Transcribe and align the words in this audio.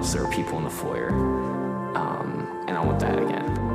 There 0.00 0.24
are 0.24 0.30
people 0.30 0.56
in 0.58 0.64
the 0.64 0.70
foyer, 0.70 1.10
um, 1.94 2.64
and 2.66 2.78
I 2.78 2.84
want 2.84 2.98
that 3.00 3.18
again. 3.18 3.67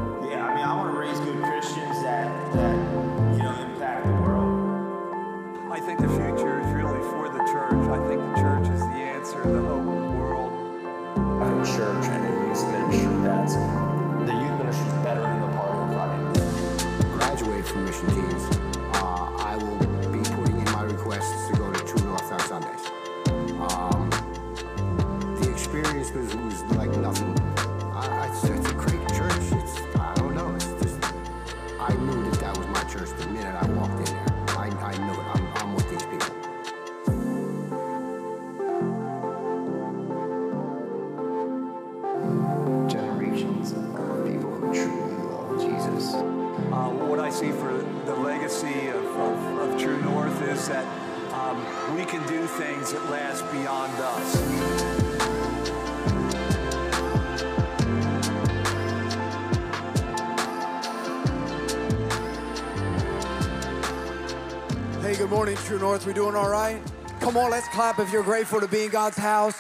North. 65.84 66.06
We 66.06 66.14
doing 66.14 66.34
all 66.34 66.50
right? 66.50 66.81
Come 67.20 67.36
on, 67.36 67.52
let's 67.52 67.67
clap 67.67 68.00
if 68.00 68.09
you're 68.09 68.23
grateful 68.23 68.62
to 68.62 68.70
be 68.70 68.86
in 68.86 68.89
God's 68.89 69.17
house. 69.17 69.59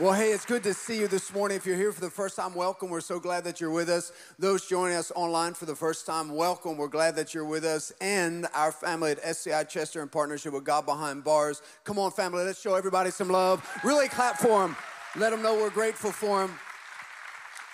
Well, 0.00 0.12
hey, 0.12 0.32
it's 0.32 0.44
good 0.44 0.64
to 0.64 0.74
see 0.74 0.98
you 0.98 1.06
this 1.06 1.32
morning. 1.32 1.56
If 1.56 1.64
you're 1.64 1.76
here 1.76 1.92
for 1.92 2.00
the 2.00 2.10
first 2.10 2.34
time, 2.34 2.54
welcome. 2.54 2.90
We're 2.90 3.00
so 3.00 3.20
glad 3.20 3.44
that 3.44 3.60
you're 3.60 3.70
with 3.70 3.88
us. 3.88 4.10
Those 4.36 4.66
joining 4.66 4.96
us 4.96 5.12
online 5.14 5.54
for 5.54 5.64
the 5.64 5.76
first 5.76 6.06
time, 6.06 6.34
welcome. 6.34 6.76
We're 6.76 6.88
glad 6.88 7.14
that 7.14 7.32
you're 7.32 7.44
with 7.44 7.64
us. 7.64 7.92
And 8.00 8.48
our 8.52 8.72
family 8.72 9.12
at 9.12 9.20
SCI 9.22 9.62
Chester 9.62 10.02
in 10.02 10.08
partnership 10.08 10.52
with 10.52 10.64
God 10.64 10.86
Behind 10.86 11.22
Bars. 11.22 11.62
Come 11.84 12.00
on, 12.00 12.10
family, 12.10 12.42
let's 12.42 12.60
show 12.60 12.74
everybody 12.74 13.12
some 13.12 13.28
love. 13.28 13.64
Really 13.84 14.08
clap 14.08 14.38
for 14.38 14.62
them. 14.62 14.74
Let 15.14 15.30
them 15.30 15.40
know 15.40 15.54
we're 15.54 15.70
grateful 15.70 16.10
for 16.10 16.44
them. 16.44 16.58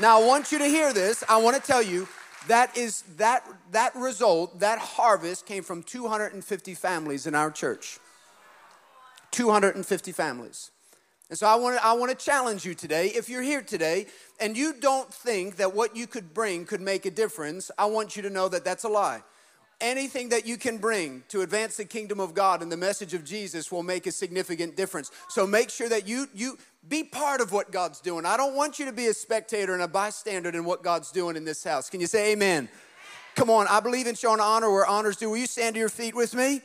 Now, 0.00 0.20
I 0.20 0.24
want 0.24 0.52
you 0.52 0.58
to 0.58 0.66
hear 0.66 0.92
this. 0.92 1.24
I 1.28 1.38
want 1.38 1.56
to 1.56 1.62
tell 1.62 1.82
you 1.82 2.06
that 2.46 2.76
is 2.76 3.02
that 3.16 3.44
that 3.72 3.96
result, 3.96 4.60
that 4.60 4.78
harvest 4.78 5.44
came 5.44 5.64
from 5.64 5.82
250 5.82 6.74
families 6.74 7.26
in 7.26 7.34
our 7.34 7.50
church. 7.50 7.98
250 9.34 10.12
families. 10.12 10.70
And 11.28 11.38
so 11.38 11.46
I 11.46 11.56
want, 11.56 11.76
to, 11.76 11.84
I 11.84 11.94
want 11.94 12.16
to 12.16 12.24
challenge 12.24 12.64
you 12.64 12.74
today. 12.74 13.08
If 13.08 13.28
you're 13.28 13.42
here 13.42 13.62
today 13.62 14.06
and 14.38 14.56
you 14.56 14.74
don't 14.78 15.12
think 15.12 15.56
that 15.56 15.74
what 15.74 15.96
you 15.96 16.06
could 16.06 16.32
bring 16.32 16.64
could 16.64 16.80
make 16.80 17.06
a 17.06 17.10
difference, 17.10 17.70
I 17.76 17.86
want 17.86 18.14
you 18.14 18.22
to 18.22 18.30
know 18.30 18.48
that 18.48 18.64
that's 18.64 18.84
a 18.84 18.88
lie. 18.88 19.22
Anything 19.80 20.28
that 20.28 20.46
you 20.46 20.56
can 20.56 20.78
bring 20.78 21.24
to 21.30 21.40
advance 21.40 21.76
the 21.76 21.84
kingdom 21.84 22.20
of 22.20 22.32
God 22.32 22.62
and 22.62 22.70
the 22.70 22.76
message 22.76 23.12
of 23.12 23.24
Jesus 23.24 23.72
will 23.72 23.82
make 23.82 24.06
a 24.06 24.12
significant 24.12 24.76
difference. 24.76 25.10
So 25.28 25.46
make 25.46 25.68
sure 25.68 25.88
that 25.88 26.06
you, 26.06 26.28
you 26.32 26.56
be 26.88 27.02
part 27.02 27.40
of 27.40 27.50
what 27.50 27.72
God's 27.72 28.00
doing. 28.00 28.24
I 28.24 28.36
don't 28.36 28.54
want 28.54 28.78
you 28.78 28.84
to 28.84 28.92
be 28.92 29.06
a 29.06 29.14
spectator 29.14 29.74
and 29.74 29.82
a 29.82 29.88
bystander 29.88 30.50
in 30.50 30.64
what 30.64 30.84
God's 30.84 31.10
doing 31.10 31.34
in 31.34 31.44
this 31.44 31.64
house. 31.64 31.90
Can 31.90 32.00
you 32.00 32.06
say 32.06 32.32
amen? 32.32 32.68
Come 33.34 33.50
on, 33.50 33.66
I 33.66 33.80
believe 33.80 34.06
in 34.06 34.14
showing 34.14 34.38
honor 34.38 34.70
where 34.70 34.86
honor's 34.86 35.16
due. 35.16 35.30
Will 35.30 35.38
you 35.38 35.48
stand 35.48 35.74
to 35.74 35.80
your 35.80 35.88
feet 35.88 36.14
with 36.14 36.34
me? 36.34 36.60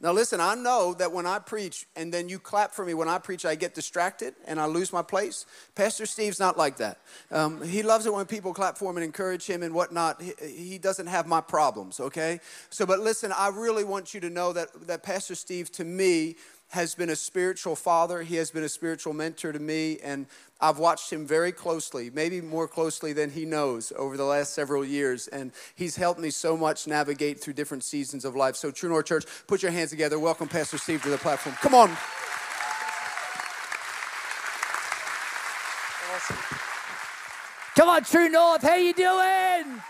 Now, 0.00 0.12
listen, 0.12 0.40
I 0.40 0.54
know 0.54 0.92
that 0.94 1.12
when 1.12 1.24
I 1.24 1.38
preach 1.38 1.86
and 1.96 2.12
then 2.12 2.28
you 2.28 2.38
clap 2.38 2.72
for 2.72 2.84
me 2.84 2.94
when 2.94 3.08
I 3.08 3.18
preach, 3.18 3.46
I 3.46 3.54
get 3.54 3.74
distracted 3.74 4.34
and 4.46 4.60
I 4.60 4.66
lose 4.66 4.92
my 4.92 5.02
place. 5.02 5.46
Pastor 5.74 6.04
Steve's 6.04 6.40
not 6.40 6.58
like 6.58 6.76
that. 6.78 6.98
Um, 7.30 7.62
he 7.62 7.82
loves 7.82 8.04
it 8.04 8.12
when 8.12 8.26
people 8.26 8.52
clap 8.52 8.76
for 8.76 8.90
him 8.90 8.96
and 8.96 9.04
encourage 9.04 9.46
him 9.46 9.62
and 9.62 9.74
whatnot. 9.74 10.20
He, 10.20 10.34
he, 10.46 10.78
doesn't 10.78 11.06
have 11.06 11.26
my 11.26 11.40
problems, 11.40 12.00
okay? 12.00 12.40
So, 12.68 12.84
but 12.84 13.00
listen, 13.00 13.32
I 13.32 13.48
really 13.48 13.84
want 13.84 14.12
you 14.12 14.20
to 14.20 14.30
know 14.30 14.52
that, 14.52 14.68
that 14.88 15.02
Pastor 15.02 15.34
Steve, 15.34 15.72
to 15.72 15.84
me, 15.84 16.36
has 16.70 16.94
been 16.94 17.10
a 17.10 17.16
spiritual 17.16 17.76
father. 17.76 18.22
He 18.22 18.34
has 18.36 18.50
been 18.50 18.64
a 18.64 18.68
spiritual 18.68 19.12
mentor 19.12 19.52
to 19.52 19.58
me, 19.60 19.98
and 20.02 20.26
I've 20.64 20.78
watched 20.78 21.12
him 21.12 21.26
very 21.26 21.52
closely, 21.52 22.08
maybe 22.08 22.40
more 22.40 22.66
closely 22.66 23.12
than 23.12 23.28
he 23.28 23.44
knows 23.44 23.92
over 23.98 24.16
the 24.16 24.24
last 24.24 24.54
several 24.54 24.82
years. 24.82 25.28
And 25.28 25.52
he's 25.74 25.94
helped 25.94 26.18
me 26.18 26.30
so 26.30 26.56
much 26.56 26.86
navigate 26.86 27.38
through 27.38 27.52
different 27.52 27.84
seasons 27.84 28.24
of 28.24 28.34
life. 28.34 28.56
So, 28.56 28.70
True 28.70 28.88
North 28.88 29.04
Church, 29.04 29.26
put 29.46 29.62
your 29.62 29.72
hands 29.72 29.90
together. 29.90 30.18
Welcome 30.18 30.48
Pastor 30.48 30.78
Steve 30.78 31.02
to 31.02 31.10
the 31.10 31.18
platform. 31.18 31.54
Come 31.56 31.74
on. 31.74 31.88
Come 37.76 37.88
on, 37.90 38.02
True 38.04 38.30
North, 38.30 38.62
how 38.62 38.76
you 38.76 38.94
doing? 38.94 39.82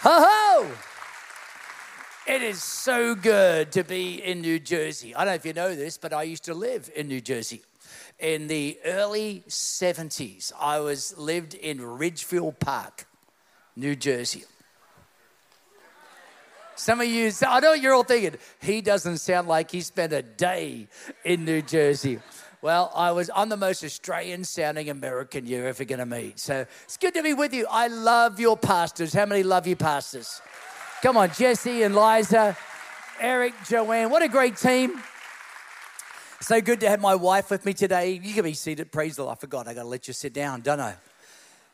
Ho 0.00 0.24
ho! 0.26 0.72
It 2.26 2.42
is 2.42 2.62
so 2.64 3.14
good 3.14 3.70
to 3.72 3.84
be 3.84 4.16
in 4.16 4.40
New 4.40 4.58
Jersey. 4.58 5.14
I 5.14 5.24
don't 5.24 5.28
know 5.28 5.34
if 5.36 5.46
you 5.46 5.52
know 5.52 5.76
this, 5.76 5.96
but 5.96 6.12
I 6.12 6.24
used 6.24 6.44
to 6.46 6.54
live 6.54 6.90
in 6.96 7.06
New 7.06 7.20
Jersey. 7.20 7.62
In 8.18 8.48
the 8.48 8.78
early 8.84 9.44
70s, 9.48 10.52
I 10.58 10.80
was 10.80 11.16
lived 11.16 11.54
in 11.54 11.80
Ridgefield 11.80 12.58
Park, 12.58 13.06
New 13.76 13.94
Jersey. 13.94 14.44
Some 16.74 17.00
of 17.00 17.06
you, 17.06 17.30
I 17.46 17.60
know 17.60 17.72
you're 17.74 17.94
all 17.94 18.04
thinking, 18.04 18.38
he 18.60 18.80
doesn't 18.80 19.18
sound 19.18 19.46
like 19.46 19.70
he 19.70 19.80
spent 19.80 20.12
a 20.12 20.22
day 20.22 20.88
in 21.24 21.44
New 21.44 21.62
Jersey. 21.62 22.20
Well, 22.60 22.90
I 22.92 23.12
was 23.12 23.30
I'm 23.34 23.48
the 23.48 23.56
most 23.56 23.84
Australian 23.84 24.42
sounding 24.42 24.90
American 24.90 25.46
you're 25.46 25.68
ever 25.68 25.84
gonna 25.84 26.06
meet. 26.06 26.40
So 26.40 26.66
it's 26.84 26.96
good 26.96 27.14
to 27.14 27.22
be 27.22 27.34
with 27.34 27.54
you. 27.54 27.66
I 27.70 27.86
love 27.86 28.40
your 28.40 28.56
pastors. 28.56 29.12
How 29.12 29.26
many 29.26 29.44
love 29.44 29.68
you 29.68 29.76
pastors? 29.76 30.40
Come 31.02 31.16
on, 31.16 31.30
Jesse 31.30 31.84
and 31.84 31.94
Liza, 31.94 32.56
Eric, 33.20 33.54
Joanne. 33.68 34.10
What 34.10 34.22
a 34.22 34.28
great 34.28 34.56
team. 34.56 35.00
So 36.40 36.60
good 36.60 36.78
to 36.80 36.88
have 36.88 37.00
my 37.00 37.16
wife 37.16 37.50
with 37.50 37.66
me 37.66 37.74
today. 37.74 38.12
You 38.12 38.32
can 38.32 38.44
be 38.44 38.54
seated. 38.54 38.92
Praise 38.92 39.16
the 39.16 39.24
Lord. 39.24 39.36
I 39.36 39.40
forgot. 39.40 39.66
I 39.66 39.74
got 39.74 39.82
to 39.82 39.88
let 39.88 40.06
you 40.06 40.14
sit 40.14 40.32
down, 40.32 40.60
don't 40.60 40.78
I? 40.78 40.94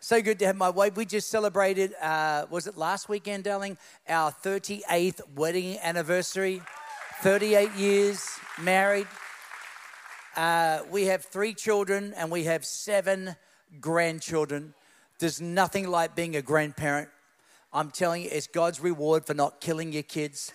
So 0.00 0.22
good 0.22 0.38
to 0.38 0.46
have 0.46 0.56
my 0.56 0.70
wife. 0.70 0.96
We 0.96 1.04
just 1.04 1.28
celebrated, 1.28 1.92
uh, 2.00 2.46
was 2.48 2.66
it 2.66 2.78
last 2.78 3.10
weekend, 3.10 3.44
darling? 3.44 3.76
Our 4.08 4.32
38th 4.32 5.20
wedding 5.36 5.78
anniversary. 5.82 6.62
38 7.20 7.74
years 7.74 8.26
married. 8.58 9.06
Uh, 10.34 10.80
we 10.90 11.04
have 11.04 11.26
three 11.26 11.52
children 11.52 12.14
and 12.16 12.30
we 12.30 12.44
have 12.44 12.64
seven 12.64 13.36
grandchildren. 13.82 14.72
There's 15.18 15.42
nothing 15.42 15.88
like 15.88 16.16
being 16.16 16.36
a 16.36 16.42
grandparent. 16.42 17.10
I'm 17.70 17.90
telling 17.90 18.22
you, 18.22 18.30
it's 18.32 18.46
God's 18.46 18.80
reward 18.80 19.26
for 19.26 19.34
not 19.34 19.60
killing 19.60 19.92
your 19.92 20.04
kids. 20.04 20.54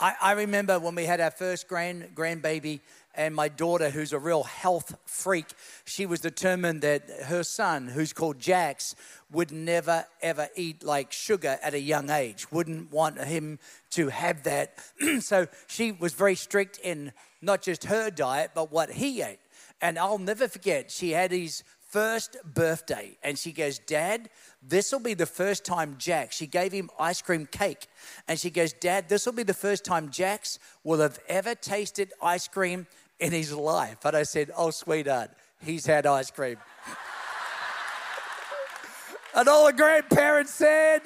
I, 0.00 0.14
I 0.20 0.32
remember 0.32 0.78
when 0.78 0.94
we 0.94 1.04
had 1.04 1.20
our 1.20 1.30
first 1.30 1.68
grand 1.68 2.14
grandbaby, 2.14 2.80
and 3.16 3.34
my 3.34 3.48
daughter, 3.48 3.90
who's 3.90 4.12
a 4.12 4.18
real 4.18 4.42
health 4.42 4.96
freak, 5.04 5.46
she 5.84 6.04
was 6.04 6.20
determined 6.20 6.82
that 6.82 7.08
her 7.26 7.44
son, 7.44 7.86
who's 7.86 8.12
called 8.12 8.40
Jax, 8.40 8.96
would 9.30 9.52
never 9.52 10.04
ever 10.20 10.48
eat 10.56 10.82
like 10.82 11.12
sugar 11.12 11.58
at 11.62 11.74
a 11.74 11.80
young 11.80 12.10
age, 12.10 12.50
wouldn't 12.50 12.90
want 12.90 13.22
him 13.22 13.58
to 13.90 14.08
have 14.08 14.42
that. 14.42 14.78
so 15.20 15.46
she 15.68 15.92
was 15.92 16.12
very 16.12 16.34
strict 16.34 16.78
in 16.82 17.12
not 17.40 17.62
just 17.62 17.84
her 17.84 18.10
diet, 18.10 18.50
but 18.54 18.72
what 18.72 18.90
he 18.90 19.22
ate. 19.22 19.38
And 19.80 19.98
I'll 19.98 20.18
never 20.18 20.48
forget, 20.48 20.90
she 20.90 21.10
had 21.10 21.30
his 21.30 21.62
first 21.94 22.36
birthday, 22.44 23.16
and 23.22 23.38
she 23.38 23.52
goes, 23.52 23.78
Dad, 23.78 24.28
this 24.60 24.90
will 24.90 24.98
be 24.98 25.14
the 25.14 25.26
first 25.26 25.64
time 25.64 25.94
Jack, 25.96 26.32
she 26.32 26.44
gave 26.44 26.72
him 26.72 26.90
ice 26.98 27.22
cream 27.22 27.46
cake. 27.46 27.86
And 28.26 28.36
she 28.36 28.50
goes, 28.50 28.72
Dad, 28.72 29.08
this 29.08 29.26
will 29.26 29.32
be 29.32 29.44
the 29.44 29.54
first 29.54 29.84
time 29.84 30.10
Jax 30.10 30.58
will 30.82 30.98
have 30.98 31.20
ever 31.28 31.54
tasted 31.54 32.12
ice 32.20 32.48
cream 32.48 32.88
in 33.20 33.30
his 33.30 33.52
life. 33.52 34.04
And 34.04 34.16
I 34.16 34.24
said, 34.24 34.50
Oh, 34.56 34.72
sweetheart, 34.72 35.30
he's 35.64 35.86
had 35.86 36.04
ice 36.04 36.32
cream. 36.32 36.56
and 39.36 39.48
all 39.48 39.66
the 39.66 39.72
grandparents 39.72 40.52
said, 40.52 41.02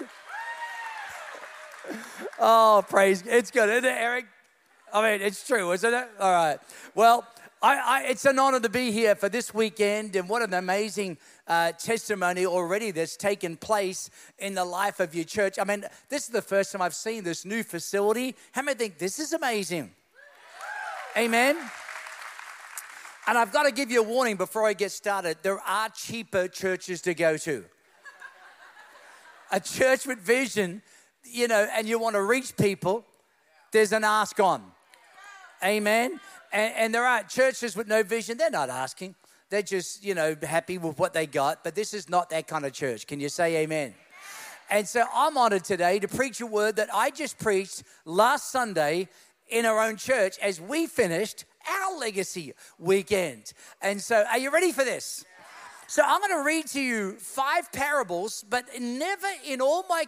Oh, 2.38 2.82
praise. 2.88 3.22
It's 3.26 3.50
good, 3.50 3.68
isn't 3.68 3.84
it, 3.84 3.94
Eric? 3.94 4.24
I 4.90 5.02
mean, 5.02 5.20
it's 5.20 5.46
true, 5.46 5.70
isn't 5.72 5.92
it? 5.92 6.08
All 6.18 6.32
right. 6.32 6.58
Well, 6.94 7.26
I, 7.60 7.76
I, 7.76 8.02
it's 8.08 8.24
an 8.24 8.38
honor 8.38 8.60
to 8.60 8.68
be 8.68 8.92
here 8.92 9.16
for 9.16 9.28
this 9.28 9.52
weekend, 9.52 10.14
and 10.14 10.28
what 10.28 10.42
an 10.42 10.54
amazing 10.54 11.18
uh, 11.48 11.72
testimony 11.72 12.46
already 12.46 12.92
that's 12.92 13.16
taken 13.16 13.56
place 13.56 14.10
in 14.38 14.54
the 14.54 14.64
life 14.64 15.00
of 15.00 15.12
your 15.12 15.24
church. 15.24 15.58
I 15.58 15.64
mean, 15.64 15.84
this 16.08 16.22
is 16.24 16.28
the 16.28 16.42
first 16.42 16.70
time 16.70 16.82
I've 16.82 16.94
seen 16.94 17.24
this 17.24 17.44
new 17.44 17.64
facility. 17.64 18.36
How 18.52 18.62
many 18.62 18.78
think 18.78 18.98
this 18.98 19.18
is 19.18 19.32
amazing? 19.32 19.90
Amen. 21.16 21.56
And 23.26 23.36
I've 23.36 23.52
got 23.52 23.64
to 23.64 23.72
give 23.72 23.90
you 23.90 24.00
a 24.00 24.06
warning 24.06 24.36
before 24.36 24.64
I 24.64 24.72
get 24.72 24.92
started. 24.92 25.38
There 25.42 25.60
are 25.60 25.88
cheaper 25.88 26.46
churches 26.46 27.00
to 27.02 27.14
go 27.14 27.36
to. 27.38 27.64
a 29.50 29.58
church 29.58 30.06
with 30.06 30.20
vision, 30.20 30.80
you 31.24 31.48
know, 31.48 31.66
and 31.74 31.88
you 31.88 31.98
want 31.98 32.14
to 32.14 32.22
reach 32.22 32.56
people, 32.56 33.04
there's 33.72 33.92
an 33.92 34.04
ask 34.04 34.38
on. 34.38 34.62
Amen. 35.64 36.20
And, 36.52 36.74
and, 36.76 36.94
there 36.94 37.04
are 37.04 37.22
churches 37.22 37.76
with 37.76 37.88
no 37.88 38.02
vision, 38.02 38.38
they're 38.38 38.50
not 38.50 38.70
asking. 38.70 39.14
They're 39.50 39.62
just, 39.62 40.04
you 40.04 40.14
know, 40.14 40.36
happy 40.42 40.78
with 40.78 40.98
what 40.98 41.14
they 41.14 41.26
got. 41.26 41.64
But 41.64 41.74
this 41.74 41.94
is 41.94 42.08
not 42.08 42.30
that 42.30 42.46
kind 42.46 42.64
of 42.64 42.72
church. 42.72 43.06
Can 43.06 43.20
you 43.20 43.28
say 43.28 43.56
amen? 43.58 43.94
And 44.70 44.86
so 44.86 45.04
I'm 45.14 45.38
honored 45.38 45.64
today 45.64 45.98
to 45.98 46.08
preach 46.08 46.40
a 46.40 46.46
word 46.46 46.76
that 46.76 46.88
I 46.94 47.10
just 47.10 47.38
preached 47.38 47.82
last 48.04 48.50
Sunday 48.50 49.08
in 49.48 49.64
our 49.64 49.80
own 49.80 49.96
church 49.96 50.38
as 50.40 50.60
we 50.60 50.86
finished 50.86 51.46
our 51.66 51.98
legacy 51.98 52.52
weekend. 52.78 53.52
And 53.80 54.00
so, 54.00 54.24
are 54.30 54.38
you 54.38 54.50
ready 54.50 54.72
for 54.72 54.84
this? 54.84 55.24
So, 55.86 56.02
I'm 56.04 56.20
going 56.20 56.32
to 56.32 56.44
read 56.44 56.66
to 56.68 56.80
you 56.80 57.12
five 57.12 57.72
parables, 57.72 58.44
but 58.48 58.66
never 58.78 59.26
in 59.46 59.62
all 59.62 59.84
my 59.88 60.04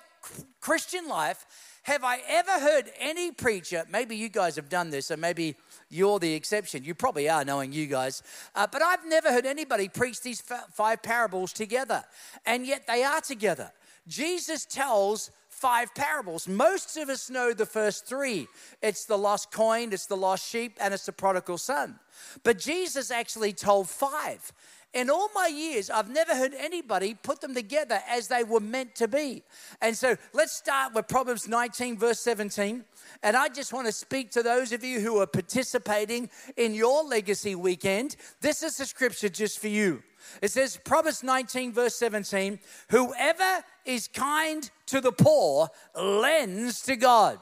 Christian 0.60 1.08
life 1.08 1.46
have 1.82 2.04
I 2.04 2.20
ever 2.28 2.52
heard 2.52 2.90
any 2.98 3.32
preacher, 3.32 3.84
maybe 3.90 4.14
you 4.16 4.28
guys 4.28 4.56
have 4.56 4.69
done 4.69 4.90
this, 4.90 5.10
or 5.10 5.16
maybe 5.16 5.56
you're 5.90 6.19
the 6.19 6.32
exception. 6.34 6.84
You 6.84 6.94
probably 6.94 7.28
are, 7.28 7.44
knowing 7.44 7.72
you 7.72 7.87
guys. 7.87 8.22
Uh, 8.54 8.66
but 8.70 8.81
I've 8.81 9.04
never 9.06 9.32
heard 9.32 9.44
anybody 9.44 9.88
preach 9.88 10.22
these 10.22 10.40
five 10.72 11.02
parables 11.02 11.52
together, 11.52 12.04
and 12.46 12.66
yet 12.66 12.87
they 12.87 13.02
are 13.02 13.20
together. 13.20 13.72
Jesus 14.06 14.64
tells 14.64 15.31
five 15.48 15.94
parables. 15.94 16.48
Most 16.48 16.96
of 16.96 17.08
us 17.10 17.28
know 17.28 17.52
the 17.52 17.66
first 17.66 18.06
three 18.06 18.48
it's 18.81 19.04
the 19.04 19.19
lost 19.19 19.52
coin, 19.52 19.92
it's 19.92 20.06
the 20.06 20.16
lost 20.16 20.48
sheep, 20.48 20.78
and 20.81 20.94
it's 20.94 21.06
the 21.06 21.12
prodigal 21.12 21.58
son. 21.58 21.98
But 22.42 22.58
Jesus 22.58 23.10
actually 23.10 23.52
told 23.52 23.90
five. 23.90 24.52
In 24.92 25.09
all 25.09 25.28
my 25.35 25.47
years, 25.47 25.88
I've 25.88 26.11
never 26.11 26.35
heard 26.35 26.52
anybody 26.54 27.14
put 27.14 27.40
them 27.40 27.54
together 27.54 28.00
as 28.09 28.26
they 28.26 28.42
were 28.42 28.59
meant 28.61 28.97
to 28.97 29.06
be. 29.06 29.44
And 29.80 29.97
so 29.97 30.16
let's 30.32 30.52
start 30.52 30.94
with 30.94 31.06
Proverbs 31.06 31.47
19, 31.47 31.97
verse 31.97 32.18
17. 32.20 32.85
And 33.23 33.37
I 33.37 33.49
just 33.49 33.73
want 33.73 33.87
to 33.87 33.92
speak 33.92 34.32
to 34.32 34.42
those 34.42 34.73
of 34.73 34.82
you 34.82 34.99
who 34.99 35.18
are 35.18 35.28
participating 35.28 36.28
in 36.56 36.75
your 36.75 37.04
legacy 37.04 37.54
weekend. 37.54 38.16
This 38.40 38.64
is 38.64 38.78
the 38.78 38.85
scripture 38.85 39.28
just 39.28 39.61
for 39.61 39.68
you. 39.68 40.02
It 40.42 40.50
says, 40.50 40.78
Proverbs 40.85 41.23
19, 41.23 41.73
verse 41.73 41.94
17, 41.94 42.59
whoever 42.90 43.64
is 43.85 44.09
kind 44.09 44.68
to 44.87 45.00
the 45.00 45.12
poor 45.12 45.68
lends 45.94 46.82
to 46.82 46.97
God. 46.97 47.38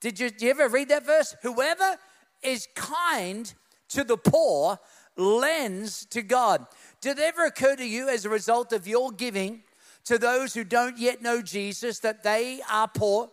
Did 0.00 0.18
you, 0.18 0.30
did 0.30 0.42
you 0.42 0.50
ever 0.50 0.68
read 0.68 0.88
that 0.88 1.04
verse? 1.04 1.36
Whoever 1.42 1.96
is 2.42 2.66
kind 2.74 3.52
to 3.90 4.04
the 4.04 4.16
poor 4.16 4.78
lends 5.16 6.04
to 6.06 6.22
God. 6.22 6.66
Did 7.00 7.18
it 7.18 7.22
ever 7.22 7.44
occur 7.44 7.76
to 7.76 7.84
you 7.84 8.08
as 8.08 8.24
a 8.24 8.30
result 8.30 8.72
of 8.72 8.86
your 8.86 9.10
giving 9.10 9.62
to 10.04 10.18
those 10.18 10.54
who 10.54 10.64
don't 10.64 10.98
yet 10.98 11.22
know 11.22 11.42
Jesus 11.42 11.98
that 12.00 12.22
they 12.22 12.60
are 12.70 12.88
poor? 12.88 13.30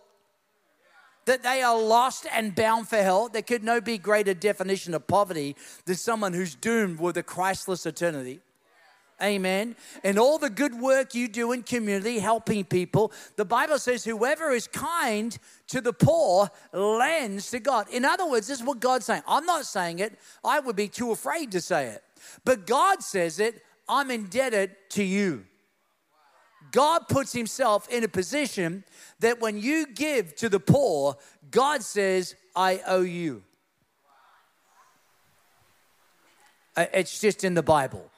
That 1.26 1.44
they 1.44 1.62
are 1.62 1.80
lost 1.80 2.26
and 2.32 2.56
bound 2.56 2.88
for 2.88 2.98
hell? 2.98 3.30
There 3.30 3.42
could 3.42 3.64
no 3.64 3.82
be 3.82 3.98
greater 3.98 4.34
definition 4.34 4.94
of 4.94 5.08
poverty 5.08 5.56
than 5.86 5.96
someone 5.96 6.34
who's 6.34 6.56
doomed 6.56 7.00
with 7.00 7.18
a 7.18 7.24
Christless 7.24 7.86
eternity. 7.86 8.40
Amen. 9.22 9.76
And 10.04 10.18
all 10.18 10.38
the 10.38 10.50
good 10.50 10.74
work 10.74 11.14
you 11.14 11.28
do 11.28 11.52
in 11.52 11.64
community, 11.64 12.20
helping 12.20 12.64
people, 12.64 13.12
the 13.36 13.46
Bible 13.46 13.78
says, 13.78 14.06
whoever 14.06 14.52
is 14.52 14.68
kind 14.68 15.38
to 15.68 15.82
the 15.82 15.92
poor 15.92 16.50
lends 16.72 17.52
to 17.52 17.60
God. 17.60 17.90
In 17.90 18.06
other 18.06 18.30
words, 18.30 18.48
this 18.48 18.60
is 18.60 18.66
what 18.66 18.80
God's 18.80 19.06
saying. 19.06 19.24
I'm 19.28 19.46
not 19.46 19.66
saying 19.66 20.00
it, 20.00 20.18
I 20.44 20.60
would 20.60 20.76
be 20.76 20.88
too 20.88 21.12
afraid 21.12 21.52
to 21.52 21.62
say 21.62 21.88
it. 21.88 22.04
But 22.46 22.66
God 22.66 23.04
says 23.04 23.40
it, 23.40 23.64
I'm 23.88 24.10
indebted 24.10 24.76
to 24.92 25.04
you. 25.04 25.46
God 26.72 27.08
puts 27.10 27.34
himself 27.34 27.90
in 27.90 28.04
a 28.04 28.08
position 28.08 28.84
that 29.20 29.42
when 29.42 29.58
you 29.58 29.88
give 29.88 30.36
to 30.36 30.50
the 30.50 30.60
poor, 30.60 31.18
God 31.52 31.84
says, 31.84 32.36
I 32.56 32.82
owe 32.86 33.02
you. 33.02 33.44
Uh, 36.78 36.86
it's 36.94 37.20
just 37.20 37.44
in 37.44 37.56
the 37.56 37.64
Bible. 37.64 38.10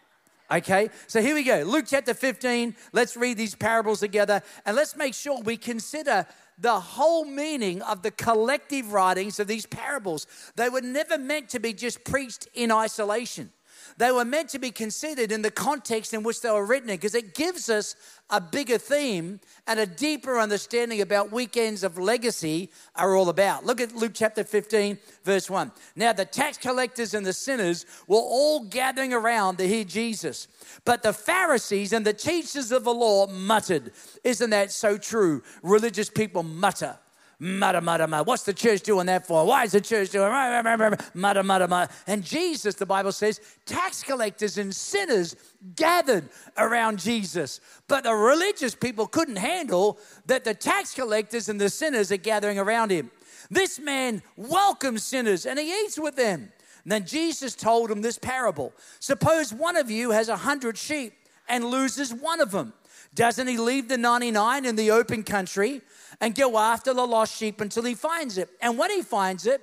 Okay, 0.52 0.90
so 1.08 1.22
here 1.22 1.34
we 1.34 1.44
go. 1.44 1.64
Luke 1.66 1.86
chapter 1.88 2.14
15. 2.14 2.76
Let's 2.92 3.16
read 3.16 3.38
these 3.38 3.56
parables 3.56 4.02
together 4.02 4.42
and 4.66 4.76
let's 4.76 4.98
make 4.98 5.14
sure 5.14 5.40
we 5.42 5.56
consider 5.56 6.26
the 6.58 6.78
whole 6.78 7.24
meaning 7.24 7.82
of 7.84 8.02
the 8.02 8.12
collective 8.12 8.92
writings 8.92 9.40
of 9.40 9.48
these 9.48 9.66
parables. 9.66 10.28
They 10.58 10.68
were 10.68 10.82
never 10.82 11.18
meant 11.18 11.48
to 11.50 11.60
be 11.60 11.72
just 11.72 12.04
preached 12.04 12.50
in 12.54 12.70
isolation. 12.70 13.54
They 13.98 14.12
were 14.12 14.26
meant 14.26 14.50
to 14.50 14.60
be 14.60 14.72
considered 14.72 15.32
in 15.32 15.42
the 15.42 15.52
context 15.52 16.14
in 16.14 16.24
which 16.24 16.42
they 16.42 16.50
were 16.50 16.66
written 16.66 16.88
because 16.88 17.16
it 17.16 17.36
gives 17.36 17.70
us 17.70 17.96
a 18.30 18.40
bigger 18.40 18.78
theme 18.78 19.40
and 19.68 19.80
a 19.80 19.86
deeper 19.86 20.40
understanding 20.40 21.02
about 21.02 21.32
weekends 21.32 21.84
of 21.84 21.98
legacy 21.98 22.70
are 22.96 23.16
all 23.16 23.30
about. 23.30 23.66
Look 23.66 23.82
at 23.82 23.96
Luke 23.96 24.14
chapter 24.14 24.44
15, 24.44 24.98
verse 25.24 25.50
1. 25.50 25.72
Now, 25.96 26.14
the 26.14 26.26
tax 26.26 26.58
collectors 26.58 27.14
and 27.14 27.26
the 27.26 27.34
sinners 27.34 27.86
were 28.08 28.18
all 28.18 28.66
gathering 28.66 29.14
around 29.14 29.58
to 29.58 29.68
hear 29.68 29.84
Jesus. 29.84 30.48
But 30.86 31.04
the 31.04 31.14
Pharisees 31.14 31.94
and 31.94 32.06
the 32.06 32.14
teachers 32.14 32.72
of 32.72 32.84
the 32.84 32.94
law 32.94 33.28
muttered. 33.28 33.92
Isn't 34.24 34.52
that 34.52 34.72
so 34.72 34.98
true? 34.98 35.44
Religious 35.62 36.10
people 36.10 36.44
mutter. 36.44 36.98
Mutter, 37.44 37.82
mutter, 37.82 38.06
mutter. 38.06 38.24
What's 38.24 38.44
the 38.44 38.54
church 38.54 38.84
doing 38.84 39.08
that 39.08 39.26
for? 39.26 39.44
Why 39.48 39.64
is 39.64 39.72
the 39.72 39.82
church 39.82 40.12
doing 40.12 40.30
mutter, 40.30 40.96
mutter, 41.16 41.68
mutter? 41.68 41.92
And 42.06 42.24
Jesus, 42.24 42.76
the 42.76 42.86
Bible 42.86 43.12
says, 43.12 43.42
tax 43.66 44.04
collectors 44.04 44.60
and 44.60 44.76
sinners 44.76 45.36
gathered 45.76 46.30
around 46.56 47.00
Jesus. 47.00 47.60
But 47.88 48.04
the 48.04 48.14
religious 48.14 48.76
people 48.76 49.08
couldn't 49.08 49.38
handle 49.38 49.98
that 50.28 50.44
the 50.44 50.54
tax 50.54 50.94
collectors 50.94 51.50
and 51.50 51.60
the 51.60 51.72
sinners 51.72 52.12
are 52.12 52.18
gathering 52.18 52.60
around 52.60 52.92
him. 52.92 53.10
This 53.50 53.80
man 53.80 54.22
welcomes 54.38 55.02
sinners 55.02 55.48
and 55.48 55.58
he 55.58 55.72
eats 55.84 55.98
with 55.98 56.16
them. 56.16 56.52
And 56.84 56.92
then 56.92 57.08
Jesus 57.08 57.56
told 57.56 57.90
him 57.90 58.04
this 58.04 58.20
parable 58.20 58.72
Suppose 59.00 59.52
one 59.52 59.78
of 59.78 59.90
you 59.90 60.12
has 60.12 60.30
a 60.30 60.38
hundred 60.38 60.78
sheep 60.78 61.14
and 61.50 61.66
loses 61.66 62.14
one 62.14 62.40
of 62.40 62.52
them. 62.52 62.74
Doesn't 63.14 63.48
he 63.48 63.58
leave 63.58 63.88
the 63.90 63.98
99 63.98 64.66
in 64.66 64.76
the 64.76 64.92
open 64.92 65.24
country 65.24 65.82
and 66.22 66.34
go 66.34 66.58
after 66.58 66.94
the 66.94 67.06
lost 67.06 67.36
sheep 67.36 67.60
until 67.60 67.84
he 67.84 67.94
finds 67.94 68.38
it? 68.38 68.50
And 68.62 68.78
when 68.78 68.90
he 68.90 69.02
finds 69.02 69.46
it, 69.46 69.62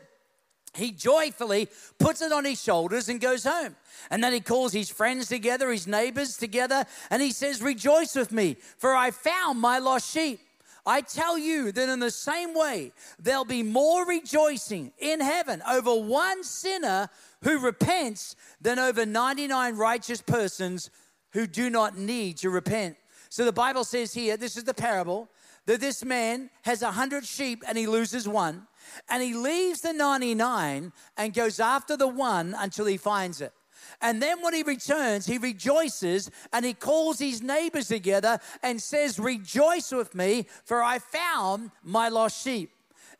he 0.74 0.92
joyfully 0.92 1.68
puts 1.98 2.20
it 2.20 2.30
on 2.30 2.44
his 2.44 2.62
shoulders 2.62 3.08
and 3.08 3.20
goes 3.20 3.44
home. 3.44 3.74
And 4.10 4.22
then 4.22 4.32
he 4.32 4.40
calls 4.40 4.72
his 4.72 4.90
friends 4.90 5.28
together, 5.28 5.70
his 5.70 5.86
neighbors 5.86 6.36
together, 6.36 6.84
and 7.10 7.22
he 7.22 7.32
says, 7.32 7.62
Rejoice 7.62 8.14
with 8.14 8.32
me, 8.32 8.56
for 8.76 8.94
I 8.94 9.10
found 9.10 9.60
my 9.60 9.78
lost 9.78 10.12
sheep. 10.12 10.40
I 10.86 11.02
tell 11.02 11.36
you 11.36 11.70
that 11.72 11.88
in 11.88 12.00
the 12.00 12.10
same 12.10 12.54
way, 12.54 12.92
there'll 13.18 13.44
be 13.44 13.62
more 13.62 14.06
rejoicing 14.06 14.92
in 14.98 15.20
heaven 15.20 15.62
over 15.68 15.94
one 15.94 16.42
sinner 16.42 17.10
who 17.42 17.58
repents 17.58 18.36
than 18.60 18.78
over 18.78 19.04
99 19.04 19.76
righteous 19.76 20.22
persons 20.22 20.90
who 21.32 21.46
do 21.46 21.68
not 21.68 21.98
need 21.98 22.38
to 22.38 22.50
repent. 22.50 22.96
So 23.28 23.44
the 23.44 23.52
Bible 23.52 23.84
says 23.84 24.14
here, 24.14 24.36
this 24.36 24.56
is 24.56 24.64
the 24.64 24.74
parable, 24.74 25.28
that 25.66 25.80
this 25.80 26.04
man 26.04 26.50
has 26.62 26.82
a 26.82 26.92
hundred 26.92 27.26
sheep 27.26 27.62
and 27.68 27.76
he 27.76 27.86
loses 27.86 28.26
one, 28.26 28.66
and 29.08 29.22
he 29.22 29.34
leaves 29.34 29.82
the 29.82 29.92
99 29.92 30.92
and 31.16 31.34
goes 31.34 31.60
after 31.60 31.96
the 31.96 32.08
one 32.08 32.54
until 32.58 32.86
he 32.86 32.96
finds 32.96 33.40
it. 33.40 33.52
And 34.00 34.22
then 34.22 34.42
when 34.42 34.54
he 34.54 34.62
returns, 34.62 35.26
he 35.26 35.38
rejoices 35.38 36.30
and 36.52 36.64
he 36.64 36.74
calls 36.74 37.18
his 37.18 37.42
neighbors 37.42 37.88
together 37.88 38.38
and 38.62 38.80
says, 38.80 39.18
Rejoice 39.18 39.92
with 39.92 40.14
me, 40.14 40.46
for 40.64 40.82
I 40.82 40.98
found 40.98 41.70
my 41.82 42.08
lost 42.08 42.42
sheep. 42.42 42.70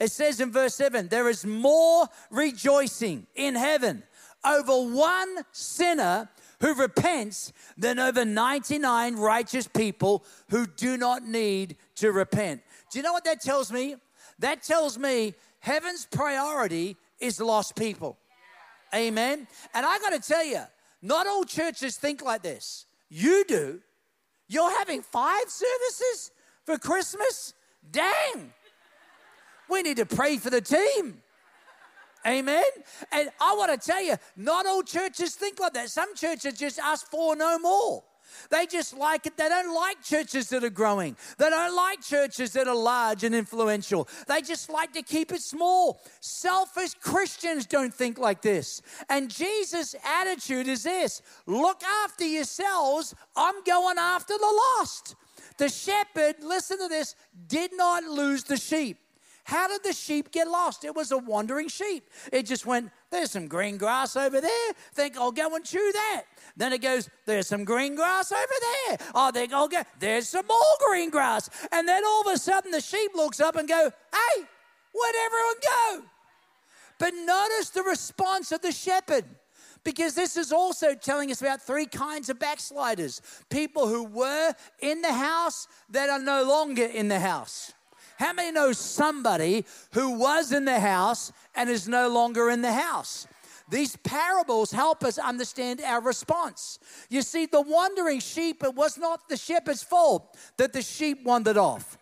It 0.01 0.13
says 0.13 0.41
in 0.41 0.53
verse 0.53 0.75
7 0.75 1.09
there 1.09 1.29
is 1.29 1.45
more 1.45 2.07
rejoicing 2.31 3.27
in 3.35 3.57
heaven 3.57 4.05
over 4.45 4.73
one 4.95 5.45
sinner 5.53 6.29
who 6.61 6.75
repents 6.75 7.53
than 7.77 7.99
over 7.99 8.25
99 8.25 9.17
righteous 9.17 9.69
people 9.69 10.25
who 10.51 10.67
do 10.67 10.97
not 10.97 11.25
need 11.25 11.77
to 11.97 12.13
repent. 12.13 12.63
Do 12.91 12.99
you 12.99 13.03
know 13.03 13.13
what 13.13 13.25
that 13.25 13.41
tells 13.41 13.71
me? 13.71 13.97
That 14.39 14.63
tells 14.63 14.99
me 14.99 15.35
heaven's 15.61 16.07
priority 16.07 16.97
is 17.21 17.41
lost 17.41 17.77
people. 17.77 18.19
Amen. 18.95 19.47
And 19.75 19.87
I 19.87 19.99
got 19.99 20.11
to 20.11 20.21
tell 20.21 20.45
you, 20.45 20.63
not 21.03 21.27
all 21.27 21.45
churches 21.45 21.97
think 21.97 22.23
like 22.23 22.43
this. 22.43 22.87
You 23.09 23.45
do. 23.47 23.81
You're 24.49 24.77
having 24.79 25.03
five 25.03 25.45
services 25.49 26.31
for 26.65 26.79
Christmas? 26.79 27.55
Dang. 27.91 28.53
We 29.69 29.83
need 29.83 29.99
to 29.99 30.07
pray 30.07 30.39
for 30.39 30.51
the 30.51 30.61
team. 30.61 31.23
Amen. 32.29 32.63
And 33.11 33.31
I 33.41 33.55
want 33.57 33.81
to 33.81 33.87
tell 33.91 34.03
you, 34.03 34.17
not 34.37 34.67
all 34.67 34.83
churches 34.83 35.35
think 35.35 35.59
like 35.59 35.73
that. 35.73 35.89
Some 35.89 36.15
churches 36.15 36.55
just 36.59 36.79
ask 36.79 37.11
for 37.11 37.35
no 37.35 37.59
more. 37.59 38.05
They 38.51 38.67
just 38.67 38.97
like 38.97 39.27
it. 39.27 39.37
They 39.37 39.49
don't 39.49 39.75
like 39.75 40.03
churches 40.03 40.49
that 40.51 40.63
are 40.63 40.71
growing. 40.71 41.17
They 41.39 41.49
don't 41.49 41.75
like 41.75 42.03
churches 42.03 42.53
that 42.53 42.69
are 42.69 42.75
large 42.75 43.25
and 43.25 43.35
influential. 43.35 44.09
They 44.27 44.43
just 44.43 44.71
like 44.71 44.93
to 44.93 45.03
keep 45.03 45.33
it 45.33 45.41
small. 45.41 46.01
Selfish 46.21 46.95
Christians 46.95 47.67
don't 47.67 47.93
think 47.93 48.19
like 48.19 48.43
this. 48.43 48.83
And 49.09 49.31
Jesus' 49.31 49.95
attitude 50.05 50.69
is 50.69 50.83
this 50.83 51.23
look 51.47 51.83
after 52.05 52.27
yourselves. 52.27 53.15
I'm 53.35 53.63
going 53.65 53.99
after 53.99 54.35
the 54.37 54.63
lost. 54.79 55.15
The 55.57 55.69
shepherd, 55.69 56.37
listen 56.43 56.79
to 56.79 56.89
this, 56.89 57.15
did 57.49 57.73
not 57.75 58.05
lose 58.05 58.45
the 58.45 58.57
sheep. 58.57 58.99
How 59.49 59.67
did 59.67 59.83
the 59.83 59.95
sheep 59.95 60.31
get 60.31 60.47
lost? 60.47 60.85
It 60.85 60.95
was 60.95 61.11
a 61.11 61.17
wandering 61.17 61.69
sheep. 61.69 62.11
It 62.31 62.45
just 62.45 62.67
went, 62.67 62.91
there's 63.11 63.31
some 63.31 63.49
green 63.49 63.79
grass 63.79 64.15
over 64.15 64.43
there. 64.43 64.73
Think 64.93 65.17
I'll 65.17 65.33
go 65.33 65.57
and 65.57 65.65
chew 65.65 65.91
that. 65.95 66.25
Then 66.55 66.75
it 66.75 66.83
goes, 66.83 67.09
there's 67.25 67.47
some 67.47 67.65
green 67.65 67.95
grass 67.95 68.31
over 68.31 68.43
there. 68.43 68.99
I 69.15 69.31
think 69.31 69.55
I'll 69.55 69.67
go, 69.67 69.81
there's 70.01 70.29
some 70.29 70.47
more 70.47 70.77
green 70.87 71.09
grass. 71.09 71.49
And 71.73 71.89
then 71.89 72.05
all 72.05 72.29
of 72.29 72.35
a 72.35 72.37
sudden 72.37 72.73
the 72.73 72.83
sheep 72.83 73.13
looks 73.15 73.41
up 73.41 73.57
and 73.57 73.67
go, 73.67 73.91
hey, 74.13 74.43
where'd 74.93 75.15
everyone 75.17 75.55
go? 75.63 76.03
But 76.99 77.15
notice 77.15 77.71
the 77.71 77.85
response 77.85 78.53
of 78.53 78.61
the 78.61 78.73
shepherd 78.73 79.25
because 79.83 80.15
this 80.15 80.37
is 80.37 80.53
also 80.53 80.95
telling 80.95 81.31
us 81.31 81.41
about 81.41 81.63
three 81.63 81.87
kinds 81.87 82.29
of 82.29 82.39
backsliders 82.39 83.23
people 83.49 83.89
who 83.89 84.05
were 84.05 84.53
in 84.81 85.01
the 85.01 85.15
house 85.15 85.69
that 85.89 86.11
are 86.11 86.19
no 86.19 86.45
longer 86.45 86.85
in 86.85 87.09
the 87.09 87.21
house. 87.21 87.73
How 88.19 88.33
many 88.33 88.51
know 88.51 88.73
somebody 88.73 89.65
who 89.93 90.19
was 90.19 90.51
in 90.51 90.65
the 90.65 90.81
house 90.81 91.33
and 91.55 91.71
is 91.71 91.87
no 91.87 92.09
longer 92.09 92.51
in 92.51 92.63
the 92.63 92.73
house? 92.73 93.29
These 93.71 93.95
parables 93.97 94.73
help 94.73 95.05
us 95.05 95.19
understand 95.19 95.81
our 95.83 96.01
response. 96.01 96.81
You 97.11 97.23
see, 97.23 97.47
the 97.47 97.61
wandering 97.61 98.19
sheep, 98.19 98.65
it 98.65 98.75
was 98.75 98.99
not 98.99 99.29
the 99.29 99.37
shepherd's 99.37 99.85
fault 99.85 100.37
that 100.57 100.73
the 100.73 100.83
sheep 100.83 101.23
wandered 101.23 101.57
off. 101.57 101.97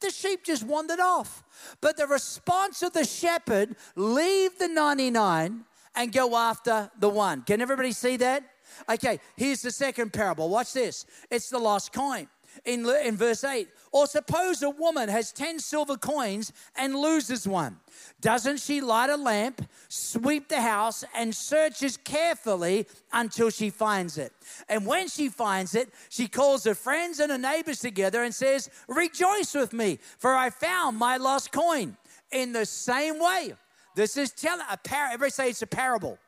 The 0.00 0.10
sheep 0.10 0.44
just 0.44 0.64
wandered 0.64 1.00
off. 1.00 1.42
But 1.80 1.96
the 1.96 2.06
response 2.06 2.82
of 2.82 2.92
the 2.92 3.04
shepherd, 3.04 3.74
leave 3.96 4.58
the 4.58 4.68
99 4.68 5.64
and 5.94 6.12
go 6.12 6.36
after 6.36 6.90
the 6.98 7.08
one. 7.08 7.42
Can 7.42 7.62
everybody 7.62 7.92
see 7.92 8.18
that? 8.18 8.44
Okay, 8.90 9.20
here's 9.36 9.62
the 9.62 9.70
second 9.70 10.12
parable. 10.12 10.50
Watch 10.50 10.74
this. 10.74 11.06
It's 11.30 11.48
the 11.48 11.58
lost 11.58 11.94
coin 11.94 12.28
in, 12.64 12.88
in 13.04 13.16
verse 13.16 13.44
8. 13.44 13.68
Or 13.92 14.06
suppose 14.06 14.62
a 14.62 14.70
woman 14.70 15.08
has 15.08 15.32
10 15.32 15.58
silver 15.58 15.96
coins 15.96 16.52
and 16.76 16.94
loses 16.94 17.46
one. 17.46 17.78
Doesn't 18.20 18.60
she 18.60 18.80
light 18.80 19.10
a 19.10 19.16
lamp, 19.16 19.68
sweep 19.88 20.48
the 20.48 20.60
house, 20.60 21.04
and 21.14 21.34
searches 21.34 21.96
carefully 21.98 22.86
until 23.12 23.50
she 23.50 23.68
finds 23.68 24.16
it? 24.16 24.32
And 24.68 24.86
when 24.86 25.08
she 25.08 25.28
finds 25.28 25.74
it, 25.74 25.90
she 26.08 26.26
calls 26.26 26.64
her 26.64 26.74
friends 26.74 27.20
and 27.20 27.30
her 27.30 27.38
neighbors 27.38 27.80
together 27.80 28.22
and 28.22 28.34
says, 28.34 28.70
Rejoice 28.88 29.54
with 29.54 29.72
me, 29.72 29.98
for 30.18 30.34
I 30.34 30.50
found 30.50 30.96
my 30.96 31.18
lost 31.18 31.52
coin. 31.52 31.96
In 32.30 32.52
the 32.52 32.64
same 32.64 33.18
way, 33.18 33.52
this 33.94 34.16
is 34.16 34.30
telling 34.30 34.64
a 34.70 34.78
par- 34.78 35.08
everybody 35.08 35.30
say 35.30 35.50
it's 35.50 35.62
a 35.62 35.66
parable. 35.66 36.18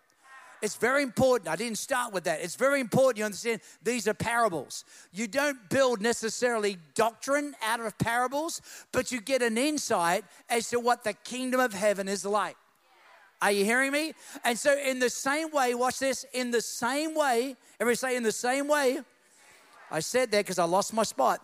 It's 0.64 0.76
very 0.76 1.02
important. 1.02 1.50
I 1.50 1.56
didn't 1.56 1.76
start 1.76 2.14
with 2.14 2.24
that. 2.24 2.40
It's 2.40 2.56
very 2.56 2.80
important 2.80 3.18
you 3.18 3.26
understand 3.26 3.60
these 3.82 4.08
are 4.08 4.14
parables. 4.14 4.86
You 5.12 5.26
don't 5.26 5.68
build 5.68 6.00
necessarily 6.00 6.78
doctrine 6.94 7.54
out 7.62 7.80
of 7.80 7.98
parables, 7.98 8.62
but 8.90 9.12
you 9.12 9.20
get 9.20 9.42
an 9.42 9.58
insight 9.58 10.24
as 10.48 10.70
to 10.70 10.80
what 10.80 11.04
the 11.04 11.12
kingdom 11.12 11.60
of 11.60 11.74
heaven 11.74 12.08
is 12.08 12.24
like. 12.24 12.56
Are 13.42 13.52
you 13.52 13.62
hearing 13.62 13.92
me? 13.92 14.14
And 14.42 14.58
so, 14.58 14.74
in 14.78 15.00
the 15.00 15.10
same 15.10 15.50
way, 15.50 15.74
watch 15.74 15.98
this. 15.98 16.24
In 16.32 16.50
the 16.50 16.62
same 16.62 17.14
way, 17.14 17.56
everybody 17.78 17.96
say, 17.96 18.16
in 18.16 18.22
the 18.22 18.32
same 18.32 18.66
way. 18.66 19.00
I 19.90 20.00
said 20.00 20.30
that 20.30 20.46
because 20.46 20.58
I 20.58 20.64
lost 20.64 20.94
my 20.94 21.02
spot. 21.02 21.40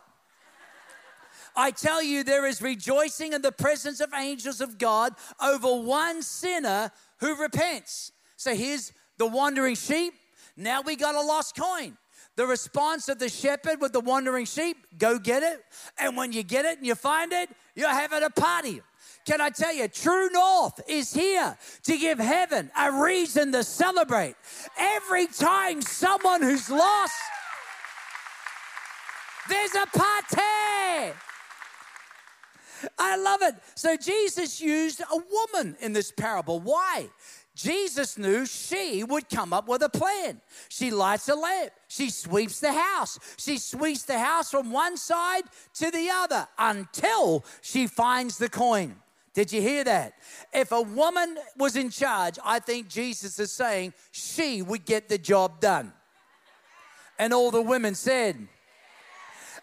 I 1.55 1.73
tell 1.73 2.03
you, 2.03 2.25
there 2.25 2.47
is 2.47 2.62
rejoicing 2.62 3.35
in 3.35 3.43
the 3.43 3.53
presence 3.53 4.00
of 4.00 4.15
angels 4.15 4.62
of 4.62 4.79
God 4.79 5.15
over 5.43 5.75
one 5.83 6.23
sinner 6.23 6.91
who 7.19 7.37
repents. 7.37 8.12
So 8.37 8.55
here's 8.55 8.95
the 9.21 9.27
wandering 9.27 9.75
sheep. 9.75 10.15
Now 10.57 10.81
we 10.81 10.97
got 10.97 11.15
a 11.15 11.21
lost 11.21 11.55
coin. 11.55 11.99
The 12.37 12.47
response 12.47 13.11
of 13.11 13.19
the 13.19 13.29
shepherd 13.29 13.79
with 13.79 13.93
the 13.93 14.00
wandering 14.00 14.47
sheep 14.47 14.79
go 14.97 15.19
get 15.19 15.43
it. 15.43 15.62
And 15.99 16.17
when 16.17 16.33
you 16.33 16.43
get 16.43 16.65
it 16.65 16.79
and 16.79 16.87
you 16.87 16.95
find 16.95 17.31
it, 17.31 17.50
you're 17.75 17.91
having 17.91 18.23
a 18.23 18.31
party. 18.31 18.81
Can 19.27 19.43
I 19.43 19.50
tell 19.50 19.75
you, 19.75 19.89
True 19.89 20.31
North 20.31 20.81
is 20.89 21.12
here 21.12 21.55
to 21.83 21.99
give 21.99 22.19
heaven 22.19 22.71
a 22.75 22.91
reason 22.91 23.53
to 23.53 23.62
celebrate. 23.62 24.37
Every 24.79 25.27
time 25.27 25.83
someone 25.83 26.41
who's 26.41 26.71
lost, 26.71 27.12
there's 29.50 29.75
a 29.75 29.87
party. 29.99 31.15
I 32.99 33.17
love 33.17 33.43
it. 33.43 33.55
So 33.75 33.99
Jesus 33.99 34.62
used 34.62 35.00
a 35.00 35.17
woman 35.17 35.77
in 35.81 35.93
this 35.93 36.11
parable. 36.11 36.61
Why? 36.61 37.11
Jesus 37.62 38.17
knew 38.17 38.47
she 38.47 39.05
would 39.05 39.29
come 39.29 39.52
up 39.52 39.69
with 39.69 39.83
a 39.83 39.88
plan. 39.88 40.40
She 40.69 40.90
lights 40.90 41.29
a 41.29 41.35
lamp. 41.35 41.73
She 41.88 42.09
sweeps 42.09 42.61
the 42.61 42.73
house. 42.73 43.19
She 43.37 43.59
sweeps 43.59 44.05
the 44.05 44.19
house 44.19 44.50
from 44.50 44.71
one 44.71 44.97
side 44.97 45.43
to 45.75 45.90
the 45.90 46.09
other 46.11 46.49
until 46.59 47.45
she 47.61 47.87
finds 47.87 48.38
the 48.38 48.49
coin. 48.49 48.97
Did 49.35 49.52
you 49.52 49.61
hear 49.61 49.85
that? 49.85 50.14
If 50.52 50.73
a 50.73 50.81
woman 50.81 51.37
was 51.57 51.76
in 51.76 51.90
charge, 51.90 52.38
I 52.45 52.59
think 52.59 52.88
Jesus 52.88 53.38
is 53.38 53.52
saying 53.52 53.93
she 54.11 54.62
would 54.62 54.85
get 54.85 55.09
the 55.09 55.19
job 55.19 55.61
done. 55.61 55.93
And 57.19 57.35
all 57.35 57.50
the 57.50 57.62
women 57.62 57.95
said, 57.95 58.49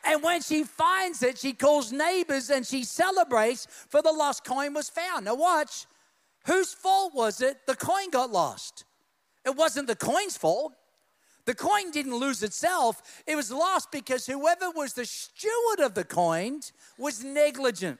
and 0.03 0.23
when 0.23 0.41
she 0.41 0.63
finds 0.63 1.23
it, 1.23 1.39
she 1.39 1.53
calls 1.53 1.91
neighbors 1.91 2.49
and 2.49 2.65
she 2.65 2.83
celebrates 2.83 3.67
for 3.89 4.01
the 4.01 4.11
lost 4.11 4.45
coin 4.45 4.73
was 4.73 4.89
found. 4.89 5.25
Now, 5.25 5.35
watch. 5.35 5.85
Whose 6.47 6.73
fault 6.73 7.13
was 7.13 7.41
it 7.41 7.67
the 7.67 7.75
coin 7.75 8.09
got 8.09 8.31
lost? 8.31 8.85
It 9.45 9.55
wasn't 9.55 9.87
the 9.87 9.95
coin's 9.95 10.37
fault. 10.37 10.73
The 11.45 11.55
coin 11.55 11.91
didn't 11.91 12.15
lose 12.15 12.43
itself, 12.43 13.23
it 13.25 13.37
was 13.37 13.51
lost 13.51 13.89
because 13.89 14.25
whoever 14.25 14.69
was 14.69 14.91
the 14.93 15.05
steward 15.05 15.79
of 15.79 15.93
the 15.93 16.03
coin 16.03 16.59
was 16.97 17.23
negligent. 17.23 17.99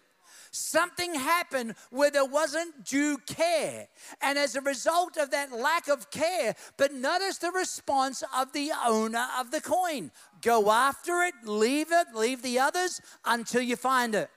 Something 0.52 1.14
happened 1.14 1.76
where 1.90 2.12
there 2.12 2.26
wasn't 2.26 2.84
due 2.84 3.18
care. 3.26 3.88
And 4.22 4.38
as 4.38 4.56
a 4.56 4.62
result 4.62 5.16
of 5.16 5.32
that 5.32 5.54
lack 5.54 5.88
of 5.88 6.12
care, 6.12 6.56
but 6.76 6.94
notice 6.94 7.38
the 7.38 7.52
response 7.52 8.22
of 8.36 8.52
the 8.52 8.72
owner 8.86 9.28
of 9.40 9.52
the 9.52 9.62
coin 9.62 10.12
go 10.42 10.70
after 10.70 11.24
it, 11.24 11.34
leave 11.46 11.92
it, 11.92 12.08
leave 12.14 12.42
the 12.42 12.60
others 12.60 13.00
until 13.24 13.62
you 13.62 13.78
find 13.78 14.14
it. 14.14 14.30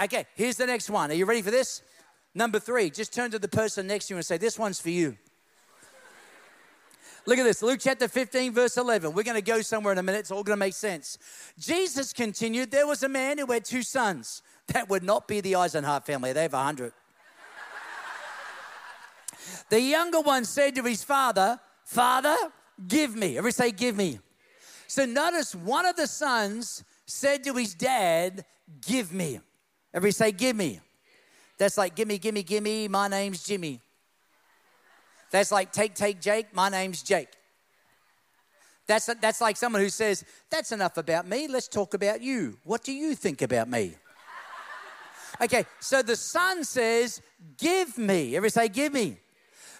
Okay, 0.00 0.26
here's 0.36 0.56
the 0.56 0.66
next 0.66 0.88
one. 0.88 1.10
Are 1.10 1.14
you 1.14 1.26
ready 1.26 1.42
for 1.42 1.50
this? 1.50 1.82
Number 2.34 2.58
three, 2.58 2.90
just 2.90 3.12
turn 3.12 3.30
to 3.30 3.38
the 3.38 3.48
person 3.48 3.86
next 3.86 4.08
to 4.08 4.14
you 4.14 4.16
and 4.16 4.26
say, 4.26 4.36
This 4.38 4.58
one's 4.58 4.80
for 4.80 4.90
you. 4.90 5.16
Look 7.26 7.38
at 7.38 7.44
this, 7.44 7.62
Luke 7.62 7.80
chapter 7.80 8.06
15, 8.06 8.52
verse 8.52 8.76
11. 8.76 9.14
We're 9.14 9.22
going 9.22 9.36
to 9.36 9.42
go 9.42 9.62
somewhere 9.62 9.92
in 9.92 9.98
a 9.98 10.02
minute. 10.02 10.18
It's 10.18 10.30
all 10.30 10.42
going 10.42 10.58
to 10.58 10.60
make 10.60 10.74
sense. 10.74 11.16
Jesus 11.58 12.12
continued, 12.12 12.70
There 12.70 12.86
was 12.86 13.02
a 13.02 13.08
man 13.08 13.38
who 13.38 13.46
had 13.46 13.64
two 13.64 13.82
sons. 13.82 14.42
That 14.68 14.88
would 14.88 15.02
not 15.02 15.28
be 15.28 15.40
the 15.40 15.52
Eisenhart 15.52 16.04
family. 16.04 16.32
They 16.32 16.42
have 16.42 16.54
a 16.54 16.62
hundred. 16.62 16.92
the 19.70 19.80
younger 19.80 20.20
one 20.20 20.44
said 20.44 20.74
to 20.74 20.82
his 20.82 21.04
father, 21.04 21.60
Father, 21.84 22.36
give 22.88 23.14
me. 23.14 23.38
Every 23.38 23.52
say, 23.52 23.70
Give 23.70 23.96
me. 23.96 24.18
So 24.86 25.06
notice 25.06 25.54
one 25.54 25.86
of 25.86 25.96
the 25.96 26.06
sons 26.06 26.84
said 27.06 27.44
to 27.44 27.54
his 27.54 27.74
dad, 27.74 28.44
Give 28.86 29.12
me. 29.12 29.40
Every 29.92 30.12
say, 30.12 30.32
Give 30.32 30.56
me. 30.56 30.80
That's 31.58 31.78
like, 31.78 31.94
Gimme, 31.94 32.18
gimme, 32.18 32.42
gimme, 32.42 32.88
my 32.88 33.08
name's 33.08 33.42
Jimmy. 33.44 33.80
That's 35.30 35.52
like, 35.52 35.72
Take, 35.72 35.94
take, 35.94 36.20
Jake, 36.20 36.54
my 36.54 36.68
name's 36.68 37.02
Jake. 37.02 37.28
That's, 38.86 39.06
that's 39.20 39.40
like 39.40 39.56
someone 39.56 39.82
who 39.82 39.88
says, 39.88 40.24
That's 40.50 40.72
enough 40.72 40.96
about 40.96 41.26
me, 41.26 41.48
let's 41.48 41.68
talk 41.68 41.94
about 41.94 42.20
you. 42.20 42.58
What 42.64 42.84
do 42.84 42.92
you 42.92 43.14
think 43.14 43.42
about 43.42 43.68
me? 43.68 43.94
Okay, 45.40 45.64
so 45.80 46.02
the 46.02 46.16
son 46.16 46.64
says, 46.64 47.20
Give 47.58 47.96
me. 47.98 48.36
Everybody 48.36 48.50
say, 48.50 48.68
Give 48.68 48.92
me 48.92 49.16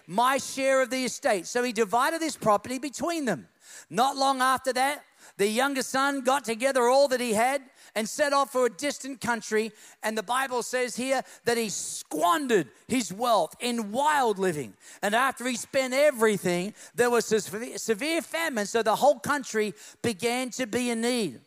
my 0.06 0.38
share 0.38 0.82
of 0.82 0.90
the 0.90 1.04
estate. 1.04 1.46
So 1.46 1.62
he 1.62 1.72
divided 1.72 2.20
his 2.20 2.36
property 2.36 2.78
between 2.78 3.24
them. 3.24 3.48
Not 3.90 4.16
long 4.16 4.40
after 4.40 4.72
that, 4.72 5.02
the 5.36 5.46
younger 5.46 5.82
son 5.82 6.20
got 6.20 6.44
together 6.44 6.88
all 6.88 7.08
that 7.08 7.20
he 7.20 7.32
had 7.32 7.62
and 7.94 8.08
set 8.08 8.32
off 8.32 8.52
for 8.52 8.66
a 8.66 8.70
distant 8.70 9.20
country. 9.20 9.72
And 10.02 10.16
the 10.16 10.22
Bible 10.22 10.62
says 10.62 10.96
here 10.96 11.22
that 11.44 11.56
he 11.56 11.68
squandered 11.68 12.68
his 12.88 13.12
wealth 13.12 13.54
in 13.60 13.92
wild 13.92 14.38
living. 14.38 14.74
And 15.02 15.14
after 15.14 15.46
he 15.46 15.56
spent 15.56 15.94
everything, 15.94 16.74
there 16.94 17.10
was 17.10 17.30
a 17.32 17.40
severe 17.78 18.22
famine, 18.22 18.66
so 18.66 18.82
the 18.82 18.96
whole 18.96 19.18
country 19.18 19.74
began 20.02 20.50
to 20.50 20.66
be 20.66 20.90
in 20.90 21.00
need. 21.00 21.40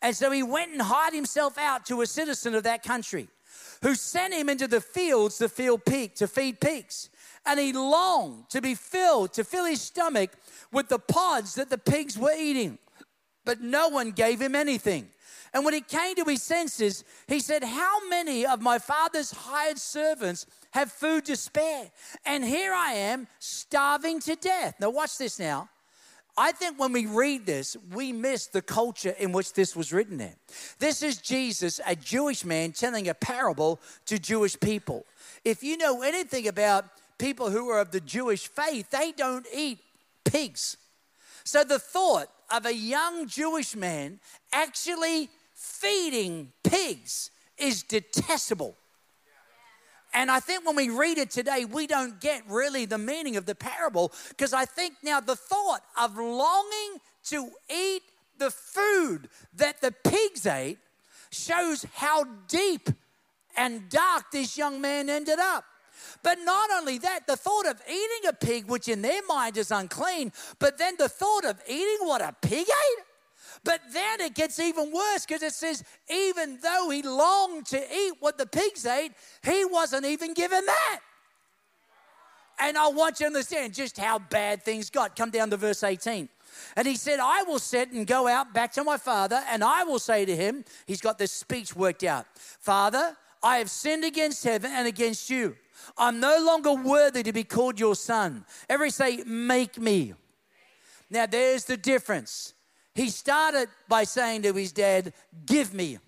And 0.00 0.16
so 0.16 0.30
he 0.30 0.42
went 0.42 0.72
and 0.72 0.82
hired 0.82 1.14
himself 1.14 1.58
out 1.58 1.86
to 1.86 2.00
a 2.02 2.06
citizen 2.06 2.54
of 2.54 2.64
that 2.64 2.82
country 2.82 3.28
who 3.82 3.94
sent 3.94 4.32
him 4.32 4.48
into 4.48 4.66
the 4.66 4.80
fields 4.80 5.38
to 5.38 5.48
feed 5.48 5.84
pig, 5.84 6.14
to 6.14 6.26
feed 6.26 6.60
pigs. 6.60 7.10
And 7.44 7.58
he 7.58 7.72
longed 7.72 8.48
to 8.50 8.60
be 8.60 8.74
filled, 8.74 9.32
to 9.34 9.44
fill 9.44 9.64
his 9.64 9.80
stomach 9.80 10.30
with 10.72 10.88
the 10.88 11.00
pods 11.00 11.56
that 11.56 11.68
the 11.68 11.78
pigs 11.78 12.16
were 12.16 12.34
eating. 12.36 12.78
But 13.44 13.60
no 13.60 13.88
one 13.88 14.12
gave 14.12 14.40
him 14.40 14.54
anything. 14.54 15.08
And 15.54 15.64
when 15.64 15.74
he 15.74 15.82
came 15.82 16.14
to 16.16 16.24
his 16.24 16.42
senses, 16.42 17.04
he 17.28 17.38
said, 17.40 17.62
How 17.62 18.08
many 18.08 18.46
of 18.46 18.62
my 18.62 18.78
father's 18.78 19.30
hired 19.30 19.78
servants 19.78 20.46
have 20.70 20.90
food 20.90 21.26
to 21.26 21.36
spare? 21.36 21.90
And 22.24 22.42
here 22.42 22.72
I 22.72 22.92
am 22.92 23.26
starving 23.38 24.20
to 24.20 24.36
death. 24.36 24.76
Now, 24.80 24.90
watch 24.90 25.18
this 25.18 25.38
now. 25.38 25.68
I 26.36 26.52
think 26.52 26.80
when 26.80 26.92
we 26.92 27.04
read 27.04 27.44
this, 27.44 27.76
we 27.92 28.10
miss 28.10 28.46
the 28.46 28.62
culture 28.62 29.14
in 29.18 29.32
which 29.32 29.52
this 29.52 29.76
was 29.76 29.92
written 29.92 30.18
in. 30.18 30.32
This 30.78 31.02
is 31.02 31.18
Jesus, 31.18 31.78
a 31.86 31.94
Jewish 31.94 32.44
man, 32.44 32.72
telling 32.72 33.08
a 33.08 33.14
parable 33.14 33.80
to 34.06 34.18
Jewish 34.18 34.58
people. 34.58 35.04
If 35.44 35.62
you 35.62 35.76
know 35.76 36.00
anything 36.00 36.48
about 36.48 36.86
people 37.18 37.50
who 37.50 37.68
are 37.68 37.80
of 37.80 37.90
the 37.90 38.00
Jewish 38.00 38.48
faith, 38.48 38.88
they 38.88 39.12
don't 39.12 39.46
eat 39.54 39.80
pigs. 40.24 40.78
So 41.44 41.64
the 41.64 41.78
thought 41.78 42.28
of 42.50 42.64
a 42.64 42.74
young 42.74 43.28
Jewish 43.28 43.76
man 43.76 44.18
actually 44.52 45.28
feeding 45.62 46.52
pigs 46.64 47.30
is 47.56 47.84
detestable. 47.84 48.74
And 50.12 50.28
I 50.28 50.40
think 50.40 50.66
when 50.66 50.74
we 50.74 50.90
read 50.90 51.18
it 51.18 51.30
today, 51.30 51.64
we 51.64 51.86
don't 51.86 52.20
get 52.20 52.42
really 52.48 52.84
the 52.84 52.98
meaning 52.98 53.36
of 53.36 53.46
the 53.46 53.54
parable 53.54 54.12
because 54.28 54.52
I 54.52 54.64
think 54.64 54.94
now 55.04 55.20
the 55.20 55.36
thought 55.36 55.82
of 55.96 56.16
longing 56.16 56.98
to 57.26 57.48
eat 57.74 58.02
the 58.38 58.50
food 58.50 59.28
that 59.54 59.80
the 59.80 59.92
pigs 59.92 60.46
ate 60.46 60.78
shows 61.30 61.86
how 61.94 62.24
deep 62.48 62.90
and 63.56 63.88
dark 63.88 64.32
this 64.32 64.58
young 64.58 64.80
man 64.80 65.08
ended 65.08 65.38
up. 65.38 65.64
But 66.24 66.38
not 66.42 66.70
only 66.72 66.98
that, 66.98 67.26
the 67.28 67.36
thought 67.36 67.66
of 67.66 67.80
eating 67.88 68.28
a 68.28 68.32
pig, 68.32 68.66
which 68.66 68.88
in 68.88 69.00
their 69.00 69.22
mind 69.28 69.56
is 69.56 69.70
unclean, 69.70 70.32
but 70.58 70.76
then 70.76 70.96
the 70.98 71.08
thought 71.08 71.44
of 71.44 71.60
eating 71.68 71.98
what 72.00 72.20
a 72.20 72.34
pig 72.42 72.66
ate. 72.66 73.04
But 73.64 73.80
then 73.92 74.20
it 74.20 74.34
gets 74.34 74.58
even 74.58 74.92
worse 74.92 75.24
because 75.24 75.42
it 75.42 75.52
says, 75.52 75.84
even 76.10 76.58
though 76.60 76.90
he 76.90 77.02
longed 77.02 77.66
to 77.66 77.78
eat 77.78 78.14
what 78.18 78.36
the 78.36 78.46
pigs 78.46 78.84
ate, 78.86 79.12
he 79.44 79.64
wasn't 79.64 80.04
even 80.04 80.34
given 80.34 80.64
that. 80.66 81.00
And 82.60 82.76
I 82.76 82.88
want 82.88 83.20
you 83.20 83.24
to 83.24 83.28
understand 83.28 83.74
just 83.74 83.98
how 83.98 84.18
bad 84.18 84.62
things 84.62 84.90
got. 84.90 85.16
Come 85.16 85.30
down 85.30 85.50
to 85.50 85.56
verse 85.56 85.82
18. 85.82 86.28
And 86.76 86.86
he 86.86 86.96
said, 86.96 87.18
I 87.18 87.44
will 87.44 87.58
sit 87.58 87.92
and 87.92 88.06
go 88.06 88.28
out 88.28 88.52
back 88.52 88.72
to 88.72 88.84
my 88.84 88.98
father, 88.98 89.42
and 89.48 89.64
I 89.64 89.84
will 89.84 89.98
say 89.98 90.24
to 90.24 90.36
him, 90.36 90.64
he's 90.86 91.00
got 91.00 91.18
this 91.18 91.32
speech 91.32 91.74
worked 91.74 92.04
out 92.04 92.26
Father, 92.34 93.16
I 93.42 93.58
have 93.58 93.70
sinned 93.70 94.04
against 94.04 94.44
heaven 94.44 94.70
and 94.72 94.86
against 94.86 95.30
you. 95.30 95.56
I'm 95.96 96.20
no 96.20 96.38
longer 96.44 96.74
worthy 96.74 97.22
to 97.24 97.32
be 97.32 97.44
called 97.44 97.80
your 97.80 97.96
son. 97.96 98.44
Every 98.68 98.90
say, 98.90 99.24
make 99.26 99.78
me. 99.78 100.14
Now, 101.10 101.26
there's 101.26 101.64
the 101.64 101.76
difference. 101.76 102.51
He 102.94 103.08
started 103.08 103.68
by 103.88 104.04
saying 104.04 104.42
to 104.42 104.52
his 104.52 104.72
dad, 104.72 105.12
Give 105.46 105.72
me. 105.72 105.98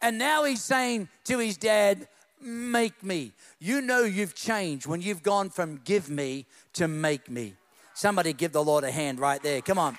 And 0.00 0.18
now 0.18 0.44
he's 0.44 0.62
saying 0.62 1.08
to 1.24 1.38
his 1.38 1.56
dad, 1.56 2.08
Make 2.40 3.02
me. 3.02 3.32
You 3.58 3.80
know 3.80 4.04
you've 4.04 4.34
changed 4.34 4.86
when 4.86 5.00
you've 5.00 5.22
gone 5.22 5.50
from 5.50 5.80
give 5.84 6.10
me 6.10 6.46
to 6.74 6.86
make 6.86 7.30
me. 7.30 7.54
Somebody 7.94 8.34
give 8.34 8.52
the 8.52 8.62
Lord 8.62 8.84
a 8.84 8.90
hand 8.90 9.18
right 9.18 9.42
there. 9.42 9.62
Come 9.62 9.78
on. 9.78 9.96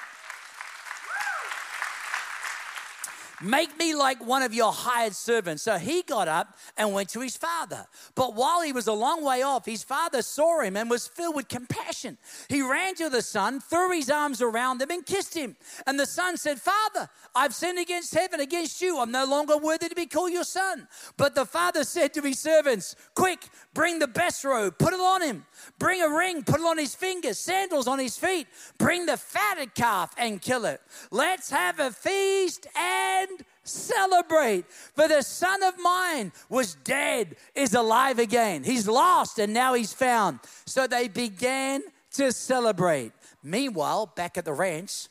Make 3.41 3.78
me 3.78 3.93
like 3.93 4.26
one 4.26 4.41
of 4.41 4.52
your 4.52 4.71
hired 4.71 5.13
servants. 5.13 5.62
So 5.62 5.78
he 5.78 6.02
got 6.02 6.28
up 6.28 6.58
and 6.76 6.91
went 6.91 7.10
to 7.10 7.21
his 7.21 7.38
father. 7.38 7.86
But 8.15 8.34
while 8.34 8.62
he 8.62 8.71
was 8.71 8.88
a 8.88 8.93
long 8.93 9.23
way 9.23 9.43
off, 9.43 9.65
his 9.65 9.84
father 9.84 10.23
saw 10.23 10.62
him 10.62 10.76
and 10.76 10.89
was 10.89 11.08
filled 11.08 11.36
with 11.36 11.47
compassion. 11.47 12.17
He 12.50 12.63
ran 12.63 12.95
to 12.95 13.10
the 13.10 13.21
son, 13.21 13.60
threw 13.60 13.91
his 13.91 14.10
arms 14.10 14.41
around 14.41 14.82
him, 14.82 14.89
and 14.89 15.06
kissed 15.06 15.36
him. 15.36 15.56
And 15.86 16.00
the 16.00 16.08
son 16.08 16.38
said, 16.38 16.60
Father, 16.60 17.10
I've 17.36 17.54
sinned 17.54 17.78
against 17.78 18.15
heaven, 18.15 18.39
against 18.39 18.82
you. 18.82 19.00
I'm 19.00 19.12
no 19.12 19.26
longer 19.26 19.58
worthy 19.58 19.89
to 19.89 19.95
be 19.95 20.08
called 20.08 20.32
your 20.32 20.43
son. 20.43 20.88
But 21.15 21.36
the 21.36 21.45
father 21.45 21.84
said 21.84 22.15
to 22.15 22.21
his 22.21 22.39
servants, 22.39 22.95
Quick, 23.13 23.47
bring 23.76 24.00
the 24.00 24.08
best 24.08 24.43
robe, 24.43 24.80
put 24.80 24.93
it 24.93 25.00
on 25.00 25.21
him. 25.21 25.45
Bring 25.78 26.02
a 26.02 26.10
ring, 26.10 26.43
put 26.43 26.60
it 26.60 26.65
on 26.65 26.80
his 26.80 26.95
fingers, 26.95 27.38
sandals 27.38 27.88
on 27.88 28.00
his 28.00 28.17
feet. 28.17 28.47
Bring 28.80 29.06
the 29.06 29.17
fatted 29.17 29.76
calf 29.76 30.15
and 30.17 30.41
kill 30.41 30.65
it. 30.65 30.82
Let's 31.12 31.52
have 31.52 31.80
a 31.80 31.91
feast 31.91 32.65
and 32.76 33.37
celebrate. 33.67 34.65
For 34.71 35.08
the 35.08 35.21
son 35.21 35.63
of 35.63 35.75
mine 35.80 36.32
was 36.49 36.75
dead, 36.75 37.36
is 37.56 37.73
alive 37.73 38.19
again. 38.19 38.63
He's 38.63 38.88
lost 38.88 39.39
and 39.39 39.53
now 39.53 39.73
he's 39.73 39.93
found. 39.93 40.39
So 40.65 40.88
they 40.88 41.08
began 41.08 41.84
to 42.13 42.32
celebrate. 42.32 43.12
Meanwhile, 43.43 44.13
back 44.15 44.38
at 44.38 44.45
the 44.45 44.53
ranch, 44.53 45.08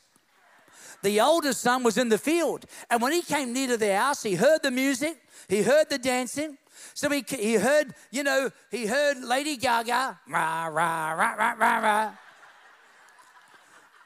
The 1.03 1.21
older 1.21 1.53
son 1.53 1.83
was 1.83 1.97
in 1.97 2.09
the 2.09 2.17
field. 2.17 2.65
And 2.89 3.01
when 3.01 3.11
he 3.11 3.21
came 3.21 3.53
near 3.53 3.67
to 3.67 3.77
the 3.77 3.95
house, 3.95 4.23
he 4.23 4.35
heard 4.35 4.63
the 4.63 4.71
music, 4.71 5.17
he 5.47 5.61
heard 5.61 5.89
the 5.89 5.97
dancing. 5.97 6.57
So 6.93 7.09
he, 7.09 7.23
he 7.27 7.55
heard, 7.55 7.93
you 8.11 8.23
know, 8.23 8.49
he 8.71 8.87
heard 8.87 9.23
Lady 9.23 9.57
Gaga, 9.57 10.19
rah, 10.27 10.65
rah, 10.65 11.11
rah, 11.11 11.33
rah, 11.33 11.53
rah, 11.57 11.77
rah. 11.79 12.11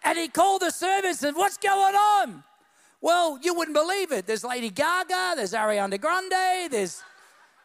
And 0.03 0.17
he 0.17 0.27
called 0.27 0.61
the 0.61 0.71
servants 0.71 1.23
and 1.23 1.35
what's 1.37 1.57
going 1.57 1.95
on? 1.95 2.43
Well, 3.01 3.39
you 3.41 3.55
wouldn't 3.55 3.75
believe 3.75 4.11
it. 4.11 4.27
There's 4.27 4.43
Lady 4.43 4.69
Gaga, 4.69 5.33
there's 5.35 5.53
Ariana 5.53 5.99
Grande, 5.99 6.71
there's 6.71 7.01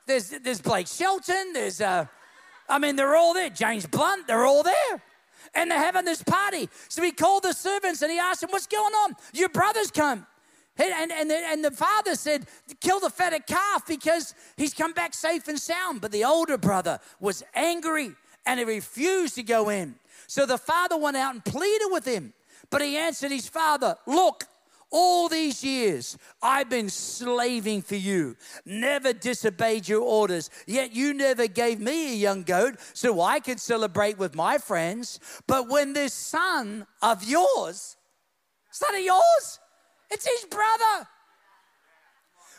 there's 0.07 0.31
there's 0.31 0.61
Blake 0.61 0.87
Shelton, 0.87 1.53
there's 1.53 1.81
uh 1.81 2.07
I 2.69 2.79
mean 2.79 2.97
they're 2.97 3.15
all 3.15 3.35
there. 3.35 3.51
James 3.51 3.87
Blunt, 3.87 4.27
they're 4.27 4.47
all 4.47 4.63
there. 4.63 5.03
And 5.55 5.71
they're 5.71 5.79
having 5.79 6.05
this 6.05 6.23
party. 6.23 6.69
So 6.89 7.03
he 7.03 7.13
called 7.13 7.45
the 7.45 7.53
servants 7.53 8.03
and 8.03 8.11
he 8.11 8.19
asked 8.19 8.41
them, 8.41 8.51
What's 8.51 8.67
going 8.67 8.93
on? 8.93 9.15
Your 9.33 9.49
brother's 9.49 9.91
come. 9.91 10.27
And, 10.79 11.11
and, 11.11 11.31
the, 11.31 11.37
and 11.37 11.65
the 11.65 11.71
father 11.71 12.15
said, 12.15 12.47
Kill 12.81 13.01
the 13.01 13.11
fatted 13.11 13.47
calf 13.47 13.87
because 13.87 14.35
he's 14.57 14.75
come 14.75 14.93
back 14.93 15.15
safe 15.15 15.49
and 15.49 15.59
sound. 15.59 16.01
But 16.01 16.13
the 16.13 16.25
older 16.25 16.59
brother 16.59 16.99
was 17.21 17.43
angry 17.55 18.13
and 18.45 18.59
he 18.59 18.65
refused 18.65 19.37
to 19.37 19.43
go 19.43 19.69
in. 19.69 19.95
So 20.27 20.47
the 20.47 20.59
father 20.59 20.99
went 20.99 21.17
out 21.17 21.35
and 21.35 21.45
pleaded 21.45 21.89
with 21.91 22.05
him. 22.05 22.33
But 22.69 22.83
he 22.83 22.97
answered 22.97 23.31
his 23.31 23.49
father, 23.49 23.97
Look, 24.07 24.45
all 24.91 25.29
these 25.29 25.65
years 25.65 26.17
I've 26.43 26.71
been 26.71 26.89
slaving 26.89 27.83
for 27.83 27.97
you, 27.97 28.37
never 28.65 29.13
disobeyed 29.13 29.89
your 29.89 30.03
orders, 30.03 30.51
yet 30.67 30.95
you 30.95 31.15
never 31.15 31.47
gave 31.47 31.81
me 31.81 32.13
a 32.13 32.17
young 32.17 32.43
goat 32.43 32.77
so 32.93 33.21
I 33.21 33.41
could 33.41 33.61
celebrate 33.61 34.19
with 34.19 34.35
my 34.35 34.59
friends. 34.59 35.21
But 35.47 35.69
when 35.69 35.93
this 35.93 36.13
son 36.13 36.87
of 37.03 37.25
yours, 37.25 37.97
son 38.71 38.95
of 38.95 39.03
yours, 39.03 39.59
it's 40.11 40.27
his 40.27 40.45
brother. 40.51 41.09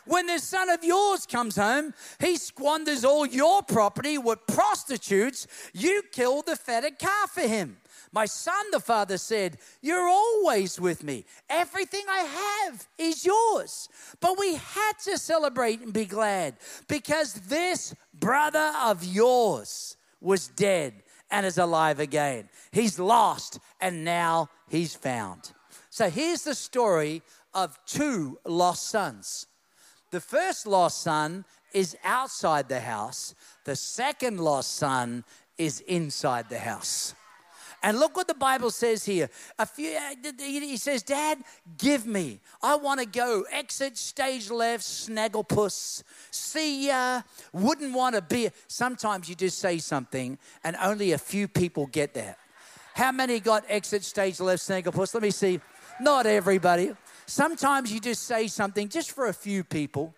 When 0.08 0.26
this 0.26 0.42
son 0.42 0.70
of 0.70 0.82
yours 0.82 1.26
comes 1.26 1.56
home, 1.56 1.92
he 2.18 2.36
squanders 2.36 3.04
all 3.04 3.26
your 3.26 3.62
property 3.62 4.16
with 4.16 4.38
prostitutes. 4.46 5.46
You 5.74 6.02
kill 6.12 6.40
the 6.40 6.56
fatted 6.56 6.98
calf 6.98 7.32
for 7.32 7.42
him. 7.42 7.76
My 8.18 8.26
son, 8.26 8.72
the 8.72 8.80
father 8.80 9.16
said, 9.16 9.58
You're 9.80 10.08
always 10.08 10.80
with 10.80 11.04
me. 11.04 11.24
Everything 11.48 12.02
I 12.10 12.66
have 12.66 12.88
is 12.98 13.24
yours. 13.24 13.88
But 14.18 14.36
we 14.36 14.56
had 14.56 14.94
to 15.04 15.16
celebrate 15.16 15.82
and 15.82 15.92
be 15.92 16.04
glad 16.04 16.56
because 16.88 17.34
this 17.34 17.94
brother 18.12 18.72
of 18.82 19.04
yours 19.04 19.96
was 20.20 20.48
dead 20.48 20.94
and 21.30 21.46
is 21.46 21.58
alive 21.58 22.00
again. 22.00 22.48
He's 22.72 22.98
lost 22.98 23.60
and 23.80 24.04
now 24.04 24.48
he's 24.68 24.96
found. 24.96 25.52
So 25.88 26.10
here's 26.10 26.42
the 26.42 26.56
story 26.56 27.22
of 27.54 27.78
two 27.86 28.40
lost 28.44 28.88
sons. 28.88 29.46
The 30.10 30.20
first 30.20 30.66
lost 30.66 31.02
son 31.02 31.44
is 31.72 31.96
outside 32.02 32.68
the 32.68 32.80
house, 32.80 33.36
the 33.62 33.76
second 33.76 34.40
lost 34.40 34.74
son 34.74 35.22
is 35.56 35.78
inside 35.82 36.48
the 36.48 36.58
house. 36.58 37.14
And 37.82 37.98
look 37.98 38.16
what 38.16 38.26
the 38.26 38.34
Bible 38.34 38.70
says 38.70 39.04
here. 39.04 39.30
A 39.58 39.66
few, 39.66 39.96
uh, 39.96 40.14
he 40.38 40.76
says, 40.76 41.02
Dad, 41.02 41.38
give 41.76 42.06
me. 42.06 42.40
I 42.62 42.76
want 42.76 43.00
to 43.00 43.06
go. 43.06 43.44
Exit 43.52 43.96
stage 43.96 44.50
left, 44.50 44.84
snagglepuss. 44.84 46.02
See 46.30 46.88
ya. 46.88 47.22
Wouldn't 47.52 47.94
want 47.94 48.16
to 48.16 48.22
be. 48.22 48.50
Sometimes 48.66 49.28
you 49.28 49.34
just 49.34 49.58
say 49.58 49.78
something 49.78 50.38
and 50.64 50.76
only 50.82 51.12
a 51.12 51.18
few 51.18 51.46
people 51.46 51.86
get 51.86 52.14
that. 52.14 52.38
How 52.94 53.12
many 53.12 53.38
got 53.38 53.64
exit 53.68 54.02
stage 54.02 54.40
left, 54.40 54.62
snagglepuss? 54.62 55.14
Let 55.14 55.22
me 55.22 55.30
see. 55.30 55.60
Not 56.00 56.26
everybody. 56.26 56.92
Sometimes 57.26 57.92
you 57.92 58.00
just 58.00 58.24
say 58.24 58.48
something 58.48 58.88
just 58.88 59.12
for 59.12 59.26
a 59.26 59.34
few 59.34 59.62
people 59.62 60.14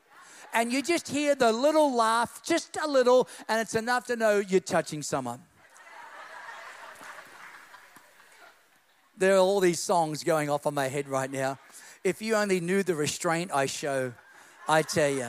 and 0.54 0.72
you 0.72 0.82
just 0.82 1.08
hear 1.08 1.34
the 1.34 1.52
little 1.52 1.94
laugh, 1.94 2.40
just 2.42 2.76
a 2.82 2.88
little, 2.88 3.28
and 3.48 3.60
it's 3.60 3.74
enough 3.74 4.06
to 4.06 4.16
know 4.16 4.38
you're 4.38 4.60
touching 4.60 5.02
someone. 5.02 5.40
There 9.20 9.34
are 9.34 9.38
all 9.38 9.60
these 9.60 9.78
songs 9.78 10.24
going 10.24 10.48
off 10.48 10.66
on 10.66 10.74
my 10.74 10.88
head 10.88 11.06
right 11.06 11.30
now. 11.30 11.58
If 12.02 12.22
you 12.22 12.34
only 12.34 12.58
knew 12.58 12.82
the 12.82 12.94
restraint 12.94 13.50
I 13.52 13.66
show, 13.66 14.14
I 14.66 14.80
tell 14.80 15.10
you. 15.10 15.28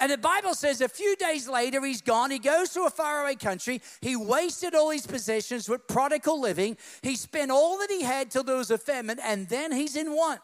And 0.00 0.12
the 0.12 0.18
Bible 0.18 0.54
says 0.54 0.80
a 0.80 0.88
few 0.88 1.16
days 1.16 1.48
later, 1.48 1.84
he's 1.84 2.00
gone. 2.00 2.30
He 2.30 2.38
goes 2.38 2.70
to 2.70 2.82
a 2.82 2.90
faraway 2.90 3.34
country. 3.34 3.82
He 4.00 4.14
wasted 4.14 4.76
all 4.76 4.90
his 4.90 5.04
possessions 5.04 5.68
with 5.68 5.88
prodigal 5.88 6.40
living. 6.40 6.76
He 7.02 7.16
spent 7.16 7.50
all 7.50 7.78
that 7.78 7.90
he 7.90 8.02
had 8.02 8.30
till 8.30 8.44
there 8.44 8.56
was 8.56 8.70
a 8.70 8.78
famine, 8.78 9.18
and 9.18 9.48
then 9.48 9.72
he's 9.72 9.96
in 9.96 10.12
want. 10.12 10.40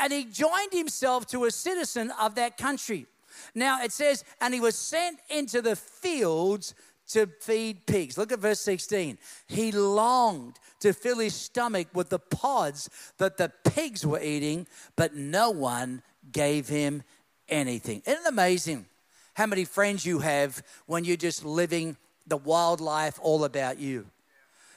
And 0.00 0.12
he 0.12 0.24
joined 0.24 0.72
himself 0.72 1.26
to 1.28 1.44
a 1.44 1.52
citizen 1.52 2.12
of 2.20 2.34
that 2.34 2.58
country. 2.58 3.06
Now 3.54 3.82
it 3.82 3.92
says, 3.92 4.24
and 4.40 4.52
he 4.52 4.60
was 4.60 4.74
sent 4.74 5.20
into 5.30 5.62
the 5.62 5.76
fields 5.76 6.74
to 7.08 7.26
feed 7.40 7.86
pigs. 7.86 8.18
Look 8.18 8.32
at 8.32 8.38
verse 8.38 8.60
16. 8.60 9.18
He 9.46 9.72
longed 9.72 10.58
to 10.80 10.92
fill 10.92 11.18
his 11.18 11.34
stomach 11.34 11.88
with 11.94 12.08
the 12.08 12.18
pods 12.18 12.90
that 13.18 13.36
the 13.36 13.52
pigs 13.64 14.06
were 14.06 14.20
eating, 14.20 14.66
but 14.96 15.14
no 15.14 15.50
one 15.50 16.02
gave 16.32 16.68
him 16.68 17.02
anything. 17.48 18.02
Isn't 18.06 18.26
it 18.26 18.28
amazing 18.28 18.86
how 19.34 19.46
many 19.46 19.64
friends 19.64 20.04
you 20.04 20.18
have 20.20 20.62
when 20.86 21.04
you're 21.04 21.16
just 21.16 21.44
living 21.44 21.96
the 22.26 22.36
wildlife 22.36 23.18
all 23.22 23.44
about 23.44 23.78
you? 23.78 24.06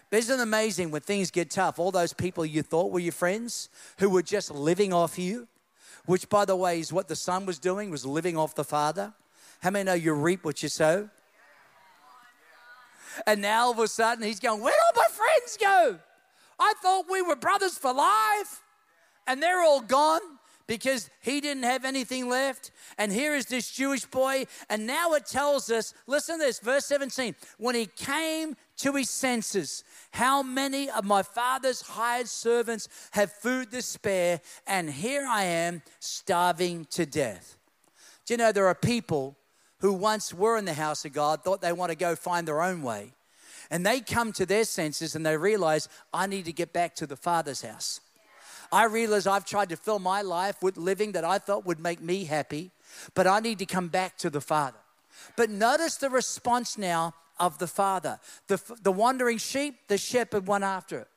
But 0.10 0.20
Isn't 0.20 0.40
it 0.40 0.44
amazing 0.44 0.92
when 0.92 1.02
things 1.02 1.30
get 1.32 1.52
tough? 1.52 1.78
All 1.78 1.92
those 1.92 2.14
people 2.14 2.46
you 2.46 2.64
thought 2.64 2.92
were 2.92 3.00
your 3.00 3.12
friends 3.12 3.70
who 4.00 4.10
were 4.10 4.24
just 4.24 4.52
living 4.52 4.92
off 4.92 5.20
you, 5.20 5.48
which, 6.06 6.30
by 6.30 6.46
the 6.46 6.56
way, 6.56 6.80
is 6.80 6.92
what 6.92 7.08
the 7.08 7.16
son 7.16 7.46
was 7.46 7.60
doing, 7.60 7.92
was 7.92 8.06
living 8.06 8.36
off 8.36 8.56
the 8.56 8.64
father. 8.64 9.14
How 9.62 9.70
many 9.70 9.84
know 9.84 9.94
you 9.94 10.14
reap 10.14 10.44
what 10.44 10.64
you 10.64 10.70
sow? 10.70 11.10
And 13.26 13.42
now 13.42 13.66
all 13.66 13.72
of 13.72 13.80
a 13.80 13.88
sudden 13.88 14.24
he's 14.24 14.40
going, 14.40 14.62
Where'd 14.62 14.76
all 14.76 15.02
my 15.02 15.16
friends 15.16 15.58
go? 15.60 16.00
I 16.60 16.74
thought 16.82 17.06
we 17.10 17.22
were 17.22 17.36
brothers 17.36 17.78
for 17.78 17.94
life. 17.94 18.62
And 19.28 19.42
they're 19.42 19.62
all 19.62 19.82
gone 19.82 20.22
because 20.70 21.10
he 21.22 21.42
didn't 21.42 21.64
have 21.64 21.84
anything 21.84 22.30
left. 22.30 22.70
And 23.00 23.12
here 23.12 23.34
is 23.34 23.48
this 23.48 23.72
Jewish 23.72 24.06
boy. 24.06 24.46
And 24.70 24.86
now 24.86 25.14
it 25.14 25.26
tells 25.26 25.72
us 25.72 25.96
listen 26.06 26.38
to 26.38 26.46
this, 26.46 26.60
verse 26.60 26.86
17. 26.86 27.34
When 27.58 27.74
he 27.74 27.88
came 27.88 28.56
to 28.78 28.94
his 28.94 29.10
senses, 29.10 29.84
how 30.12 30.44
many 30.44 30.88
of 30.92 31.06
my 31.06 31.24
father's 31.24 31.82
hired 31.82 32.28
servants 32.28 32.88
have 33.12 33.32
food 33.32 33.72
to 33.72 33.82
spare? 33.82 34.42
And 34.68 34.92
here 34.92 35.26
I 35.28 35.44
am 35.44 35.82
starving 36.00 36.86
to 36.92 37.08
death. 37.08 37.58
Do 38.28 38.36
you 38.36 38.38
know 38.38 38.52
there 38.52 38.68
are 38.68 38.76
people 38.76 39.39
who 39.82 39.94
once 39.94 40.34
were 40.34 40.58
in 40.58 40.66
the 40.66 40.74
house 40.74 41.06
of 41.06 41.14
God 41.14 41.44
thought 41.44 41.62
they 41.62 41.74
want 41.74 41.92
to 41.92 41.98
go 41.98 42.16
find 42.16 42.48
their 42.48 42.62
own 42.62 42.82
way. 42.82 43.14
And 43.72 43.86
they 43.86 44.00
come 44.00 44.32
to 44.34 44.46
their 44.46 44.64
senses 44.64 45.16
and 45.16 45.26
they 45.26 45.38
realize, 45.38 45.88
I 46.14 46.28
need 46.28 46.46
to 46.46 46.54
get 46.54 46.74
back 46.74 46.96
to 46.96 47.08
the 47.08 47.16
Father's 47.16 47.62
house. 47.62 48.02
I 48.72 48.86
realize 48.86 49.26
I've 49.26 49.46
tried 49.46 49.70
to 49.70 49.78
fill 49.78 50.00
my 50.00 50.22
life 50.22 50.62
with 50.62 50.78
living 50.78 51.14
that 51.14 51.24
I 51.24 51.38
thought 51.40 51.66
would 51.66 51.80
make 51.80 52.02
me 52.02 52.26
happy, 52.26 52.72
but 53.16 53.26
I 53.28 53.40
need 53.40 53.60
to 53.60 53.66
come 53.66 53.88
back 53.88 54.18
to 54.20 54.30
the 54.30 54.42
Father. 54.42 54.78
But 55.36 55.50
notice 55.50 55.96
the 55.96 56.10
response 56.10 56.78
now 56.78 57.14
of 57.40 57.58
the 57.58 57.68
Father. 57.68 58.20
The, 58.48 58.62
the 58.82 58.92
wandering 58.92 59.38
sheep, 59.38 59.76
the 59.88 59.98
shepherd 59.98 60.48
went 60.48 60.64
after 60.64 61.00
it. 61.00 61.08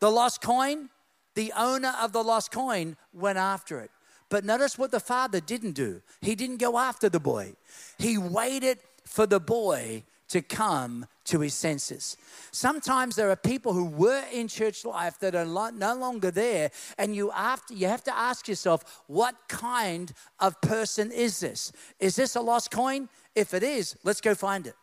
The 0.00 0.10
lost 0.10 0.42
coin, 0.42 0.90
the 1.34 1.52
owner 1.56 1.94
of 2.00 2.12
the 2.12 2.22
lost 2.22 2.50
coin 2.50 2.96
went 3.12 3.38
after 3.38 3.80
it. 3.80 3.90
But 4.28 4.44
notice 4.44 4.76
what 4.78 4.90
the 4.90 5.00
father 5.00 5.40
didn't 5.40 5.72
do. 5.72 6.02
He 6.20 6.34
didn't 6.34 6.58
go 6.58 6.78
after 6.78 7.08
the 7.08 7.20
boy, 7.20 7.54
he 7.98 8.18
waited 8.18 8.78
for 9.04 9.26
the 9.26 9.40
boy 9.40 10.02
to 10.28 10.42
come 10.42 11.06
to 11.24 11.40
his 11.40 11.54
senses. 11.54 12.16
Sometimes 12.50 13.14
there 13.16 13.30
are 13.30 13.36
people 13.36 13.72
who 13.72 13.84
were 13.84 14.24
in 14.32 14.48
church 14.48 14.84
life 14.84 15.18
that 15.20 15.34
are 15.34 15.44
no 15.44 15.94
longer 15.94 16.30
there, 16.30 16.70
and 16.98 17.14
you 17.14 17.30
have, 17.30 17.64
to, 17.66 17.74
you 17.74 17.86
have 17.86 18.02
to 18.04 18.16
ask 18.16 18.48
yourself, 18.48 19.02
what 19.06 19.36
kind 19.48 20.12
of 20.40 20.60
person 20.60 21.12
is 21.12 21.40
this? 21.40 21.72
Is 22.00 22.16
this 22.16 22.34
a 22.34 22.40
lost 22.40 22.70
coin? 22.70 23.08
If 23.34 23.54
it 23.54 23.62
is, 23.62 23.96
let's 24.02 24.20
go 24.20 24.34
find 24.34 24.66
it. 24.66 24.74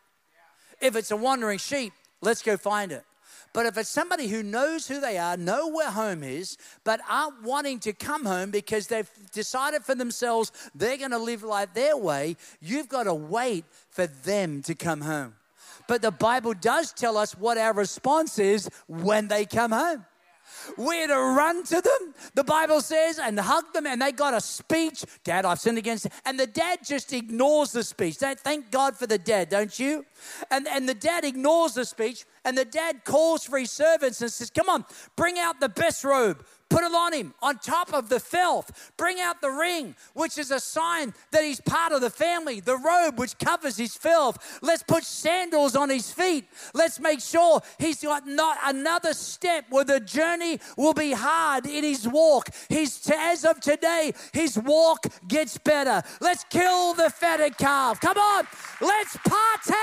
If 0.81 0.95
it's 0.95 1.11
a 1.11 1.17
wandering 1.17 1.59
sheep, 1.59 1.93
let's 2.21 2.41
go 2.41 2.57
find 2.57 2.91
it. 2.91 3.03
But 3.53 3.67
if 3.67 3.77
it's 3.77 3.89
somebody 3.89 4.27
who 4.27 4.41
knows 4.41 4.87
who 4.87 4.99
they 4.99 5.17
are, 5.19 5.37
know 5.37 5.67
where 5.67 5.91
home 5.91 6.23
is, 6.23 6.57
but 6.83 6.99
aren't 7.07 7.43
wanting 7.43 7.79
to 7.81 7.93
come 7.93 8.25
home 8.25 8.49
because 8.49 8.87
they've 8.87 9.09
decided 9.31 9.83
for 9.83 9.93
themselves 9.93 10.51
they're 10.73 10.97
going 10.97 11.11
to 11.11 11.19
live 11.19 11.43
life 11.43 11.69
their 11.75 11.95
way, 11.95 12.35
you've 12.59 12.89
got 12.89 13.03
to 13.03 13.13
wait 13.13 13.65
for 13.89 14.07
them 14.07 14.63
to 14.63 14.73
come 14.73 15.01
home. 15.01 15.35
But 15.87 16.01
the 16.01 16.11
Bible 16.11 16.53
does 16.53 16.93
tell 16.93 17.17
us 17.17 17.37
what 17.37 17.57
our 17.57 17.73
response 17.73 18.39
is 18.39 18.69
when 18.87 19.27
they 19.27 19.45
come 19.45 19.71
home. 19.71 20.05
We're 20.77 21.07
to 21.07 21.15
run 21.15 21.63
to 21.65 21.81
them, 21.81 22.13
the 22.33 22.43
Bible 22.43 22.81
says, 22.81 23.19
and 23.19 23.39
hug 23.39 23.73
them, 23.73 23.85
and 23.85 24.01
they 24.01 24.11
got 24.11 24.33
a 24.33 24.41
speech. 24.41 25.03
Dad, 25.23 25.45
I've 25.45 25.59
sinned 25.59 25.77
against 25.77 26.05
it. 26.05 26.13
And 26.25 26.39
the 26.39 26.47
dad 26.47 26.79
just 26.83 27.13
ignores 27.13 27.71
the 27.71 27.83
speech. 27.83 28.15
Thank 28.17 28.71
God 28.71 28.95
for 28.95 29.07
the 29.07 29.17
dad, 29.17 29.49
don't 29.49 29.77
you? 29.77 30.05
And, 30.51 30.67
and 30.67 30.87
the 30.87 30.93
dad 30.93 31.25
ignores 31.25 31.73
the 31.73 31.85
speech 31.85 32.25
And 32.45 32.57
the 32.57 32.65
dad 32.65 33.05
calls 33.05 33.45
for 33.45 33.57
his 33.57 33.71
servants 33.71 34.21
and 34.21 34.31
says, 34.31 34.49
Come 34.49 34.69
on, 34.69 34.85
bring 35.15 35.39
out 35.39 35.59
the 35.59 35.69
best 35.69 36.03
robe, 36.03 36.45
put 36.69 36.83
it 36.83 36.93
on 36.93 37.13
him 37.13 37.33
on 37.41 37.57
top 37.57 37.93
of 37.93 38.09
the 38.09 38.19
filth. 38.19 38.91
Bring 38.97 39.19
out 39.19 39.41
the 39.41 39.49
ring, 39.49 39.95
which 40.13 40.37
is 40.37 40.51
a 40.51 40.59
sign 40.59 41.13
that 41.31 41.43
he's 41.43 41.61
part 41.61 41.91
of 41.91 42.01
the 42.01 42.09
family, 42.09 42.59
the 42.59 42.77
robe 42.77 43.19
which 43.19 43.37
covers 43.37 43.77
his 43.77 43.95
filth. 43.95 44.59
Let's 44.61 44.83
put 44.83 45.03
sandals 45.03 45.75
on 45.75 45.89
his 45.89 46.11
feet. 46.11 46.45
Let's 46.73 46.99
make 46.99 47.19
sure 47.19 47.61
he's 47.79 48.01
got 48.01 48.27
not 48.27 48.57
another 48.65 49.13
step 49.13 49.65
where 49.69 49.83
the 49.83 49.99
journey 49.99 50.59
will 50.77 50.93
be 50.93 51.11
hard 51.11 51.65
in 51.65 51.83
his 51.83 52.07
walk. 52.07 52.49
He's 52.69 53.09
as 53.15 53.45
of 53.45 53.59
today, 53.59 54.13
his 54.33 54.57
walk 54.57 55.05
gets 55.27 55.57
better. 55.57 56.01
Let's 56.21 56.43
kill 56.45 56.93
the 56.93 57.09
fatted 57.09 57.57
calf. 57.57 57.99
Come 57.99 58.17
on, 58.17 58.47
let's 58.81 59.17
party. 59.17 59.73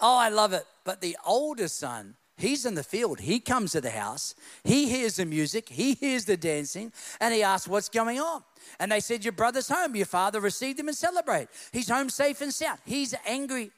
Oh, 0.00 0.18
I 0.18 0.28
love 0.28 0.52
it. 0.52 0.66
But 0.84 1.00
the 1.00 1.16
older 1.24 1.68
son, 1.68 2.14
he's 2.36 2.66
in 2.66 2.74
the 2.74 2.82
field. 2.82 3.20
He 3.20 3.40
comes 3.40 3.72
to 3.72 3.80
the 3.80 3.90
house. 3.90 4.34
He 4.64 4.88
hears 4.88 5.16
the 5.16 5.26
music. 5.26 5.68
He 5.68 5.94
hears 5.94 6.24
the 6.24 6.36
dancing. 6.36 6.92
And 7.20 7.34
he 7.34 7.42
asks, 7.42 7.68
What's 7.68 7.88
going 7.88 8.20
on? 8.20 8.42
And 8.78 8.92
they 8.92 9.00
said, 9.00 9.24
Your 9.24 9.32
brother's 9.32 9.68
home. 9.68 9.94
Your 9.96 10.06
father 10.06 10.40
received 10.40 10.80
him 10.80 10.88
and 10.88 10.96
celebrate. 10.96 11.48
He's 11.72 11.88
home 11.88 12.10
safe 12.10 12.40
and 12.40 12.52
sound. 12.52 12.80
He's 12.84 13.14
angry. 13.26 13.70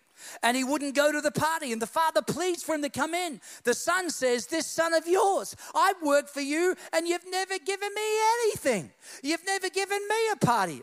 And 0.42 0.56
he 0.56 0.64
wouldn't 0.64 0.94
go 0.94 1.12
to 1.12 1.20
the 1.20 1.30
party. 1.30 1.72
And 1.72 1.80
the 1.80 1.86
father 1.86 2.22
pleads 2.22 2.62
for 2.62 2.74
him 2.74 2.82
to 2.82 2.88
come 2.88 3.14
in. 3.14 3.40
The 3.64 3.74
son 3.74 4.10
says, 4.10 4.46
This 4.46 4.66
son 4.66 4.94
of 4.94 5.06
yours, 5.06 5.54
I've 5.74 6.00
worked 6.02 6.30
for 6.30 6.40
you 6.40 6.74
and 6.92 7.06
you've 7.06 7.30
never 7.30 7.58
given 7.58 7.90
me 7.94 8.18
anything. 8.44 8.90
You've 9.22 9.44
never 9.46 9.68
given 9.68 10.00
me 10.08 10.16
a 10.32 10.36
party. 10.36 10.82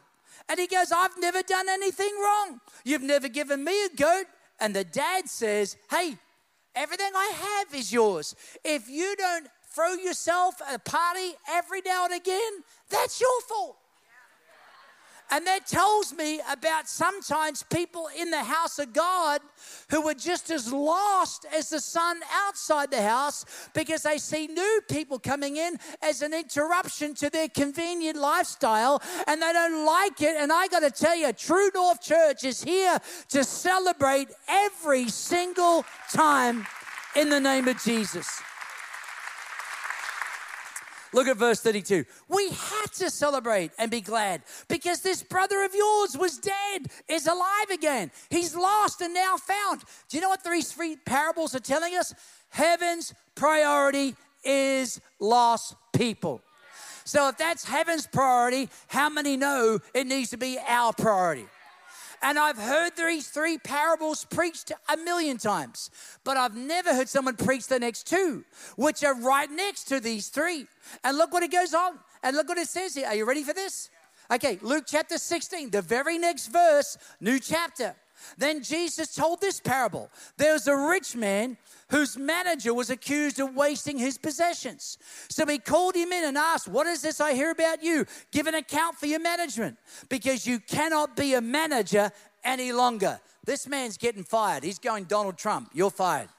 And 0.50 0.60
he 0.60 0.68
goes, 0.68 0.92
I've 0.92 1.18
never 1.20 1.42
done 1.42 1.70
anything 1.70 2.14
wrong. 2.22 2.60
You've 2.84 3.02
never 3.02 3.30
given 3.30 3.64
me 3.64 3.86
a 3.86 3.90
goat. 3.96 4.26
And 4.60 4.76
the 4.76 4.84
dad 4.84 5.30
says, 5.30 5.78
Hey, 5.90 6.18
everything 6.76 7.12
I 7.16 7.32
have 7.36 7.80
is 7.80 7.92
yours. 7.92 8.36
If 8.64 8.90
you 8.90 9.16
don't 9.18 9.48
throw 9.74 9.94
yourself 9.94 10.56
a 10.72 10.78
party 10.80 11.34
every 11.50 11.82
now 11.86 12.06
and 12.06 12.14
again, 12.14 12.64
that's 12.90 13.20
your 13.20 13.42
fault. 13.42 13.78
And 15.32 15.48
that 15.48 15.66
tells 15.66 16.14
me 16.14 16.42
about 16.52 16.88
sometimes 16.88 17.64
people 17.64 18.08
in 18.18 18.30
the 18.30 18.44
house 18.44 18.78
of 18.80 18.94
God 18.94 19.42
who 19.90 20.08
are 20.08 20.14
just 20.14 20.52
as 20.52 20.72
lost 20.72 21.46
as 21.56 21.70
the 21.70 21.80
son 21.80 22.20
outside 22.32 22.92
the 22.92 23.02
house 23.02 23.46
because 23.74 24.04
they 24.04 24.18
see 24.18 24.48
new 24.48 24.82
people 24.90 25.18
coming 25.18 25.58
in 25.58 25.78
as 26.02 26.22
an 26.22 26.34
interruption 26.34 27.16
to 27.16 27.30
their 27.30 27.50
convenient 27.50 28.18
lifestyle 28.18 29.02
and 29.28 29.42
they 29.42 29.54
don't 29.54 29.86
like 29.86 30.22
it. 30.22 30.36
And 30.38 30.52
I 30.52 30.68
got 30.68 30.82
to 30.82 30.92
tell 30.92 31.16
you, 31.16 31.34
True 31.34 31.70
North 31.74 32.02
Church 32.02 32.44
is 32.44 32.64
here 32.64 33.00
to 33.30 33.44
celebrate 33.44 34.30
every 34.48 35.10
single 35.10 35.86
time 36.12 36.66
in 37.16 37.30
the 37.30 37.40
name 37.40 37.68
of 37.68 37.82
Jesus. 37.82 38.42
Look 41.14 41.28
at 41.28 41.38
verse 41.38 41.62
32. 41.62 42.06
We 42.28 42.50
had 42.50 42.92
to 42.96 43.10
celebrate 43.10 43.72
and 43.78 43.92
be 43.92 44.02
glad 44.02 44.42
because 44.68 45.02
this 45.02 45.22
brother 45.22 45.64
of 45.64 45.76
yours 45.76 46.18
was 46.18 46.40
dead, 46.40 46.88
is 47.08 47.28
alive 47.28 47.70
again. 47.72 48.12
He's 48.30 48.56
lost 48.56 49.02
and 49.02 49.14
now 49.14 49.38
found. 49.38 49.82
Do 50.10 50.18
you 50.18 50.22
know 50.22 50.30
what 50.30 50.44
these 50.44 50.72
three 50.72 50.96
parables 51.06 51.56
are 51.56 51.60
telling 51.60 51.96
us? 51.96 52.14
Heaven's 52.50 53.14
priority 53.36 54.16
is 54.44 55.00
lost 55.20 55.76
people. 55.94 56.42
So 57.06 57.30
if 57.30 57.38
that's 57.38 57.66
heaven's 57.66 58.08
priority, 58.08 58.70
how 58.88 59.10
many 59.10 59.38
know 59.38 59.80
it 59.94 60.08
needs 60.08 60.32
to 60.32 60.38
be 60.38 60.58
our 60.68 60.94
priority? 60.94 61.46
And 62.24 62.40
I've 62.40 62.58
heard 62.58 62.96
these 62.96 63.28
three 63.28 63.58
parables 63.58 64.26
preached 64.26 64.72
a 64.88 64.96
million 64.96 65.38
times, 65.38 65.92
but 66.24 66.38
I've 66.38 66.56
never 66.56 66.96
heard 66.96 67.10
someone 67.10 67.36
preach 67.36 67.68
the 67.68 67.80
next 67.80 68.08
two, 68.08 68.46
which 68.78 69.04
are 69.04 69.14
right 69.14 69.52
next 69.52 69.84
to 69.90 70.00
these 70.00 70.30
three. 70.30 70.66
And 71.04 71.18
look 71.18 71.34
what 71.34 71.44
it 71.44 71.52
goes 71.52 71.74
on. 71.74 72.00
And 72.24 72.38
look 72.38 72.48
what 72.48 72.58
it 72.58 72.70
says 72.70 72.96
here. 72.96 73.08
Are 73.08 73.16
you 73.16 73.26
ready 73.26 73.44
for 73.44 73.54
this? 73.54 73.90
Okay, 74.32 74.58
Luke 74.62 74.86
chapter 74.88 75.18
16, 75.18 75.72
the 75.72 75.82
very 75.82 76.18
next 76.18 76.48
verse, 76.48 76.98
new 77.20 77.40
chapter. 77.40 77.94
Then 78.38 78.64
Jesus 78.64 79.14
told 79.14 79.42
this 79.42 79.60
parable. 79.60 80.10
There 80.38 80.54
was 80.54 80.68
a 80.68 80.76
rich 80.76 81.16
man 81.16 81.58
whose 81.90 82.18
manager 82.18 82.74
was 82.74 82.90
accused 82.90 83.40
of 83.40 83.56
wasting 83.56 83.98
his 83.98 84.18
possessions. 84.18 84.98
So 85.30 85.46
he 85.46 85.60
called 85.60 85.96
him 85.96 86.12
in 86.12 86.26
and 86.26 86.38
asked, 86.38 86.68
What 86.68 86.88
is 86.88 87.02
this 87.02 87.22
I 87.22 87.34
hear 87.34 87.52
about 87.52 87.84
you? 87.84 88.06
Give 88.32 88.48
an 88.48 88.56
account 88.56 88.98
for 88.98 89.06
your 89.06 89.20
management 89.20 89.78
because 90.10 90.48
you 90.48 90.60
cannot 90.60 91.16
be 91.16 91.34
a 91.34 91.42
manager 91.42 92.12
any 92.44 92.72
longer. 92.72 93.20
This 93.46 93.68
man's 93.68 93.98
getting 93.98 94.24
fired. 94.24 94.64
He's 94.64 94.80
going 94.80 95.06
Donald 95.06 95.38
Trump. 95.38 95.72
You're 95.74 95.92
fired. 95.92 96.30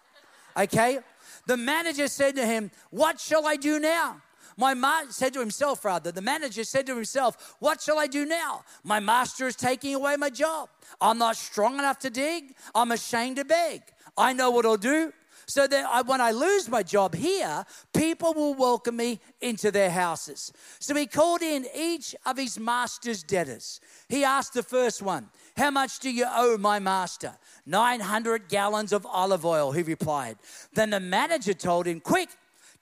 Okay? 0.56 0.98
The 1.46 1.56
manager 1.56 2.08
said 2.08 2.36
to 2.36 2.46
him, 2.46 2.70
What 2.90 3.20
shall 3.20 3.46
I 3.46 3.56
do 3.56 3.78
now? 3.78 4.22
My 4.56 4.74
ma- 4.74 5.10
said 5.10 5.32
to 5.34 5.40
himself, 5.40 5.84
rather, 5.84 6.12
the 6.12 6.22
manager 6.22 6.64
said 6.64 6.86
to 6.86 6.94
himself, 6.94 7.56
What 7.58 7.80
shall 7.80 7.98
I 7.98 8.06
do 8.06 8.24
now? 8.24 8.64
My 8.82 9.00
master 9.00 9.46
is 9.46 9.56
taking 9.56 9.94
away 9.94 10.16
my 10.16 10.30
job. 10.30 10.68
I'm 11.00 11.18
not 11.18 11.36
strong 11.36 11.78
enough 11.78 11.98
to 12.00 12.10
dig. 12.10 12.54
I'm 12.74 12.92
ashamed 12.92 13.36
to 13.36 13.44
beg. 13.44 13.82
I 14.16 14.32
know 14.32 14.50
what 14.50 14.64
I'll 14.64 14.76
do. 14.76 15.12
So 15.46 15.66
that 15.66 15.86
I, 15.86 16.02
when 16.02 16.20
I 16.20 16.30
lose 16.30 16.68
my 16.68 16.82
job 16.82 17.14
here, 17.14 17.66
people 17.92 18.32
will 18.32 18.54
welcome 18.54 18.96
me 18.96 19.20
into 19.42 19.70
their 19.70 19.90
houses. 19.90 20.52
So 20.78 20.94
he 20.94 21.06
called 21.06 21.42
in 21.42 21.66
each 21.76 22.14
of 22.24 22.38
his 22.38 22.58
master's 22.58 23.22
debtors. 23.22 23.80
He 24.08 24.24
asked 24.24 24.54
the 24.54 24.62
first 24.62 25.02
one, 25.02 25.28
How 25.56 25.70
much 25.70 25.98
do 25.98 26.10
you 26.10 26.26
owe 26.28 26.56
my 26.56 26.78
master? 26.78 27.36
900 27.66 28.48
gallons 28.48 28.92
of 28.92 29.06
olive 29.06 29.44
oil, 29.44 29.72
he 29.72 29.82
replied. 29.82 30.36
Then 30.72 30.90
the 30.90 31.00
manager 31.00 31.52
told 31.52 31.86
him, 31.86 32.00
Quick, 32.00 32.30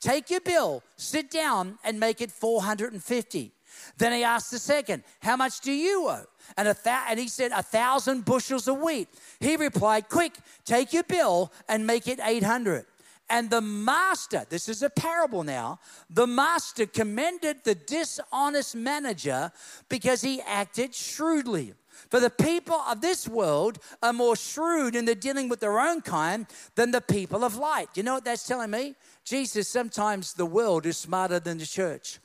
take 0.02 0.28
your 0.28 0.42
bill, 0.42 0.82
sit 0.96 1.30
down, 1.30 1.78
and 1.82 1.98
make 1.98 2.20
it 2.20 2.30
450. 2.30 3.52
Then 3.96 4.12
he 4.12 4.22
asked 4.22 4.50
the 4.50 4.58
second, 4.58 5.02
How 5.20 5.36
much 5.36 5.60
do 5.60 5.72
you 5.72 6.08
owe? 6.08 6.26
And, 6.56 6.68
a 6.68 6.74
th- 6.74 7.06
and 7.08 7.18
he 7.18 7.28
said, 7.28 7.52
A 7.52 7.62
thousand 7.62 8.24
bushels 8.24 8.68
of 8.68 8.78
wheat. 8.78 9.08
He 9.40 9.56
replied, 9.56 10.08
Quick, 10.08 10.36
take 10.64 10.92
your 10.92 11.04
bill 11.04 11.52
and 11.68 11.86
make 11.86 12.06
it 12.06 12.20
800. 12.22 12.84
And 13.30 13.48
the 13.48 13.62
master, 13.62 14.44
this 14.50 14.68
is 14.68 14.82
a 14.82 14.90
parable 14.90 15.42
now, 15.42 15.78
the 16.10 16.26
master 16.26 16.84
commended 16.84 17.64
the 17.64 17.74
dishonest 17.74 18.76
manager 18.76 19.52
because 19.88 20.20
he 20.20 20.42
acted 20.42 20.94
shrewdly. 20.94 21.72
For 22.10 22.20
the 22.20 22.30
people 22.30 22.76
of 22.76 23.00
this 23.00 23.26
world 23.26 23.78
are 24.02 24.12
more 24.12 24.36
shrewd 24.36 24.94
in 24.94 25.06
their 25.06 25.14
dealing 25.14 25.48
with 25.48 25.60
their 25.60 25.80
own 25.80 26.02
kind 26.02 26.46
than 26.74 26.90
the 26.90 27.00
people 27.00 27.42
of 27.42 27.56
light. 27.56 27.88
You 27.94 28.02
know 28.02 28.14
what 28.14 28.24
that's 28.24 28.46
telling 28.46 28.70
me? 28.70 28.96
Jesus, 29.24 29.68
sometimes 29.68 30.34
the 30.34 30.46
world 30.46 30.86
is 30.86 30.96
smarter 30.96 31.38
than 31.38 31.58
the 31.58 31.66
church. 31.66 32.18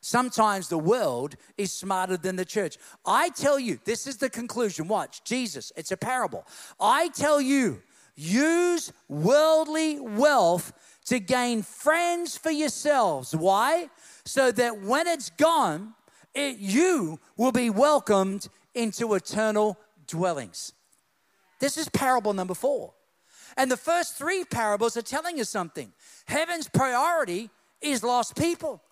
Sometimes 0.00 0.68
the 0.68 0.78
world 0.78 1.36
is 1.56 1.72
smarter 1.72 2.16
than 2.16 2.36
the 2.36 2.44
church. 2.44 2.76
I 3.04 3.30
tell 3.30 3.58
you, 3.58 3.80
this 3.84 4.06
is 4.06 4.18
the 4.18 4.30
conclusion. 4.30 4.88
Watch, 4.88 5.24
Jesus, 5.24 5.72
it's 5.76 5.90
a 5.90 5.96
parable. 5.96 6.46
I 6.78 7.08
tell 7.08 7.40
you, 7.40 7.82
use 8.14 8.92
worldly 9.08 9.98
wealth 9.98 10.72
to 11.06 11.18
gain 11.18 11.62
friends 11.62 12.36
for 12.36 12.50
yourselves. 12.50 13.34
Why? 13.34 13.88
So 14.24 14.52
that 14.52 14.80
when 14.80 15.06
it's 15.06 15.30
gone, 15.30 15.94
it, 16.34 16.58
you 16.58 17.18
will 17.36 17.52
be 17.52 17.70
welcomed 17.70 18.48
into 18.74 19.14
eternal 19.14 19.78
dwellings. 20.06 20.72
This 21.58 21.78
is 21.78 21.88
parable 21.88 22.32
number 22.32 22.54
four. 22.54 22.92
And 23.56 23.70
the 23.70 23.76
first 23.76 24.16
three 24.16 24.44
parables 24.44 24.96
are 24.96 25.02
telling 25.02 25.40
us 25.40 25.48
something. 25.48 25.92
Heaven's 26.26 26.68
priority 26.68 27.50
is 27.80 28.02
lost 28.02 28.36
people. 28.36 28.82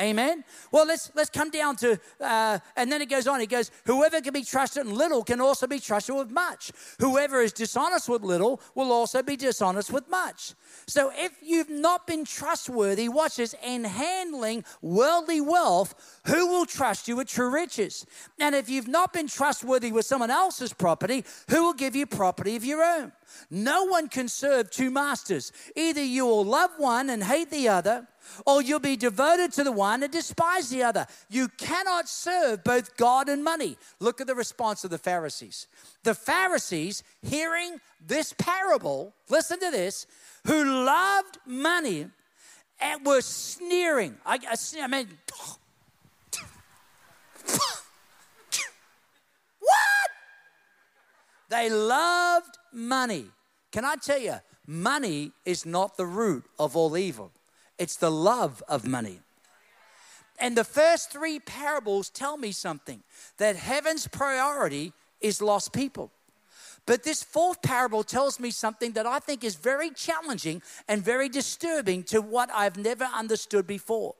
Amen. 0.00 0.44
Well, 0.70 0.86
let's 0.86 1.10
let's 1.16 1.30
come 1.30 1.50
down 1.50 1.74
to, 1.76 1.98
uh, 2.20 2.58
and 2.76 2.92
then 2.92 3.02
it 3.02 3.08
goes 3.08 3.26
on. 3.26 3.40
It 3.40 3.48
goes, 3.48 3.72
whoever 3.84 4.20
can 4.20 4.32
be 4.32 4.44
trusted 4.44 4.86
in 4.86 4.94
little 4.94 5.24
can 5.24 5.40
also 5.40 5.66
be 5.66 5.80
trusted 5.80 6.14
with 6.14 6.30
much. 6.30 6.70
Whoever 7.00 7.40
is 7.40 7.52
dishonest 7.52 8.08
with 8.08 8.22
little 8.22 8.60
will 8.76 8.92
also 8.92 9.24
be 9.24 9.36
dishonest 9.36 9.92
with 9.92 10.08
much. 10.08 10.54
So 10.86 11.10
if 11.16 11.32
you've 11.42 11.70
not 11.70 12.06
been 12.06 12.24
trustworthy, 12.24 13.08
watch 13.08 13.36
this, 13.36 13.56
in 13.64 13.82
handling 13.82 14.64
worldly 14.82 15.40
wealth, 15.40 16.20
who 16.26 16.46
will 16.46 16.66
trust 16.66 17.08
you 17.08 17.16
with 17.16 17.26
true 17.26 17.50
riches? 17.50 18.06
And 18.38 18.54
if 18.54 18.68
you've 18.68 18.88
not 18.88 19.12
been 19.12 19.26
trustworthy 19.26 19.90
with 19.90 20.06
someone 20.06 20.30
else's 20.30 20.72
property, 20.72 21.24
who 21.50 21.64
will 21.64 21.74
give 21.74 21.96
you 21.96 22.06
property 22.06 22.54
of 22.54 22.64
your 22.64 22.84
own? 22.84 23.10
No 23.50 23.84
one 23.84 24.08
can 24.08 24.28
serve 24.28 24.70
two 24.70 24.90
masters. 24.90 25.52
Either 25.76 26.02
you 26.02 26.24
will 26.24 26.44
love 26.44 26.70
one 26.78 27.10
and 27.10 27.22
hate 27.24 27.50
the 27.50 27.68
other 27.68 28.06
or 28.46 28.62
you'll 28.62 28.80
be 28.80 28.96
devoted 28.96 29.52
to 29.52 29.64
the 29.64 29.72
one 29.72 30.02
and 30.02 30.12
despise 30.12 30.70
the 30.70 30.82
other. 30.82 31.06
You 31.28 31.48
cannot 31.48 32.08
serve 32.08 32.64
both 32.64 32.96
God 32.96 33.28
and 33.28 33.42
money. 33.44 33.76
Look 34.00 34.20
at 34.20 34.26
the 34.26 34.34
response 34.34 34.84
of 34.84 34.90
the 34.90 34.98
Pharisees. 34.98 35.66
The 36.04 36.14
Pharisees, 36.14 37.02
hearing 37.22 37.80
this 38.04 38.32
parable, 38.32 39.14
listen 39.28 39.60
to 39.60 39.70
this, 39.70 40.06
who 40.46 40.64
loved 40.84 41.38
money 41.46 42.06
and 42.80 43.04
were 43.04 43.20
sneering. 43.20 44.16
I, 44.24 44.38
I, 44.48 44.56
I 44.82 44.86
mean, 44.86 45.08
what? 49.60 50.10
They 51.48 51.70
loved 51.70 52.58
money. 52.72 53.26
Can 53.72 53.84
I 53.84 53.96
tell 53.96 54.18
you, 54.18 54.36
money 54.66 55.32
is 55.44 55.66
not 55.66 55.96
the 55.96 56.06
root 56.06 56.44
of 56.58 56.76
all 56.76 56.96
evil, 56.96 57.32
it's 57.78 57.96
the 57.96 58.10
love 58.10 58.62
of 58.68 58.86
money. 58.86 59.20
And 60.38 60.56
the 60.56 60.64
first 60.64 61.10
three 61.10 61.40
parables 61.40 62.10
tell 62.10 62.36
me 62.36 62.52
something 62.52 63.02
that 63.38 63.56
heaven's 63.56 64.06
priority 64.06 64.92
is 65.20 65.42
lost 65.42 65.72
people. 65.72 66.12
But 66.86 67.02
this 67.02 67.22
fourth 67.22 67.60
parable 67.60 68.02
tells 68.02 68.40
me 68.40 68.50
something 68.50 68.92
that 68.92 69.06
I 69.06 69.18
think 69.18 69.44
is 69.44 69.56
very 69.56 69.90
challenging 69.90 70.62
and 70.88 71.02
very 71.04 71.28
disturbing 71.28 72.02
to 72.04 72.22
what 72.22 72.50
I've 72.54 72.78
never 72.78 73.04
understood 73.04 73.66
before. 73.66 74.14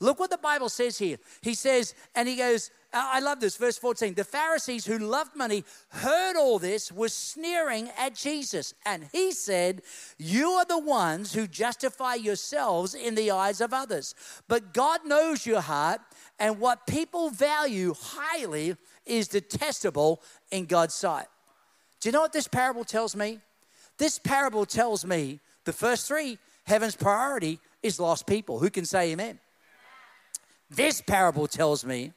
Look 0.00 0.18
what 0.18 0.30
the 0.30 0.38
Bible 0.38 0.68
says 0.68 0.98
here. 0.98 1.18
He 1.42 1.54
says, 1.54 1.94
and 2.14 2.28
he 2.28 2.36
goes, 2.36 2.70
I 2.96 3.18
love 3.18 3.40
this, 3.40 3.56
verse 3.56 3.76
14. 3.76 4.14
The 4.14 4.22
Pharisees 4.22 4.86
who 4.86 4.98
loved 4.98 5.34
money 5.34 5.64
heard 5.88 6.36
all 6.36 6.60
this, 6.60 6.92
were 6.92 7.08
sneering 7.08 7.90
at 7.98 8.14
Jesus. 8.14 8.72
And 8.86 9.08
he 9.10 9.32
said, 9.32 9.82
You 10.16 10.50
are 10.50 10.64
the 10.64 10.78
ones 10.78 11.34
who 11.34 11.48
justify 11.48 12.14
yourselves 12.14 12.94
in 12.94 13.16
the 13.16 13.32
eyes 13.32 13.60
of 13.60 13.72
others. 13.72 14.14
But 14.46 14.72
God 14.72 15.00
knows 15.04 15.44
your 15.44 15.60
heart, 15.60 16.00
and 16.38 16.60
what 16.60 16.86
people 16.86 17.30
value 17.30 17.94
highly 17.98 18.76
is 19.04 19.26
detestable 19.26 20.22
in 20.52 20.66
God's 20.66 20.94
sight. 20.94 21.26
Do 22.00 22.08
you 22.08 22.12
know 22.12 22.20
what 22.20 22.32
this 22.32 22.48
parable 22.48 22.84
tells 22.84 23.16
me? 23.16 23.40
This 23.98 24.18
parable 24.18 24.66
tells 24.66 25.04
me 25.04 25.40
the 25.64 25.72
first 25.72 26.06
three, 26.06 26.38
heaven's 26.64 26.96
priority 26.96 27.58
is 27.82 27.98
lost 27.98 28.26
people. 28.26 28.58
Who 28.58 28.70
can 28.70 28.84
say 28.84 29.12
amen? 29.12 29.40
This 30.74 31.00
parable 31.00 31.46
tells 31.46 31.84
me 31.84 32.12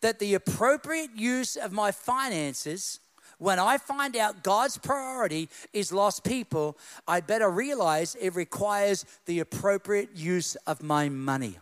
that 0.00 0.18
the 0.18 0.34
appropriate 0.34 1.10
use 1.14 1.56
of 1.56 1.72
my 1.72 1.92
finances, 1.92 3.00
when 3.38 3.58
I 3.58 3.78
find 3.78 4.16
out 4.16 4.42
God's 4.42 4.78
priority 4.78 5.48
is 5.72 5.92
lost 5.92 6.24
people, 6.24 6.76
I 7.06 7.20
better 7.20 7.50
realize 7.50 8.16
it 8.16 8.34
requires 8.34 9.04
the 9.26 9.40
appropriate 9.40 10.10
use 10.14 10.56
of 10.66 10.82
my 10.82 11.08
money. 11.08 11.58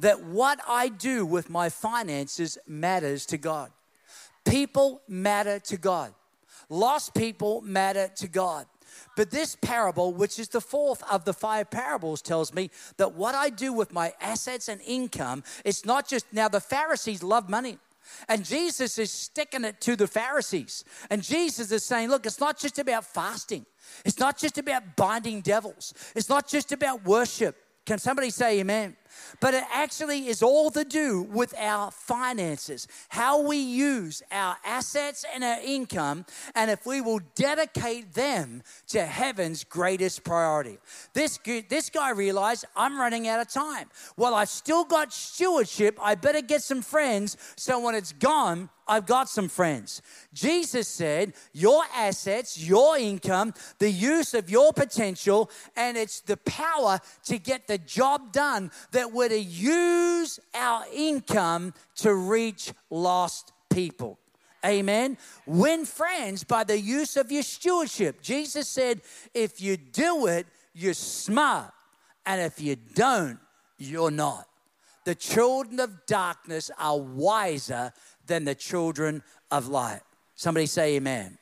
That 0.00 0.22
what 0.22 0.60
I 0.68 0.88
do 0.88 1.26
with 1.26 1.50
my 1.50 1.68
finances 1.68 2.58
matters 2.66 3.26
to 3.26 3.38
God. 3.38 3.70
People 4.44 5.00
matter 5.08 5.58
to 5.60 5.76
God. 5.76 6.14
Lost 6.68 7.14
people 7.14 7.60
matter 7.62 8.10
to 8.16 8.28
God. 8.28 8.66
But 9.16 9.30
this 9.30 9.56
parable, 9.56 10.12
which 10.12 10.38
is 10.38 10.48
the 10.48 10.60
fourth 10.60 11.02
of 11.10 11.24
the 11.24 11.32
five 11.32 11.70
parables, 11.70 12.22
tells 12.22 12.54
me 12.54 12.70
that 12.96 13.14
what 13.14 13.34
I 13.34 13.50
do 13.50 13.72
with 13.72 13.92
my 13.92 14.12
assets 14.20 14.68
and 14.68 14.80
income, 14.86 15.42
it's 15.64 15.84
not 15.84 16.08
just 16.08 16.32
now 16.32 16.48
the 16.48 16.60
Pharisees 16.60 17.22
love 17.22 17.48
money. 17.48 17.78
And 18.28 18.44
Jesus 18.44 18.98
is 18.98 19.10
sticking 19.10 19.64
it 19.64 19.80
to 19.82 19.96
the 19.96 20.06
Pharisees. 20.06 20.84
And 21.10 21.22
Jesus 21.22 21.70
is 21.72 21.84
saying, 21.84 22.08
look, 22.08 22.26
it's 22.26 22.40
not 22.40 22.58
just 22.58 22.78
about 22.78 23.04
fasting. 23.04 23.66
It's 24.04 24.18
not 24.18 24.38
just 24.38 24.58
about 24.58 24.96
binding 24.96 25.40
devils. 25.40 25.94
It's 26.14 26.28
not 26.28 26.48
just 26.48 26.72
about 26.72 27.04
worship. 27.04 27.56
Can 27.84 27.98
somebody 27.98 28.30
say 28.30 28.60
amen? 28.60 28.96
But 29.40 29.54
it 29.54 29.64
actually 29.72 30.28
is 30.28 30.42
all 30.42 30.70
to 30.72 30.84
do 30.84 31.22
with 31.22 31.54
our 31.58 31.90
finances, 31.90 32.88
how 33.08 33.42
we 33.42 33.56
use 33.56 34.22
our 34.30 34.56
assets 34.64 35.24
and 35.34 35.44
our 35.44 35.60
income, 35.64 36.26
and 36.54 36.70
if 36.70 36.86
we 36.86 37.00
will 37.00 37.20
dedicate 37.34 38.14
them 38.14 38.62
to 38.88 39.04
heaven's 39.04 39.64
greatest 39.64 40.24
priority. 40.24 40.78
This, 41.14 41.38
this 41.68 41.90
guy 41.90 42.10
realized 42.10 42.64
I'm 42.76 42.98
running 42.98 43.28
out 43.28 43.40
of 43.40 43.48
time. 43.48 43.88
Well, 44.16 44.34
I've 44.34 44.48
still 44.48 44.84
got 44.84 45.12
stewardship. 45.12 45.98
I 46.02 46.14
better 46.14 46.42
get 46.42 46.62
some 46.62 46.82
friends 46.82 47.36
so 47.56 47.80
when 47.80 47.94
it's 47.94 48.12
gone, 48.12 48.70
I've 48.88 49.04
got 49.04 49.28
some 49.28 49.48
friends. 49.48 50.00
Jesus 50.32 50.88
said, 50.88 51.34
Your 51.52 51.82
assets, 51.94 52.58
your 52.58 52.96
income, 52.96 53.52
the 53.78 53.90
use 53.90 54.32
of 54.32 54.48
your 54.48 54.72
potential, 54.72 55.50
and 55.76 55.96
it's 55.96 56.20
the 56.20 56.38
power 56.38 56.98
to 57.24 57.38
get 57.38 57.66
the 57.66 57.78
job 57.78 58.32
done 58.32 58.70
that 58.92 58.97
we're 59.06 59.28
to 59.28 59.38
use 59.38 60.40
our 60.54 60.84
income 60.92 61.74
to 61.96 62.14
reach 62.14 62.72
lost 62.90 63.52
people. 63.70 64.18
Amen. 64.64 65.16
Win 65.46 65.84
friends 65.84 66.42
by 66.42 66.64
the 66.64 66.78
use 66.78 67.16
of 67.16 67.30
your 67.30 67.42
stewardship. 67.42 68.20
Jesus 68.22 68.68
said, 68.68 69.00
If 69.34 69.60
you 69.60 69.76
do 69.76 70.26
it, 70.26 70.46
you're 70.74 70.94
smart. 70.94 71.72
And 72.26 72.40
if 72.40 72.60
you 72.60 72.76
don't, 72.94 73.38
you're 73.78 74.10
not. 74.10 74.46
The 75.04 75.14
children 75.14 75.80
of 75.80 76.06
darkness 76.06 76.70
are 76.78 76.98
wiser 76.98 77.92
than 78.26 78.44
the 78.44 78.54
children 78.54 79.22
of 79.50 79.68
light. 79.68 80.02
Somebody 80.34 80.66
say 80.66 80.96
amen. 80.96 81.38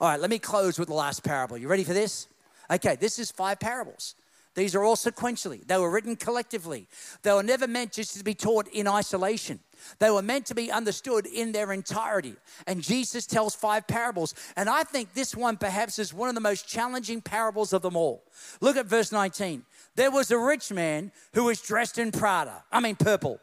All 0.00 0.08
right, 0.08 0.18
let 0.18 0.30
me 0.30 0.38
close 0.38 0.78
with 0.78 0.88
the 0.88 0.94
last 0.94 1.22
parable. 1.22 1.58
You 1.58 1.68
ready 1.68 1.84
for 1.84 1.92
this? 1.92 2.28
Okay, 2.70 2.96
this 2.96 3.18
is 3.18 3.30
five 3.30 3.60
parables. 3.60 4.14
These 4.54 4.74
are 4.74 4.82
all 4.82 4.96
sequentially. 4.96 5.64
They 5.66 5.76
were 5.76 5.90
written 5.90 6.16
collectively. 6.16 6.88
They 7.22 7.32
were 7.32 7.42
never 7.42 7.68
meant 7.68 7.92
just 7.92 8.16
to 8.16 8.24
be 8.24 8.34
taught 8.34 8.66
in 8.68 8.88
isolation. 8.88 9.60
They 9.98 10.10
were 10.10 10.22
meant 10.22 10.46
to 10.46 10.54
be 10.54 10.72
understood 10.72 11.26
in 11.26 11.52
their 11.52 11.72
entirety. 11.72 12.34
And 12.66 12.82
Jesus 12.82 13.26
tells 13.26 13.54
five 13.54 13.86
parables. 13.86 14.34
And 14.56 14.68
I 14.68 14.82
think 14.82 15.14
this 15.14 15.36
one 15.36 15.56
perhaps 15.56 15.98
is 15.98 16.12
one 16.12 16.28
of 16.28 16.34
the 16.34 16.40
most 16.40 16.68
challenging 16.68 17.20
parables 17.20 17.72
of 17.72 17.82
them 17.82 17.96
all. 17.96 18.24
Look 18.60 18.76
at 18.76 18.86
verse 18.86 19.12
19. 19.12 19.64
There 19.94 20.10
was 20.10 20.30
a 20.30 20.38
rich 20.38 20.72
man 20.72 21.12
who 21.34 21.44
was 21.44 21.60
dressed 21.60 21.98
in 21.98 22.10
Prada, 22.12 22.64
I 22.72 22.80
mean, 22.80 22.96
purple, 22.96 23.40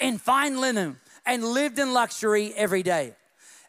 in 0.00 0.18
fine 0.18 0.60
linen 0.60 0.98
and 1.26 1.44
lived 1.44 1.78
in 1.78 1.92
luxury 1.92 2.52
every 2.54 2.82
day. 2.82 3.14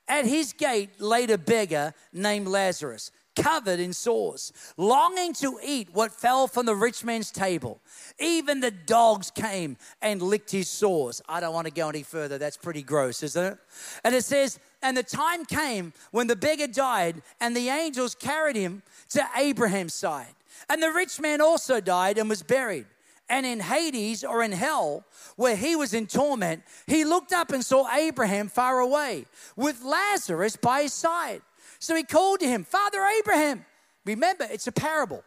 At 0.07 0.25
his 0.25 0.53
gate 0.53 1.01
laid 1.01 1.31
a 1.31 1.37
beggar 1.37 1.93
named 2.13 2.47
Lazarus, 2.47 3.11
covered 3.35 3.79
in 3.79 3.93
sores, 3.93 4.53
longing 4.77 5.33
to 5.33 5.59
eat 5.63 5.89
what 5.93 6.11
fell 6.11 6.47
from 6.47 6.65
the 6.65 6.75
rich 6.75 7.03
man's 7.03 7.31
table. 7.31 7.79
Even 8.19 8.59
the 8.59 8.71
dogs 8.71 9.31
came 9.31 9.77
and 10.01 10.21
licked 10.21 10.51
his 10.51 10.67
sores. 10.67 11.21
I 11.27 11.39
don't 11.39 11.53
want 11.53 11.67
to 11.67 11.73
go 11.73 11.89
any 11.89 12.03
further. 12.03 12.37
That's 12.37 12.57
pretty 12.57 12.83
gross, 12.83 13.23
isn't 13.23 13.43
it? 13.53 13.57
And 14.03 14.15
it 14.15 14.23
says, 14.23 14.59
And 14.81 14.95
the 14.95 15.03
time 15.03 15.45
came 15.45 15.93
when 16.11 16.27
the 16.27 16.35
beggar 16.35 16.67
died, 16.67 17.21
and 17.39 17.55
the 17.55 17.69
angels 17.69 18.15
carried 18.15 18.55
him 18.55 18.83
to 19.09 19.23
Abraham's 19.37 19.93
side. 19.93 20.33
And 20.69 20.81
the 20.81 20.91
rich 20.91 21.19
man 21.19 21.41
also 21.41 21.79
died 21.79 22.17
and 22.17 22.29
was 22.29 22.41
buried 22.41 22.85
and 23.29 23.45
in 23.45 23.59
Hades 23.59 24.23
or 24.23 24.43
in 24.43 24.51
hell, 24.51 25.03
where 25.35 25.55
he 25.55 25.75
was 25.75 25.93
in 25.93 26.07
torment, 26.07 26.63
he 26.85 27.03
looked 27.03 27.33
up 27.33 27.51
and 27.51 27.65
saw 27.65 27.91
Abraham 27.91 28.47
far 28.47 28.79
away 28.79 29.25
with 29.55 29.83
Lazarus 29.83 30.55
by 30.55 30.83
his 30.83 30.93
side. 30.93 31.41
So 31.85 31.95
he 31.95 32.01
called 32.01 32.39
to 32.39 32.47
him, 32.47 32.63
Father 32.63 32.99
Abraham. 33.19 33.63
Remember, 34.05 34.47
it's 34.49 34.65
a 34.65 34.71
parable. 34.71 35.23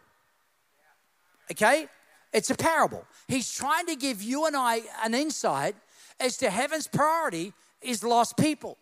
Okay? 1.52 1.86
It's 2.32 2.50
a 2.50 2.56
parable. 2.56 3.04
He's 3.28 3.54
trying 3.54 3.86
to 3.86 3.94
give 3.94 4.20
you 4.20 4.44
and 4.44 4.56
I 4.56 4.80
an 5.04 5.14
insight 5.14 5.76
as 6.18 6.36
to 6.38 6.50
heaven's 6.50 6.88
priority 6.88 7.52
is 7.80 8.02
lost 8.02 8.36
people. 8.36 8.76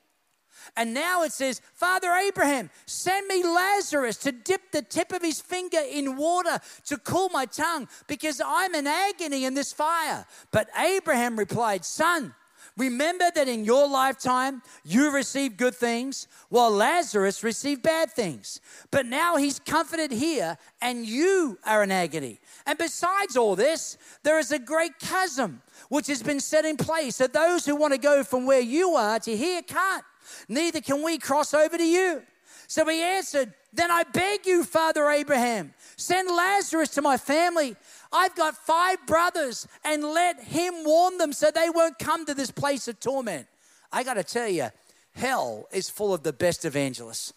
And 0.75 0.95
now 0.95 1.23
it 1.23 1.33
says, 1.33 1.61
Father 1.75 2.11
Abraham, 2.13 2.71
send 2.87 3.27
me 3.27 3.45
Lazarus 3.45 4.17
to 4.19 4.33
dip 4.33 4.73
the 4.73 4.81
tip 4.81 5.13
of 5.13 5.21
his 5.21 5.43
finger 5.43 5.83
in 5.87 6.17
water 6.17 6.59
to 6.87 6.97
cool 6.97 7.29
my 7.29 7.45
tongue 7.45 7.89
because 8.07 8.41
I'm 8.43 8.75
in 8.75 8.87
agony 8.87 9.45
in 9.45 9.53
this 9.53 9.75
fire. 9.75 10.25
But 10.51 10.71
Abraham 10.79 11.39
replied, 11.39 11.85
Son, 11.85 12.35
Remember 12.77 13.31
that 13.35 13.49
in 13.49 13.65
your 13.65 13.89
lifetime 13.89 14.63
you 14.85 15.11
received 15.11 15.57
good 15.57 15.75
things 15.75 16.29
while 16.51 16.71
Lazarus 16.71 17.43
received 17.43 17.83
bad 17.83 18.11
things. 18.11 18.61
But 18.91 19.07
now 19.07 19.37
he's 19.37 19.59
comforted 19.59 20.13
here 20.13 20.59
and 20.83 21.07
you 21.07 21.59
are 21.65 21.83
in 21.83 21.91
agony. 21.91 22.39
And 22.67 22.77
besides 22.77 23.37
all 23.37 23.57
this, 23.57 23.97
there 24.23 24.39
is 24.39 24.53
a 24.53 24.59
great 24.59 24.99
chasm 24.99 25.63
which 25.89 26.07
has 26.09 26.23
been 26.23 26.41
set 26.41 26.65
in 26.67 26.77
place 26.77 27.17
that 27.19 27.33
those 27.33 27.65
who 27.65 27.77
want 27.77 27.95
to 27.95 27.99
go 27.99 28.23
from 28.23 28.45
where 28.45 28.61
you 28.61 28.91
are 28.91 29.19
to 29.21 29.37
here 29.37 29.63
can't 29.63 30.05
neither 30.49 30.81
can 30.81 31.03
we 31.03 31.19
cross 31.19 31.55
over 31.55 31.77
to 31.77 31.85
you. 31.85 32.23
So 32.69 32.87
he 32.87 33.01
answered, 33.01 33.55
Then 33.73 33.91
I 33.91 34.03
beg 34.03 34.47
you, 34.47 34.65
Father 34.65 35.09
Abraham, 35.09 35.73
send 35.97 36.29
Lazarus 36.29 36.91
to 36.91 37.03
my 37.03 37.17
family. 37.17 37.77
I've 38.13 38.35
got 38.35 38.57
five 38.57 38.99
brothers, 39.07 39.67
and 39.85 40.03
let 40.03 40.43
him 40.43 40.85
warn 40.85 41.19
them 41.19 41.33
so 41.33 41.51
they 41.51 41.71
won't 41.71 41.99
come 41.99 42.27
to 42.27 42.35
this 42.35 42.51
place 42.51 42.89
of 42.89 43.01
torment. 43.01 43.47
I 43.93 44.03
got 44.03 44.15
to 44.15 44.25
tell 44.25 44.49
you, 44.49 44.69
hell 45.13 45.67
is 45.73 45.89
full 45.89 46.15
of 46.15 46.23
the 46.23 46.33
best 46.33 46.65
evangelists. 46.65 47.33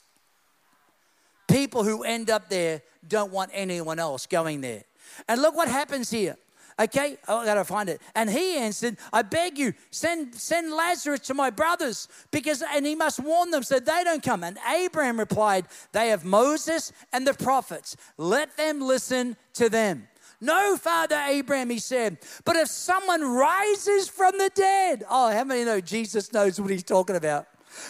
People 1.47 1.83
who 1.83 2.03
end 2.03 2.29
up 2.29 2.49
there 2.49 2.81
don't 3.07 3.31
want 3.31 3.51
anyone 3.53 3.99
else 3.99 4.27
going 4.27 4.61
there. 4.61 4.83
And 5.27 5.41
look 5.41 5.55
what 5.55 5.67
happens 5.67 6.11
here. 6.11 6.37
Okay, 6.79 7.17
oh, 7.27 7.39
I 7.39 7.45
gotta 7.45 7.65
find 7.65 7.89
it. 7.89 8.01
And 8.15 8.29
he 8.29 8.55
answered, 8.55 8.95
I 9.11 9.21
beg 9.21 9.57
you, 9.57 9.73
send, 9.91 10.33
send 10.33 10.71
Lazarus 10.71 11.19
to 11.21 11.33
my 11.33 11.49
brothers, 11.49 12.07
because 12.31 12.63
and 12.73 12.85
he 12.85 12.95
must 12.95 13.19
warn 13.19 13.51
them 13.51 13.63
so 13.63 13.79
they 13.79 14.03
don't 14.05 14.23
come. 14.23 14.45
And 14.45 14.57
Abraham 14.69 15.19
replied, 15.19 15.65
They 15.91 16.07
have 16.07 16.23
Moses 16.23 16.93
and 17.11 17.27
the 17.27 17.33
prophets. 17.33 17.97
Let 18.17 18.55
them 18.55 18.79
listen 18.79 19.35
to 19.55 19.67
them. 19.67 20.07
No, 20.41 20.77
Father 20.77 21.21
Abraham, 21.27 21.69
he 21.69 21.79
said, 21.79 22.17
but 22.45 22.55
if 22.55 22.69
someone 22.69 23.21
rises 23.21 24.07
from 24.07 24.37
the 24.37 24.49
dead, 24.55 25.03
oh, 25.09 25.31
how 25.31 25.43
many 25.43 25.65
know 25.65 25.81
Jesus 25.81 26.31
knows 26.31 26.61
what 26.61 26.69
he's 26.69 26.83
talking 26.83 27.17
about? 27.17 27.47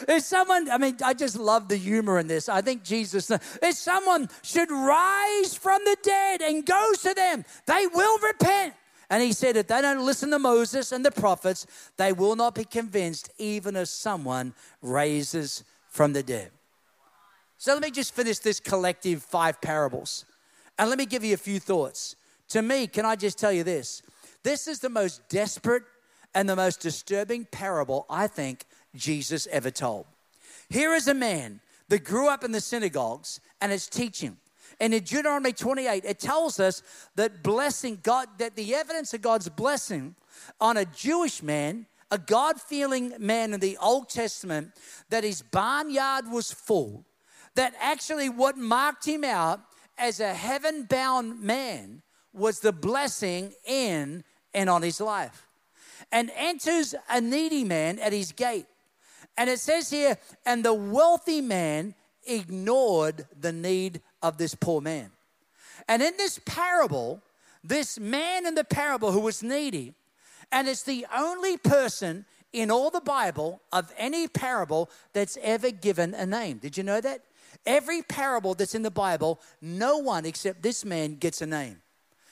If 0.08 0.24
someone, 0.24 0.70
I 0.70 0.78
mean, 0.78 0.97
I 1.04 1.14
just 1.14 1.38
love 1.38 1.68
the 1.68 1.76
humor 1.76 2.20
in 2.20 2.28
this. 2.28 2.50
I 2.50 2.62
think 2.62 2.84
Jesus, 2.84 3.30
if 3.32 3.76
someone 3.76 4.30
should 4.41 4.72
rise 4.72 5.54
from 5.56 5.82
the 5.86 5.97
dead 6.02 6.41
and 6.41 6.66
go 6.66 6.91
to 7.02 7.14
them, 7.14 7.45
they 7.66 7.88
will 7.88 8.18
repent. 8.20 8.74
And 9.12 9.24
he 9.24 9.32
said, 9.32 9.56
if 9.56 9.68
they 9.68 9.82
don't 9.82 10.06
listen 10.06 10.30
to 10.32 10.39
Moses 10.39 10.91
and 10.91 11.04
the 11.04 11.12
prophets, 11.12 11.66
they 11.97 12.14
will 12.14 12.36
not 12.36 12.56
be 12.56 12.64
convinced, 12.64 13.32
even 13.38 13.76
if 13.76 13.88
someone 13.88 14.54
raises 14.82 15.64
from 15.89 16.14
the 16.14 16.22
dead. 16.22 16.52
So 17.58 17.74
let 17.74 17.82
me 17.82 17.91
just 17.91 18.14
finish 18.14 18.39
this 18.39 18.60
collective 18.60 19.24
five 19.24 19.62
parables. 19.62 20.26
And 20.78 20.89
let 20.89 20.97
me 20.97 21.06
give 21.06 21.24
you 21.24 21.34
a 21.34 21.38
few 21.38 21.60
thoughts. 21.60 22.16
To 22.50 22.62
me, 22.62 22.88
can 22.88 23.06
I 23.06 23.16
just 23.16 23.38
tell 23.38 23.52
you 23.52 23.64
this? 23.64 24.02
This 24.43 24.68
is 24.68 24.80
the 24.80 24.89
most 24.89 25.28
desperate 25.30 25.84
and 26.34 26.47
the 26.47 26.56
most 26.56 26.80
disturbing 26.80 27.45
parable 27.45 28.06
I 28.10 28.28
think 28.28 28.66
Jesus 28.95 29.47
ever 29.52 29.72
told. 29.72 30.06
Here 30.70 30.93
is 30.93 31.08
a 31.08 31.14
man 31.14 31.62
that 31.89 32.04
grew 32.04 32.30
up 32.30 32.43
in 32.43 32.52
the 32.52 32.62
synagogues 32.62 33.39
and 33.62 33.72
is 33.72 33.88
teaching. 33.88 34.38
And 34.80 34.93
in 34.93 35.04
Deuteronomy 35.04 35.52
28, 35.52 36.06
it 36.06 36.20
tells 36.20 36.60
us 36.60 36.82
that 37.16 37.43
blessing 37.43 38.00
God, 38.02 38.28
that 38.38 38.56
the 38.56 38.76
evidence 38.76 39.14
of 39.14 39.22
God's 39.22 39.50
blessing 39.50 40.16
on 40.62 40.78
a 40.78 40.86
Jewish 40.86 41.43
man, 41.43 41.86
a 42.12 42.18
God 42.18 42.62
feeling 42.62 43.14
man 43.20 43.54
in 43.54 43.60
the 43.60 43.78
Old 43.78 44.10
Testament, 44.10 44.72
that 45.10 45.24
his 45.24 45.41
barnyard 45.41 46.32
was 46.32 46.52
full, 46.52 47.04
that 47.56 47.74
actually 47.82 48.30
what 48.30 48.58
marked 48.58 49.06
him 49.06 49.24
out 49.24 49.60
as 49.97 50.20
a 50.20 50.34
heaven 50.34 50.84
bound 50.84 51.41
man 51.41 52.02
was 52.34 52.60
the 52.60 52.72
blessing 52.72 53.54
in 53.66 54.24
and 54.54 54.70
on 54.70 54.82
his 54.82 55.02
life. 55.02 55.48
And 56.12 56.32
enters 56.36 56.96
a 57.10 57.22
needy 57.22 57.64
man 57.64 58.00
at 58.00 58.14
his 58.14 58.32
gate. 58.32 58.66
And 59.38 59.50
it 59.50 59.60
says 59.60 59.90
here, 59.90 60.18
and 60.46 60.64
the 60.64 60.74
wealthy 60.74 61.42
man 61.42 61.96
ignored 62.26 63.26
the 63.40 63.52
need 63.52 64.02
of 64.22 64.38
this 64.38 64.56
poor 64.56 64.82
man. 64.82 65.12
And 65.88 66.02
in 66.02 66.14
this 66.18 66.40
parable, 66.46 67.22
this 67.64 68.00
man 68.00 68.46
in 68.46 68.56
the 68.56 68.64
parable 68.64 69.12
who 69.12 69.22
was 69.22 69.44
needy, 69.44 69.94
and 70.52 70.68
it's 70.68 70.84
the 70.84 71.06
only 71.16 71.58
person 71.58 72.26
in 72.54 72.72
all 72.72 72.90
the 72.90 73.02
Bible 73.02 73.62
of 73.72 73.94
any 73.98 74.28
parable 74.28 74.90
that's 75.14 75.38
ever 75.42 75.72
given 75.72 76.14
a 76.14 76.26
name. 76.26 76.58
Did 76.58 76.78
you 76.78 76.84
know 76.84 77.02
that? 77.02 77.22
Every 77.66 78.02
parable 78.02 78.54
that's 78.56 78.76
in 78.76 78.82
the 78.82 78.92
Bible, 78.92 79.40
no 79.62 79.98
one 79.98 80.26
except 80.26 80.62
this 80.62 80.86
man 80.86 81.16
gets 81.16 81.42
a 81.42 81.46
name. 81.46 81.82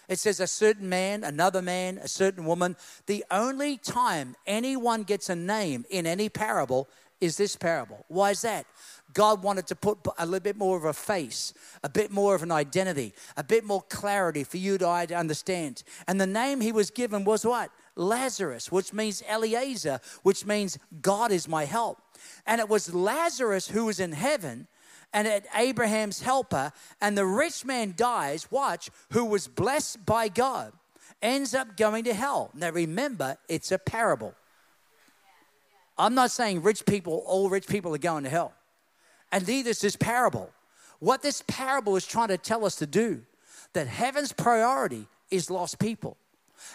It 0.08 0.20
says 0.20 0.40
a 0.40 0.48
certain 0.48 0.88
man, 0.88 1.24
another 1.24 1.62
man, 1.62 1.98
a 1.98 2.08
certain 2.08 2.46
woman. 2.46 2.78
The 3.08 3.26
only 3.30 3.78
time 3.78 4.36
anyone 4.46 5.04
gets 5.04 5.30
a 5.30 5.36
name 5.36 5.86
in 5.90 6.06
any 6.06 6.30
parable 6.30 6.88
is 7.20 7.36
this 7.38 7.56
parable. 7.56 8.06
Why 8.08 8.32
is 8.32 8.42
that? 8.44 8.66
God 9.14 9.42
wanted 9.42 9.68
to 9.68 9.76
put 9.76 9.98
a 10.18 10.26
little 10.26 10.40
bit 10.40 10.58
more 10.58 10.78
of 10.78 10.86
a 10.86 10.94
face, 10.94 11.54
a 11.84 11.90
bit 11.90 12.12
more 12.12 12.36
of 12.36 12.44
an 12.44 12.52
identity, 12.52 13.14
a 13.36 13.44
bit 13.44 13.64
more 13.64 13.82
clarity 13.82 14.44
for 14.44 14.58
you 14.58 14.78
to 14.78 14.88
understand. 14.88 15.84
And 16.08 16.22
the 16.22 16.28
name 16.28 16.62
he 16.62 16.72
was 16.72 16.92
given 16.92 17.24
was 17.24 17.46
what? 17.46 17.72
Lazarus, 17.96 18.72
which 18.72 18.94
means 18.94 19.24
Eliezer, 19.30 20.00
which 20.24 20.46
means 20.46 20.78
God 21.02 21.32
is 21.32 21.48
my 21.48 21.66
help. 21.66 21.98
And 22.46 22.62
it 22.62 22.70
was 22.70 22.94
Lazarus 22.94 23.68
who 23.68 23.86
was 23.86 24.00
in 24.00 24.12
heaven 24.12 24.68
and 25.14 25.28
at 25.28 25.46
Abraham's 25.56 26.22
helper, 26.22 26.72
and 27.02 27.18
the 27.18 27.26
rich 27.26 27.66
man 27.66 27.94
dies, 27.96 28.52
watch, 28.52 28.90
who 29.12 29.26
was 29.26 29.48
blessed 29.48 30.06
by 30.06 30.28
God, 30.28 30.74
ends 31.22 31.56
up 31.56 31.78
going 31.78 32.04
to 32.04 32.14
hell. 32.14 32.52
Now 32.54 32.70
remember, 32.70 33.38
it's 33.48 33.72
a 33.72 33.80
parable. 33.80 34.36
I'm 35.98 36.14
not 36.14 36.32
saying 36.32 36.62
rich 36.62 36.86
people, 36.86 37.24
all 37.26 37.50
rich 37.50 37.68
people 37.68 37.94
are 37.96 38.00
going 38.00 38.24
to 38.26 38.30
hell. 38.30 38.54
And 39.32 39.48
neither 39.48 39.72
is 39.72 39.82
this 39.82 39.96
parable. 39.96 40.52
What 41.00 41.22
this 41.22 41.44
parable 41.48 41.96
is 41.96 42.06
trying 42.06 42.30
to 42.30 42.38
tell 42.38 42.66
us 42.66 42.76
to 42.78 42.88
do, 42.88 43.24
that 43.74 43.88
heaven's 43.88 44.34
priority 44.34 45.08
is 45.30 45.50
lost 45.50 45.80
people. 45.80 46.18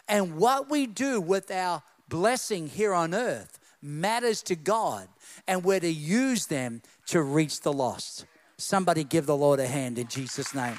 And 0.09 0.37
what 0.37 0.71
we 0.71 0.87
do 0.87 1.21
with 1.21 1.51
our 1.51 1.83
blessing 2.09 2.69
here 2.69 2.93
on 2.93 3.15
earth 3.15 3.59
matters 3.83 4.43
to 4.45 4.57
God, 4.57 5.09
and 5.47 5.65
we're 5.65 5.81
to 5.81 5.93
use 5.93 6.47
them 6.47 6.83
to 7.07 7.21
reach 7.23 7.61
the 7.61 7.73
lost. 7.73 8.25
Somebody 8.57 9.05
give 9.05 9.27
the 9.27 9.37
Lord 9.37 9.59
a 9.61 9.67
hand 9.67 9.99
in 9.99 10.07
Jesus' 10.07 10.55
name. 10.55 10.79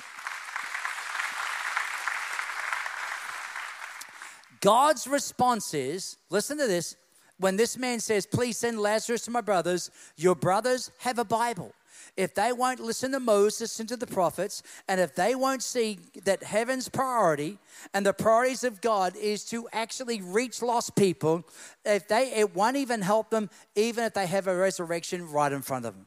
God's 4.61 5.07
response 5.07 5.73
is 5.73 6.15
listen 6.29 6.57
to 6.57 6.67
this. 6.67 6.95
When 7.37 7.57
this 7.57 7.77
man 7.77 7.99
says, 7.99 8.25
Please 8.25 8.57
send 8.57 8.79
Lazarus 8.79 9.23
to 9.23 9.31
my 9.31 9.41
brothers, 9.41 9.91
your 10.15 10.35
brothers 10.35 10.89
have 10.99 11.19
a 11.19 11.25
Bible. 11.25 11.73
If 12.15 12.35
they 12.35 12.51
won't 12.51 12.79
listen 12.79 13.11
to 13.13 13.19
Moses 13.19 13.79
and 13.79 13.89
to 13.89 13.97
the 13.97 14.07
prophets, 14.07 14.61
and 14.87 14.99
if 14.99 15.15
they 15.15 15.35
won't 15.35 15.63
see 15.63 15.99
that 16.25 16.43
heaven's 16.43 16.89
priority 16.89 17.57
and 17.93 18.05
the 18.05 18.13
priorities 18.13 18.63
of 18.63 18.81
God 18.81 19.15
is 19.15 19.43
to 19.45 19.67
actually 19.73 20.21
reach 20.21 20.61
lost 20.61 20.95
people, 20.95 21.43
if 21.85 22.07
they 22.07 22.33
it 22.33 22.55
won't 22.55 22.77
even 22.77 23.01
help 23.01 23.29
them, 23.29 23.49
even 23.75 24.03
if 24.03 24.13
they 24.13 24.27
have 24.27 24.47
a 24.47 24.55
resurrection 24.55 25.29
right 25.29 25.51
in 25.51 25.61
front 25.61 25.85
of 25.85 25.95
them. 25.95 26.05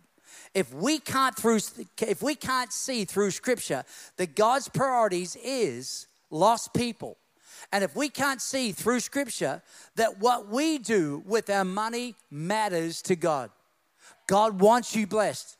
If 0.54 0.72
we 0.72 0.98
can't 0.98 1.36
through 1.36 1.60
if 2.00 2.22
we 2.22 2.34
can't 2.34 2.72
see 2.72 3.04
through 3.04 3.30
scripture 3.32 3.84
that 4.16 4.34
God's 4.34 4.68
priorities 4.68 5.36
is 5.42 6.06
lost 6.30 6.72
people 6.72 7.18
and 7.72 7.82
if 7.84 7.94
we 7.96 8.08
can't 8.08 8.40
see 8.40 8.72
through 8.72 9.00
scripture 9.00 9.62
that 9.96 10.18
what 10.18 10.48
we 10.48 10.78
do 10.78 11.22
with 11.26 11.50
our 11.50 11.64
money 11.64 12.14
matters 12.30 13.02
to 13.02 13.16
God 13.16 13.50
God 14.26 14.60
wants 14.60 14.94
you 14.96 15.06
blessed 15.06 15.55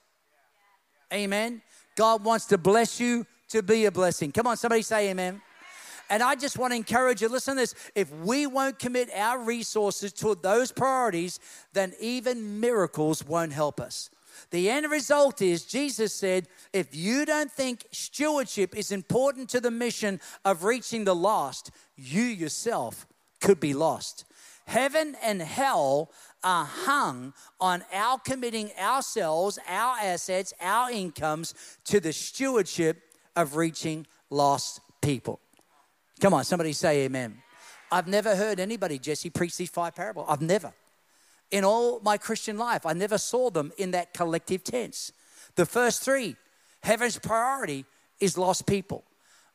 amen 1.12 1.62
God 1.96 2.24
wants 2.24 2.46
to 2.46 2.58
bless 2.58 3.00
you 3.00 3.26
to 3.48 3.62
be 3.62 3.84
a 3.84 3.92
blessing 3.92 4.32
come 4.32 4.46
on 4.46 4.56
somebody 4.56 4.82
say 4.82 5.10
amen 5.10 5.40
and 6.08 6.22
I 6.22 6.34
just 6.36 6.58
want 6.58 6.72
to 6.72 6.76
encourage 6.76 7.20
you 7.20 7.28
listen 7.28 7.56
to 7.56 7.62
this. 7.62 7.74
If 7.94 8.12
we 8.14 8.46
won't 8.46 8.78
commit 8.78 9.10
our 9.14 9.40
resources 9.40 10.12
to 10.14 10.36
those 10.36 10.70
priorities, 10.70 11.40
then 11.72 11.94
even 12.00 12.60
miracles 12.60 13.24
won't 13.24 13.52
help 13.52 13.80
us. 13.80 14.10
The 14.50 14.70
end 14.70 14.90
result 14.90 15.42
is 15.42 15.64
Jesus 15.64 16.12
said, 16.12 16.46
if 16.72 16.94
you 16.94 17.24
don't 17.24 17.50
think 17.50 17.86
stewardship 17.90 18.76
is 18.76 18.92
important 18.92 19.48
to 19.50 19.60
the 19.60 19.70
mission 19.70 20.20
of 20.44 20.64
reaching 20.64 21.04
the 21.04 21.14
lost, 21.14 21.70
you 21.96 22.22
yourself 22.22 23.06
could 23.40 23.58
be 23.58 23.74
lost. 23.74 24.24
Heaven 24.66 25.16
and 25.22 25.40
hell 25.40 26.10
are 26.46 26.64
hung 26.64 27.34
on 27.60 27.82
our 27.92 28.18
committing 28.20 28.70
ourselves, 28.80 29.58
our 29.68 29.96
assets, 29.98 30.54
our 30.60 30.92
incomes 30.92 31.54
to 31.84 31.98
the 31.98 32.12
stewardship 32.12 33.02
of 33.34 33.56
reaching 33.56 34.06
lost 34.30 34.80
people. 35.02 35.40
Come 36.20 36.32
on, 36.32 36.44
somebody 36.44 36.72
say 36.72 37.04
amen. 37.04 37.42
I've 37.90 38.06
never 38.06 38.36
heard 38.36 38.60
anybody, 38.60 38.98
Jesse, 39.00 39.28
preach 39.28 39.56
these 39.56 39.70
five 39.70 39.96
parables. 39.96 40.26
I've 40.28 40.40
never 40.40 40.72
in 41.50 41.64
all 41.64 42.00
my 42.00 42.16
Christian 42.16 42.56
life. 42.56 42.86
I 42.86 42.92
never 42.92 43.18
saw 43.18 43.50
them 43.50 43.72
in 43.76 43.90
that 43.90 44.14
collective 44.14 44.62
tense. 44.62 45.12
The 45.56 45.66
first 45.66 46.02
three, 46.02 46.36
heaven's 46.82 47.18
priority 47.18 47.84
is 48.20 48.38
lost 48.38 48.66
people. 48.66 49.04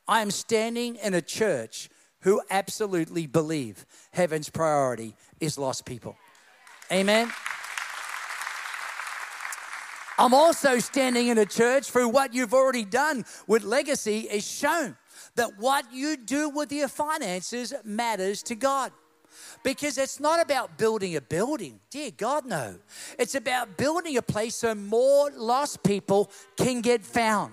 I 0.06 0.20
am 0.20 0.30
standing 0.30 0.96
in 0.96 1.14
a 1.14 1.22
church 1.22 1.88
who 2.20 2.42
absolutely 2.50 3.26
believe 3.26 3.86
heaven's 4.12 4.50
priority 4.50 5.14
is 5.40 5.56
lost 5.58 5.86
people. 5.86 6.16
Amen. 6.92 7.32
I'm 10.18 10.34
also 10.34 10.78
standing 10.78 11.28
in 11.28 11.38
a 11.38 11.46
church 11.46 11.90
through 11.90 12.10
what 12.10 12.34
you've 12.34 12.52
already 12.52 12.84
done 12.84 13.24
with 13.46 13.64
legacy 13.64 14.28
is 14.30 14.46
shown 14.46 14.96
that 15.36 15.58
what 15.58 15.86
you 15.92 16.18
do 16.18 16.50
with 16.50 16.70
your 16.70 16.88
finances 16.88 17.72
matters 17.82 18.42
to 18.44 18.54
God. 18.54 18.92
Because 19.62 19.96
it's 19.96 20.20
not 20.20 20.40
about 20.40 20.76
building 20.76 21.16
a 21.16 21.20
building. 21.22 21.80
Dear 21.90 22.10
God, 22.10 22.44
no. 22.44 22.76
It's 23.18 23.34
about 23.34 23.78
building 23.78 24.18
a 24.18 24.22
place 24.22 24.56
so 24.56 24.74
more 24.74 25.30
lost 25.30 25.82
people 25.82 26.30
can 26.58 26.82
get 26.82 27.04
found. 27.04 27.52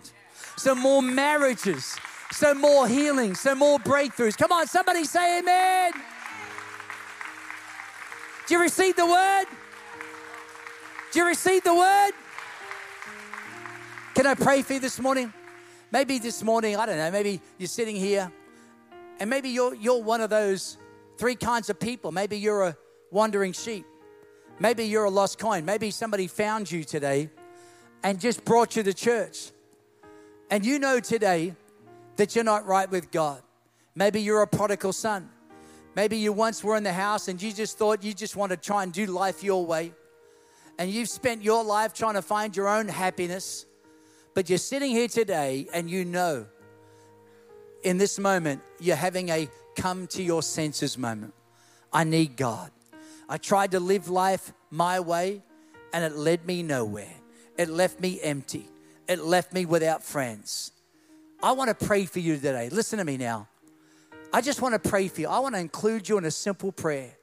So 0.57 0.75
more 0.75 1.01
marriages, 1.01 1.97
so 2.31 2.53
more 2.53 2.89
healing, 2.89 3.35
so 3.35 3.55
more 3.55 3.79
breakthroughs. 3.79 4.37
Come 4.37 4.51
on, 4.51 4.67
somebody 4.67 5.05
say 5.05 5.39
amen. 5.39 5.93
Do 8.49 8.55
you 8.55 8.61
receive 8.61 8.95
the 8.95 9.05
word? 9.05 9.45
Do 11.11 11.19
you 11.19 11.27
receive 11.27 11.63
the 11.63 11.75
word? 11.75 12.11
Can 14.15 14.25
I 14.25 14.33
pray 14.33 14.63
for 14.63 14.73
you 14.73 14.79
this 14.79 14.99
morning? 14.99 15.31
Maybe 15.91 16.17
this 16.17 16.41
morning, 16.41 16.75
I 16.75 16.87
don't 16.87 16.97
know, 16.97 17.11
maybe 17.11 17.41
you're 17.59 17.67
sitting 17.67 17.95
here 17.95 18.31
and 19.19 19.29
maybe 19.29 19.49
you're, 19.49 19.75
you're 19.75 20.01
one 20.01 20.19
of 20.19 20.31
those 20.31 20.79
three 21.19 21.35
kinds 21.35 21.69
of 21.69 21.79
people. 21.79 22.11
Maybe 22.11 22.39
you're 22.39 22.63
a 22.63 22.77
wandering 23.11 23.53
sheep. 23.53 23.85
Maybe 24.57 24.85
you're 24.85 25.03
a 25.05 25.11
lost 25.11 25.37
coin. 25.37 25.63
Maybe 25.63 25.91
somebody 25.91 26.25
found 26.25 26.71
you 26.71 26.83
today 26.83 27.29
and 28.01 28.19
just 28.19 28.43
brought 28.45 28.75
you 28.75 28.81
to 28.81 28.95
church. 28.95 29.51
And 30.49 30.65
you 30.65 30.79
know 30.79 30.99
today 30.99 31.53
that 32.15 32.33
you're 32.33 32.43
not 32.43 32.65
right 32.65 32.89
with 32.89 33.11
God. 33.11 33.43
Maybe 33.93 34.23
you're 34.23 34.41
a 34.41 34.47
prodigal 34.47 34.93
son. 34.93 35.29
Maybe 35.95 36.17
you 36.17 36.31
once 36.31 36.63
were 36.63 36.77
in 36.77 36.83
the 36.83 36.93
house 36.93 37.27
and 37.27 37.41
you 37.41 37.51
just 37.51 37.77
thought 37.77 38.03
you 38.03 38.13
just 38.13 38.35
want 38.35 38.51
to 38.51 38.57
try 38.57 38.83
and 38.83 38.93
do 38.93 39.05
life 39.05 39.43
your 39.43 39.65
way. 39.65 39.93
and 40.79 40.89
you've 40.89 41.09
spent 41.09 41.43
your 41.43 41.61
life 41.61 41.93
trying 41.93 42.13
to 42.13 42.21
find 42.21 42.55
your 42.55 42.69
own 42.69 42.87
happiness, 42.87 43.65
but 44.33 44.49
you're 44.49 44.57
sitting 44.57 44.91
here 44.91 45.09
today 45.09 45.67
and 45.73 45.89
you 45.89 46.05
know 46.05 46.45
in 47.83 47.97
this 47.97 48.17
moment 48.17 48.61
you're 48.79 48.95
having 48.95 49.27
a 49.27 49.49
come 49.75 50.07
to 50.07 50.23
your 50.23 50.41
senses 50.41 50.97
moment. 50.97 51.33
I 51.91 52.05
need 52.05 52.37
God. 52.37 52.71
I 53.27 53.37
tried 53.37 53.71
to 53.71 53.79
live 53.81 54.07
life 54.07 54.53
my 54.71 55.01
way 55.01 55.43
and 55.91 56.05
it 56.05 56.15
led 56.15 56.45
me 56.45 56.63
nowhere. 56.63 57.13
It 57.57 57.69
left 57.69 57.99
me 57.99 58.21
empty. 58.21 58.69
It 59.07 59.19
left 59.19 59.51
me 59.53 59.65
without 59.65 60.01
friends. 60.01 60.71
I 61.43 61.51
want 61.51 61.77
to 61.77 61.85
pray 61.85 62.05
for 62.05 62.19
you 62.19 62.35
today. 62.35 62.69
Listen 62.69 62.99
to 62.99 63.05
me 63.05 63.17
now. 63.17 63.49
I 64.31 64.41
just 64.41 64.61
want 64.61 64.81
to 64.81 64.89
pray 64.89 65.07
for 65.07 65.21
you. 65.21 65.27
I 65.27 65.39
want 65.39 65.55
to 65.55 65.61
include 65.61 66.07
you 66.07 66.17
in 66.17 66.25
a 66.25 66.31
simple 66.31 66.71
prayer. 66.71 67.17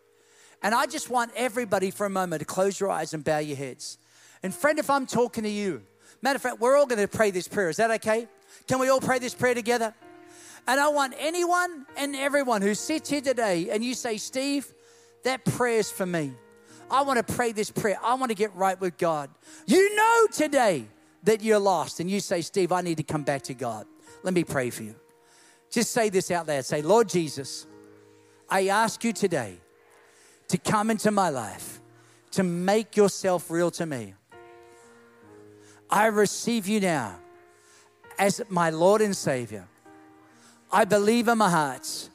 And 0.62 0.74
I 0.74 0.86
just 0.86 1.08
want 1.08 1.30
everybody 1.36 1.90
for 1.90 2.06
a 2.06 2.10
moment 2.10 2.40
to 2.40 2.46
close 2.46 2.80
your 2.80 2.90
eyes 2.90 3.14
and 3.14 3.22
bow 3.22 3.38
your 3.38 3.56
heads. 3.56 3.98
And 4.42 4.54
friend, 4.54 4.78
if 4.78 4.90
I'm 4.90 5.06
talking 5.06 5.44
to 5.44 5.50
you, 5.50 5.82
matter 6.22 6.36
of 6.36 6.42
fact, 6.42 6.60
we're 6.60 6.76
all 6.76 6.86
going 6.86 7.00
to 7.00 7.08
pray 7.08 7.30
this 7.30 7.46
prayer. 7.46 7.68
Is 7.68 7.76
that 7.76 7.90
okay? 7.92 8.26
Can 8.66 8.80
we 8.80 8.88
all 8.88 9.00
pray 9.00 9.18
this 9.18 9.34
prayer 9.34 9.54
together? 9.54 9.94
And 10.66 10.80
I 10.80 10.88
want 10.88 11.14
anyone 11.18 11.86
and 11.96 12.16
everyone 12.16 12.62
who 12.62 12.74
sits 12.74 13.08
here 13.08 13.20
today 13.20 13.70
and 13.70 13.84
you 13.84 13.94
say, 13.94 14.16
Steve, 14.16 14.72
that 15.22 15.44
prayer's 15.44 15.90
for 15.90 16.06
me. 16.06 16.32
I 16.90 17.02
want 17.02 17.24
to 17.24 17.34
pray 17.34 17.52
this 17.52 17.70
prayer. 17.70 17.98
I 18.02 18.14
want 18.14 18.30
to 18.30 18.34
get 18.36 18.54
right 18.56 18.80
with 18.80 18.98
God. 18.98 19.30
You 19.66 19.94
know 19.94 20.26
today 20.32 20.88
that 21.22 21.42
you're 21.42 21.58
lost 21.60 22.00
and 22.00 22.10
you 22.10 22.18
say, 22.18 22.40
Steve, 22.40 22.72
I 22.72 22.80
need 22.80 22.96
to 22.96 23.04
come 23.04 23.22
back 23.22 23.42
to 23.42 23.54
God. 23.54 23.86
Let 24.24 24.34
me 24.34 24.42
pray 24.42 24.70
for 24.70 24.82
you. 24.82 24.96
Just 25.70 25.92
say 25.92 26.08
this 26.08 26.30
out 26.30 26.46
loud. 26.46 26.64
Say, 26.64 26.82
Lord 26.82 27.08
Jesus, 27.08 27.66
I 28.48 28.68
ask 28.68 29.02
you 29.04 29.12
today 29.12 29.58
to 30.48 30.58
come 30.58 30.90
into 30.90 31.10
my 31.10 31.28
life, 31.28 31.80
to 32.32 32.42
make 32.42 32.96
yourself 32.96 33.50
real 33.50 33.70
to 33.72 33.86
me. 33.86 34.14
I 35.90 36.06
receive 36.06 36.66
you 36.66 36.80
now 36.80 37.16
as 38.18 38.42
my 38.48 38.70
Lord 38.70 39.00
and 39.00 39.16
Savior. 39.16 39.66
I 40.72 40.84
believe 40.84 41.28
in 41.28 41.38
my 41.38 41.50
heart. 41.50 42.10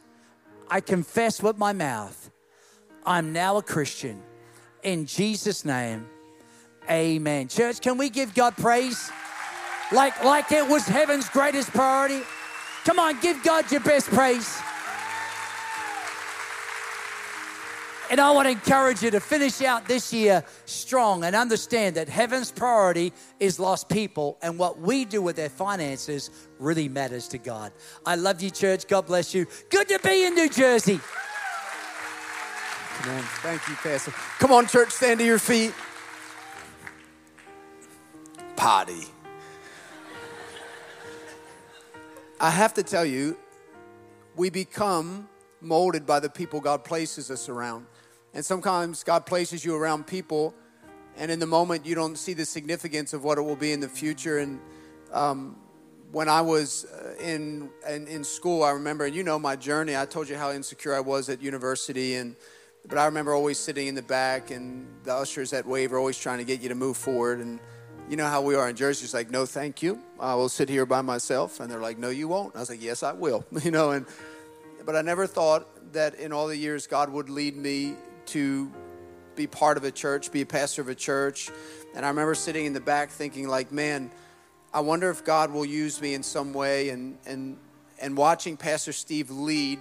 I 0.69 0.81
confess 0.81 1.41
with 1.41 1.57
my 1.57 1.73
mouth. 1.73 2.29
I'm 3.05 3.33
now 3.33 3.57
a 3.57 3.61
Christian. 3.61 4.21
In 4.83 5.05
Jesus' 5.05 5.65
name, 5.65 6.07
amen. 6.89 7.47
Church, 7.47 7.81
can 7.81 7.97
we 7.97 8.09
give 8.09 8.33
God 8.33 8.55
praise? 8.57 9.11
Like, 9.91 10.23
like 10.23 10.51
it 10.51 10.67
was 10.67 10.85
heaven's 10.85 11.29
greatest 11.29 11.69
priority? 11.71 12.21
Come 12.85 12.99
on, 12.99 13.19
give 13.19 13.43
God 13.43 13.71
your 13.71 13.81
best 13.81 14.07
praise. 14.09 14.59
And 18.09 18.19
I 18.19 18.31
want 18.31 18.47
to 18.47 18.51
encourage 18.51 19.01
you 19.01 19.11
to 19.11 19.21
finish 19.21 19.61
out 19.61 19.87
this 19.87 20.11
year 20.11 20.43
strong 20.65 21.23
and 21.23 21.33
understand 21.33 21.95
that 21.95 22.09
heaven's 22.09 22.51
priority 22.51 23.13
is 23.39 23.57
lost 23.57 23.87
people, 23.87 24.37
and 24.41 24.59
what 24.59 24.79
we 24.79 25.05
do 25.05 25.21
with 25.21 25.37
their 25.37 25.49
finances 25.49 26.29
really 26.59 26.89
matters 26.89 27.29
to 27.29 27.37
God. 27.37 27.71
I 28.05 28.15
love 28.15 28.41
you, 28.41 28.49
church. 28.49 28.85
God 28.87 29.05
bless 29.05 29.33
you. 29.33 29.47
Good 29.69 29.87
to 29.87 29.99
be 29.99 30.25
in 30.25 30.35
New 30.35 30.49
Jersey. 30.49 30.99
Amen. 33.03 33.23
Thank 33.41 33.65
you, 33.69 33.75
Pastor. 33.75 34.11
Come 34.39 34.51
on, 34.51 34.67
church, 34.67 34.91
stand 34.91 35.19
to 35.21 35.25
your 35.25 35.39
feet. 35.39 35.73
Potty. 38.57 39.07
I 42.43 42.49
have 42.49 42.73
to 42.73 42.81
tell 42.81 43.05
you, 43.05 43.37
we 44.35 44.49
become 44.49 45.29
molded 45.61 46.07
by 46.07 46.19
the 46.19 46.27
people 46.27 46.59
God 46.59 46.83
places 46.83 47.29
us 47.29 47.47
around. 47.47 47.85
And 48.33 48.43
sometimes 48.43 49.03
God 49.03 49.27
places 49.27 49.63
you 49.63 49.75
around 49.75 50.07
people, 50.07 50.55
and 51.17 51.29
in 51.29 51.37
the 51.37 51.45
moment 51.45 51.85
you 51.85 51.93
don't 51.93 52.15
see 52.15 52.33
the 52.33 52.45
significance 52.45 53.13
of 53.13 53.23
what 53.23 53.37
it 53.37 53.41
will 53.41 53.55
be 53.55 53.73
in 53.73 53.79
the 53.79 53.87
future. 53.87 54.39
And 54.39 54.59
um, 55.11 55.55
when 56.11 56.27
I 56.27 56.41
was 56.41 56.85
uh, 56.85 57.13
in, 57.23 57.69
in, 57.87 58.07
in 58.07 58.23
school, 58.23 58.63
I 58.63 58.71
remember, 58.71 59.05
and 59.05 59.13
you 59.13 59.21
know 59.21 59.37
my 59.37 59.55
journey. 59.55 59.95
I 59.95 60.07
told 60.07 60.27
you 60.27 60.35
how 60.35 60.51
insecure 60.51 60.95
I 60.95 60.99
was 60.99 61.29
at 61.29 61.43
university, 61.43 62.15
and 62.15 62.35
but 62.87 62.97
I 62.97 63.05
remember 63.05 63.35
always 63.35 63.59
sitting 63.59 63.85
in 63.85 63.93
the 63.93 64.01
back, 64.01 64.49
and 64.49 64.87
the 65.03 65.13
ushers 65.13 65.53
at 65.53 65.67
Wave 65.67 65.93
are 65.93 65.99
always 65.99 66.17
trying 66.17 66.39
to 66.39 66.43
get 66.43 66.59
you 66.59 66.69
to 66.69 66.75
move 66.75 66.97
forward. 66.97 67.39
And 67.39 67.59
you 68.11 68.17
know 68.17 68.27
how 68.27 68.41
we 68.41 68.55
are 68.55 68.67
in 68.67 68.75
Jersey. 68.75 69.05
It's 69.05 69.13
like, 69.13 69.31
no, 69.31 69.45
thank 69.45 69.81
you. 69.81 69.97
I 70.19 70.35
will 70.35 70.49
sit 70.49 70.67
here 70.67 70.85
by 70.85 71.01
myself. 71.01 71.61
And 71.61 71.71
they're 71.71 71.79
like, 71.79 71.97
no, 71.97 72.09
you 72.09 72.27
won't. 72.27 72.53
I 72.57 72.59
was 72.59 72.69
like, 72.69 72.83
yes, 72.83 73.03
I 73.03 73.13
will. 73.13 73.45
You 73.63 73.71
know, 73.71 73.91
and 73.91 74.05
but 74.85 74.97
I 74.97 75.01
never 75.01 75.27
thought 75.27 75.93
that 75.93 76.15
in 76.15 76.33
all 76.33 76.47
the 76.47 76.57
years 76.57 76.87
God 76.87 77.09
would 77.09 77.29
lead 77.29 77.55
me 77.55 77.95
to 78.27 78.69
be 79.35 79.47
part 79.47 79.77
of 79.77 79.85
a 79.85 79.91
church, 79.91 80.29
be 80.31 80.41
a 80.41 80.45
pastor 80.45 80.81
of 80.81 80.89
a 80.89 80.95
church. 80.95 81.51
And 81.95 82.05
I 82.05 82.09
remember 82.09 82.35
sitting 82.35 82.65
in 82.65 82.73
the 82.73 82.81
back 82.81 83.11
thinking, 83.11 83.47
like, 83.47 83.71
man, 83.71 84.11
I 84.73 84.81
wonder 84.81 85.09
if 85.09 85.23
God 85.23 85.51
will 85.53 85.63
use 85.63 86.01
me 86.01 86.13
in 86.13 86.23
some 86.23 86.51
way. 86.51 86.89
And 86.89 87.17
and 87.25 87.57
and 88.01 88.17
watching 88.17 88.57
Pastor 88.57 88.91
Steve 88.91 89.31
lead 89.31 89.79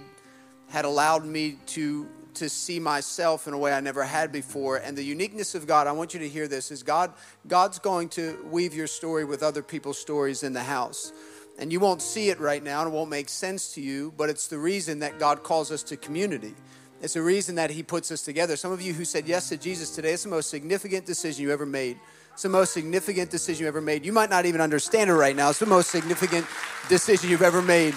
had 0.69 0.85
allowed 0.85 1.25
me 1.25 1.57
to 1.67 2.07
to 2.35 2.49
see 2.49 2.79
myself 2.79 3.47
in 3.47 3.53
a 3.53 3.57
way 3.57 3.73
I 3.73 3.79
never 3.79 4.03
had 4.03 4.31
before. 4.31 4.77
And 4.77 4.97
the 4.97 5.03
uniqueness 5.03 5.55
of 5.55 5.67
God, 5.67 5.87
I 5.87 5.91
want 5.91 6.13
you 6.13 6.19
to 6.21 6.29
hear 6.29 6.47
this, 6.47 6.71
is 6.71 6.83
God 6.83 7.13
God's 7.47 7.79
going 7.79 8.09
to 8.09 8.43
weave 8.49 8.73
your 8.73 8.87
story 8.87 9.25
with 9.25 9.43
other 9.43 9.63
people's 9.63 9.99
stories 9.99 10.43
in 10.43 10.53
the 10.53 10.63
house. 10.63 11.11
And 11.59 11.71
you 11.71 11.79
won't 11.79 12.01
see 12.01 12.29
it 12.29 12.39
right 12.39 12.63
now 12.63 12.81
and 12.81 12.91
it 12.91 12.95
won't 12.95 13.09
make 13.09 13.29
sense 13.29 13.73
to 13.73 13.81
you, 13.81 14.13
but 14.17 14.29
it's 14.29 14.47
the 14.47 14.57
reason 14.57 14.99
that 14.99 15.19
God 15.19 15.43
calls 15.43 15.71
us 15.71 15.83
to 15.83 15.97
community. 15.97 16.55
It's 17.01 17.15
the 17.15 17.21
reason 17.21 17.55
that 17.55 17.71
He 17.71 17.83
puts 17.83 18.11
us 18.11 18.21
together. 18.21 18.55
Some 18.55 18.71
of 18.71 18.81
you 18.81 18.93
who 18.93 19.05
said 19.05 19.27
yes 19.27 19.49
to 19.49 19.57
Jesus 19.57 19.93
today, 19.93 20.13
it's 20.13 20.23
the 20.23 20.29
most 20.29 20.49
significant 20.49 21.05
decision 21.05 21.43
you 21.43 21.51
ever 21.51 21.65
made. 21.65 21.99
It's 22.33 22.43
the 22.43 22.49
most 22.49 22.73
significant 22.73 23.29
decision 23.29 23.63
you 23.63 23.67
ever 23.67 23.81
made. 23.81 24.05
You 24.05 24.13
might 24.13 24.29
not 24.29 24.45
even 24.45 24.61
understand 24.61 25.09
it 25.09 25.13
right 25.13 25.35
now. 25.35 25.49
It's 25.49 25.59
the 25.59 25.65
most 25.65 25.89
significant 25.89 26.45
decision 26.87 27.29
you've 27.29 27.41
ever 27.41 27.61
made. 27.61 27.93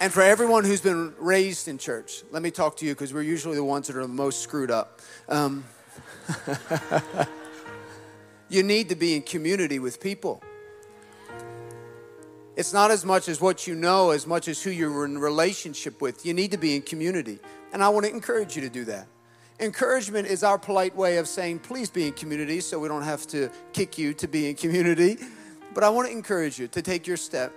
And 0.00 0.12
for 0.12 0.22
everyone 0.22 0.64
who's 0.64 0.80
been 0.80 1.14
raised 1.18 1.68
in 1.68 1.78
church, 1.78 2.24
let 2.30 2.42
me 2.42 2.50
talk 2.50 2.76
to 2.78 2.86
you 2.86 2.92
because 2.92 3.14
we're 3.14 3.22
usually 3.22 3.54
the 3.54 3.64
ones 3.64 3.86
that 3.86 3.96
are 3.96 4.02
the 4.02 4.08
most 4.08 4.40
screwed 4.40 4.70
up. 4.70 5.00
Um, 5.28 5.64
you 8.48 8.62
need 8.62 8.88
to 8.88 8.96
be 8.96 9.14
in 9.14 9.22
community 9.22 9.78
with 9.78 10.00
people. 10.00 10.42
It's 12.56 12.72
not 12.72 12.90
as 12.90 13.04
much 13.04 13.28
as 13.28 13.40
what 13.40 13.66
you 13.66 13.74
know, 13.74 14.10
as 14.10 14.26
much 14.26 14.48
as 14.48 14.62
who 14.62 14.70
you're 14.70 15.04
in 15.04 15.18
relationship 15.18 16.00
with. 16.00 16.26
You 16.26 16.34
need 16.34 16.50
to 16.50 16.58
be 16.58 16.76
in 16.76 16.82
community. 16.82 17.38
And 17.72 17.82
I 17.82 17.88
want 17.88 18.06
to 18.06 18.12
encourage 18.12 18.56
you 18.56 18.62
to 18.62 18.68
do 18.68 18.84
that. 18.86 19.06
Encouragement 19.60 20.26
is 20.26 20.42
our 20.42 20.58
polite 20.58 20.94
way 20.96 21.18
of 21.18 21.28
saying, 21.28 21.60
please 21.60 21.88
be 21.88 22.08
in 22.08 22.12
community 22.12 22.60
so 22.60 22.78
we 22.78 22.88
don't 22.88 23.02
have 23.02 23.26
to 23.28 23.48
kick 23.72 23.96
you 23.96 24.12
to 24.14 24.26
be 24.26 24.48
in 24.48 24.56
community. 24.56 25.18
But 25.72 25.84
I 25.84 25.88
want 25.88 26.08
to 26.08 26.12
encourage 26.12 26.58
you 26.58 26.66
to 26.68 26.82
take 26.82 27.06
your 27.06 27.16
step 27.16 27.52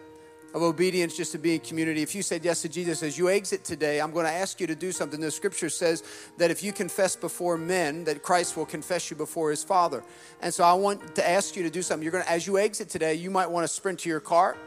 of 0.53 0.61
obedience 0.61 1.15
just 1.15 1.31
to 1.33 1.37
be 1.37 1.55
in 1.55 1.59
community. 1.59 2.01
If 2.01 2.15
you 2.15 2.21
said 2.21 2.43
yes 2.43 2.61
to 2.61 2.69
Jesus, 2.69 3.03
as 3.03 3.17
you 3.17 3.29
exit 3.29 3.63
today, 3.63 3.99
I'm 3.99 4.11
going 4.11 4.25
to 4.25 4.31
ask 4.31 4.59
you 4.59 4.67
to 4.67 4.75
do 4.75 4.91
something. 4.91 5.19
The 5.19 5.29
scripture 5.29 5.69
says 5.69 6.03
that 6.37 6.51
if 6.51 6.63
you 6.63 6.71
confess 6.71 7.15
before 7.15 7.57
men, 7.57 8.05
that 8.05 8.23
Christ 8.23 8.57
will 8.57 8.65
confess 8.65 9.09
you 9.09 9.17
before 9.17 9.49
his 9.49 9.63
Father. 9.63 10.03
And 10.41 10.53
so 10.53 10.63
I 10.63 10.73
want 10.73 11.15
to 11.15 11.29
ask 11.29 11.55
you 11.55 11.63
to 11.63 11.69
do 11.69 11.81
something. 11.81 12.03
You're 12.03 12.11
going 12.13 12.23
to, 12.23 12.31
as 12.31 12.47
you 12.47 12.57
exit 12.57 12.89
today, 12.89 13.13
you 13.13 13.29
might 13.29 13.49
want 13.51 13.65
to 13.65 13.67
sprint 13.67 13.99
to 13.99 14.09
your 14.09 14.19
car. 14.19 14.57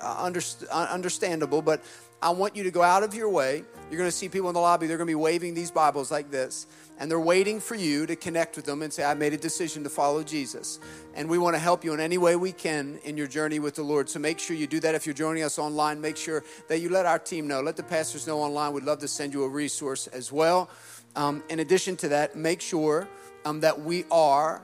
Uh, 0.00 0.24
underst- 0.24 0.64
uh, 0.70 0.88
understandable, 0.90 1.60
but 1.60 1.82
I 2.22 2.30
want 2.30 2.56
you 2.56 2.62
to 2.62 2.70
go 2.70 2.80
out 2.80 3.02
of 3.02 3.14
your 3.14 3.28
way. 3.28 3.64
You're 3.90 3.98
going 3.98 4.10
to 4.10 4.16
see 4.16 4.28
people 4.28 4.48
in 4.48 4.54
the 4.54 4.60
lobby, 4.60 4.86
they're 4.86 4.98
going 4.98 5.08
to 5.08 5.10
be 5.10 5.16
waving 5.16 5.54
these 5.54 5.72
Bibles 5.72 6.12
like 6.12 6.30
this, 6.30 6.68
and 7.00 7.10
they're 7.10 7.18
waiting 7.18 7.58
for 7.58 7.74
you 7.74 8.06
to 8.06 8.14
connect 8.14 8.54
with 8.54 8.64
them 8.64 8.82
and 8.82 8.92
say, 8.92 9.02
I 9.02 9.14
made 9.14 9.32
a 9.32 9.36
decision 9.36 9.82
to 9.82 9.90
follow 9.90 10.22
Jesus. 10.22 10.78
And 11.14 11.28
we 11.28 11.38
want 11.38 11.56
to 11.56 11.58
help 11.58 11.84
you 11.84 11.92
in 11.92 11.98
any 11.98 12.16
way 12.16 12.36
we 12.36 12.52
can 12.52 13.00
in 13.02 13.16
your 13.16 13.26
journey 13.26 13.58
with 13.58 13.74
the 13.74 13.82
Lord. 13.82 14.08
So 14.08 14.20
make 14.20 14.38
sure 14.38 14.54
you 14.54 14.68
do 14.68 14.78
that. 14.78 14.94
If 14.94 15.06
you're 15.06 15.14
joining 15.14 15.42
us 15.42 15.58
online, 15.58 16.00
make 16.00 16.16
sure 16.16 16.44
that 16.68 16.78
you 16.78 16.88
let 16.88 17.04
our 17.04 17.18
team 17.18 17.48
know, 17.48 17.60
let 17.62 17.76
the 17.76 17.82
pastors 17.82 18.28
know 18.28 18.40
online. 18.40 18.72
We'd 18.72 18.84
love 18.84 19.00
to 19.00 19.08
send 19.08 19.34
you 19.34 19.42
a 19.42 19.48
resource 19.48 20.06
as 20.06 20.30
well. 20.30 20.70
Um, 21.16 21.42
in 21.48 21.58
addition 21.58 21.96
to 21.96 22.08
that, 22.10 22.36
make 22.36 22.60
sure 22.60 23.08
um, 23.44 23.58
that 23.60 23.80
we 23.80 24.04
are, 24.12 24.62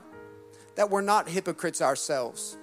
that 0.75 0.89
we're 0.89 1.01
not 1.01 1.27
hypocrites 1.27 1.81
ourselves. 1.81 2.55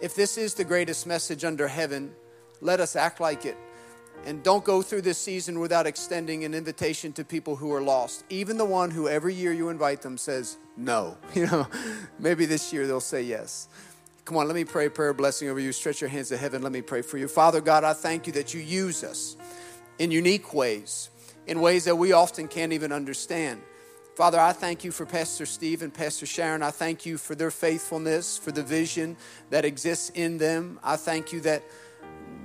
If 0.00 0.14
this 0.14 0.38
is 0.38 0.54
the 0.54 0.64
greatest 0.64 1.04
message 1.04 1.44
under 1.44 1.66
heaven, 1.66 2.14
let 2.60 2.78
us 2.78 2.94
act 2.94 3.18
like 3.18 3.44
it. 3.44 3.56
And 4.24 4.42
don't 4.42 4.64
go 4.64 4.82
through 4.82 5.02
this 5.02 5.18
season 5.18 5.58
without 5.58 5.86
extending 5.86 6.44
an 6.44 6.54
invitation 6.54 7.12
to 7.14 7.24
people 7.24 7.56
who 7.56 7.72
are 7.72 7.82
lost. 7.82 8.24
Even 8.30 8.56
the 8.56 8.64
one 8.64 8.90
who 8.90 9.08
every 9.08 9.34
year 9.34 9.52
you 9.52 9.68
invite 9.68 10.02
them 10.02 10.16
says 10.16 10.58
no. 10.76 11.16
You 11.34 11.46
know, 11.46 11.66
maybe 12.18 12.46
this 12.46 12.72
year 12.72 12.86
they'll 12.86 13.00
say 13.00 13.22
yes. 13.22 13.68
Come 14.24 14.36
on, 14.36 14.46
let 14.46 14.54
me 14.54 14.64
pray 14.64 14.88
prayer 14.88 15.12
blessing 15.12 15.48
over 15.48 15.58
you. 15.58 15.72
Stretch 15.72 16.00
your 16.00 16.10
hands 16.10 16.28
to 16.28 16.36
heaven. 16.36 16.62
Let 16.62 16.70
me 16.70 16.82
pray 16.82 17.02
for 17.02 17.18
you. 17.18 17.26
Father 17.26 17.60
God, 17.60 17.82
I 17.82 17.92
thank 17.92 18.28
you 18.28 18.32
that 18.34 18.54
you 18.54 18.60
use 18.60 19.02
us 19.02 19.36
in 19.98 20.12
unique 20.12 20.54
ways, 20.54 21.10
in 21.48 21.60
ways 21.60 21.84
that 21.86 21.96
we 21.96 22.12
often 22.12 22.46
can't 22.46 22.72
even 22.72 22.92
understand. 22.92 23.60
Father, 24.14 24.38
I 24.38 24.52
thank 24.52 24.84
you 24.84 24.92
for 24.92 25.06
Pastor 25.06 25.46
Steve 25.46 25.82
and 25.82 25.92
Pastor 25.92 26.26
Sharon. 26.26 26.62
I 26.62 26.70
thank 26.70 27.06
you 27.06 27.16
for 27.18 27.34
their 27.34 27.50
faithfulness, 27.50 28.36
for 28.36 28.52
the 28.52 28.62
vision 28.62 29.16
that 29.50 29.64
exists 29.64 30.10
in 30.10 30.38
them. 30.38 30.78
I 30.84 30.96
thank 30.96 31.32
you 31.32 31.40
that 31.40 31.62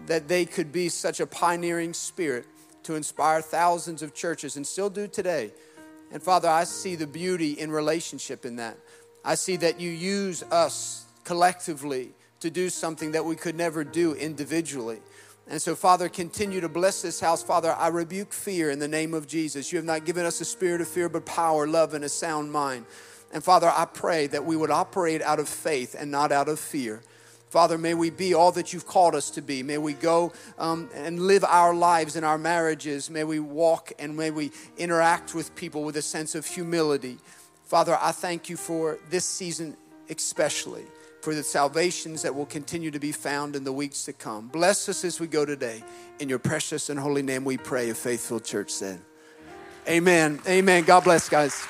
that 0.08 0.28
they 0.28 0.46
could 0.46 0.72
be 0.72 0.90
such 0.90 1.20
a 1.20 1.28
pioneering 1.28 1.94
spirit 1.94 2.46
to 2.84 2.96
inspire 2.96 3.42
thousands 3.42 4.02
of 4.02 4.14
churches 4.14 4.58
and 4.58 4.66
still 4.66 4.90
do 4.90 5.08
today 5.08 5.52
And 6.12 6.24
Father, 6.24 6.48
I 6.48 6.64
see 6.64 6.96
the 6.96 7.08
beauty 7.08 7.54
in 7.54 7.72
relationship 7.72 8.46
in 8.46 8.58
that. 8.58 8.78
I 9.26 9.36
see 9.36 9.58
that 9.58 9.80
you 9.80 9.92
use 9.92 10.44
us 10.44 11.06
collectively 11.24 12.12
to 12.40 12.50
do 12.50 12.70
something 12.70 13.12
that 13.12 13.26
we 13.26 13.36
could 13.36 13.56
never 13.56 13.84
do 13.84 14.14
individually. 14.14 15.00
And 15.50 15.62
so, 15.62 15.76
Father, 15.76 16.10
continue 16.10 16.62
to 16.62 16.70
bless 16.70 17.02
this 17.02 17.20
house. 17.20 17.42
Father, 17.44 17.74
I 17.74 17.88
rebuke 17.88 18.34
fear 18.34 18.70
in 18.70 18.80
the 18.80 18.88
name 18.88 19.14
of 19.14 19.28
Jesus. 19.28 19.72
You 19.72 19.78
have 19.78 19.86
not 19.86 20.06
given 20.06 20.26
us 20.26 20.40
a 20.42 20.46
spirit 20.46 20.82
of 20.82 20.88
fear, 20.88 21.10
but 21.10 21.26
power, 21.26 21.68
love, 21.68 21.94
and 21.94 22.04
a 22.04 22.10
sound 22.10 22.52
mind. 22.52 22.86
And 23.34 23.44
Father, 23.44 23.72
I 23.74 23.86
pray 23.86 24.28
that 24.28 24.46
we 24.46 24.56
would 24.56 24.72
operate 24.72 25.22
out 25.22 25.40
of 25.40 25.50
faith 25.50 25.96
and 25.98 26.12
not 26.12 26.32
out 26.32 26.48
of 26.48 26.60
fear. 26.60 27.02
Father, 27.50 27.78
may 27.78 27.94
we 27.94 28.10
be 28.10 28.34
all 28.34 28.52
that 28.54 28.74
you've 28.74 28.86
called 28.86 29.16
us 29.16 29.30
to 29.32 29.42
be. 29.42 29.64
May 29.64 29.78
we 29.78 29.94
go 29.94 30.34
um, 30.60 30.90
and 30.94 31.20
live 31.20 31.46
our 31.46 31.74
lives 31.74 32.16
and 32.16 32.26
our 32.26 32.38
marriages. 32.38 33.10
May 33.10 33.24
we 33.24 33.40
walk 33.40 33.94
and 34.00 34.18
may 34.18 34.32
we 34.32 34.52
interact 34.78 35.34
with 35.34 35.56
people 35.56 35.84
with 35.84 35.96
a 35.96 36.02
sense 36.02 36.36
of 36.36 36.46
humility. 36.46 37.18
Father, 37.64 37.98
I 38.02 38.12
thank 38.12 38.50
you 38.50 38.58
for 38.58 39.00
this 39.10 39.26
season, 39.26 39.78
especially 40.10 40.84
for 41.22 41.36
the 41.36 41.44
salvations 41.44 42.22
that 42.22 42.36
will 42.36 42.46
continue 42.46 42.92
to 42.92 43.00
be 43.00 43.12
found 43.12 43.56
in 43.56 43.64
the 43.64 43.74
weeks 43.74 44.04
to 44.06 44.14
come. 44.14 44.48
Bless 44.48 44.88
us 44.88 45.04
as 45.04 45.20
we 45.20 45.28
go 45.28 45.46
today. 45.46 45.84
In 46.20 46.30
your 46.30 46.40
precious 46.40 46.90
and 46.90 47.00
holy 47.00 47.22
name 47.22 47.44
we 47.44 47.58
pray, 47.58 47.90
a 47.90 47.96
faithful 47.96 48.40
church 48.40 48.72
said. 48.72 49.00
Amen. 49.88 50.40
Amen. 50.48 50.84
God 50.84 51.04
bless, 51.04 51.30
guys. 51.30 51.66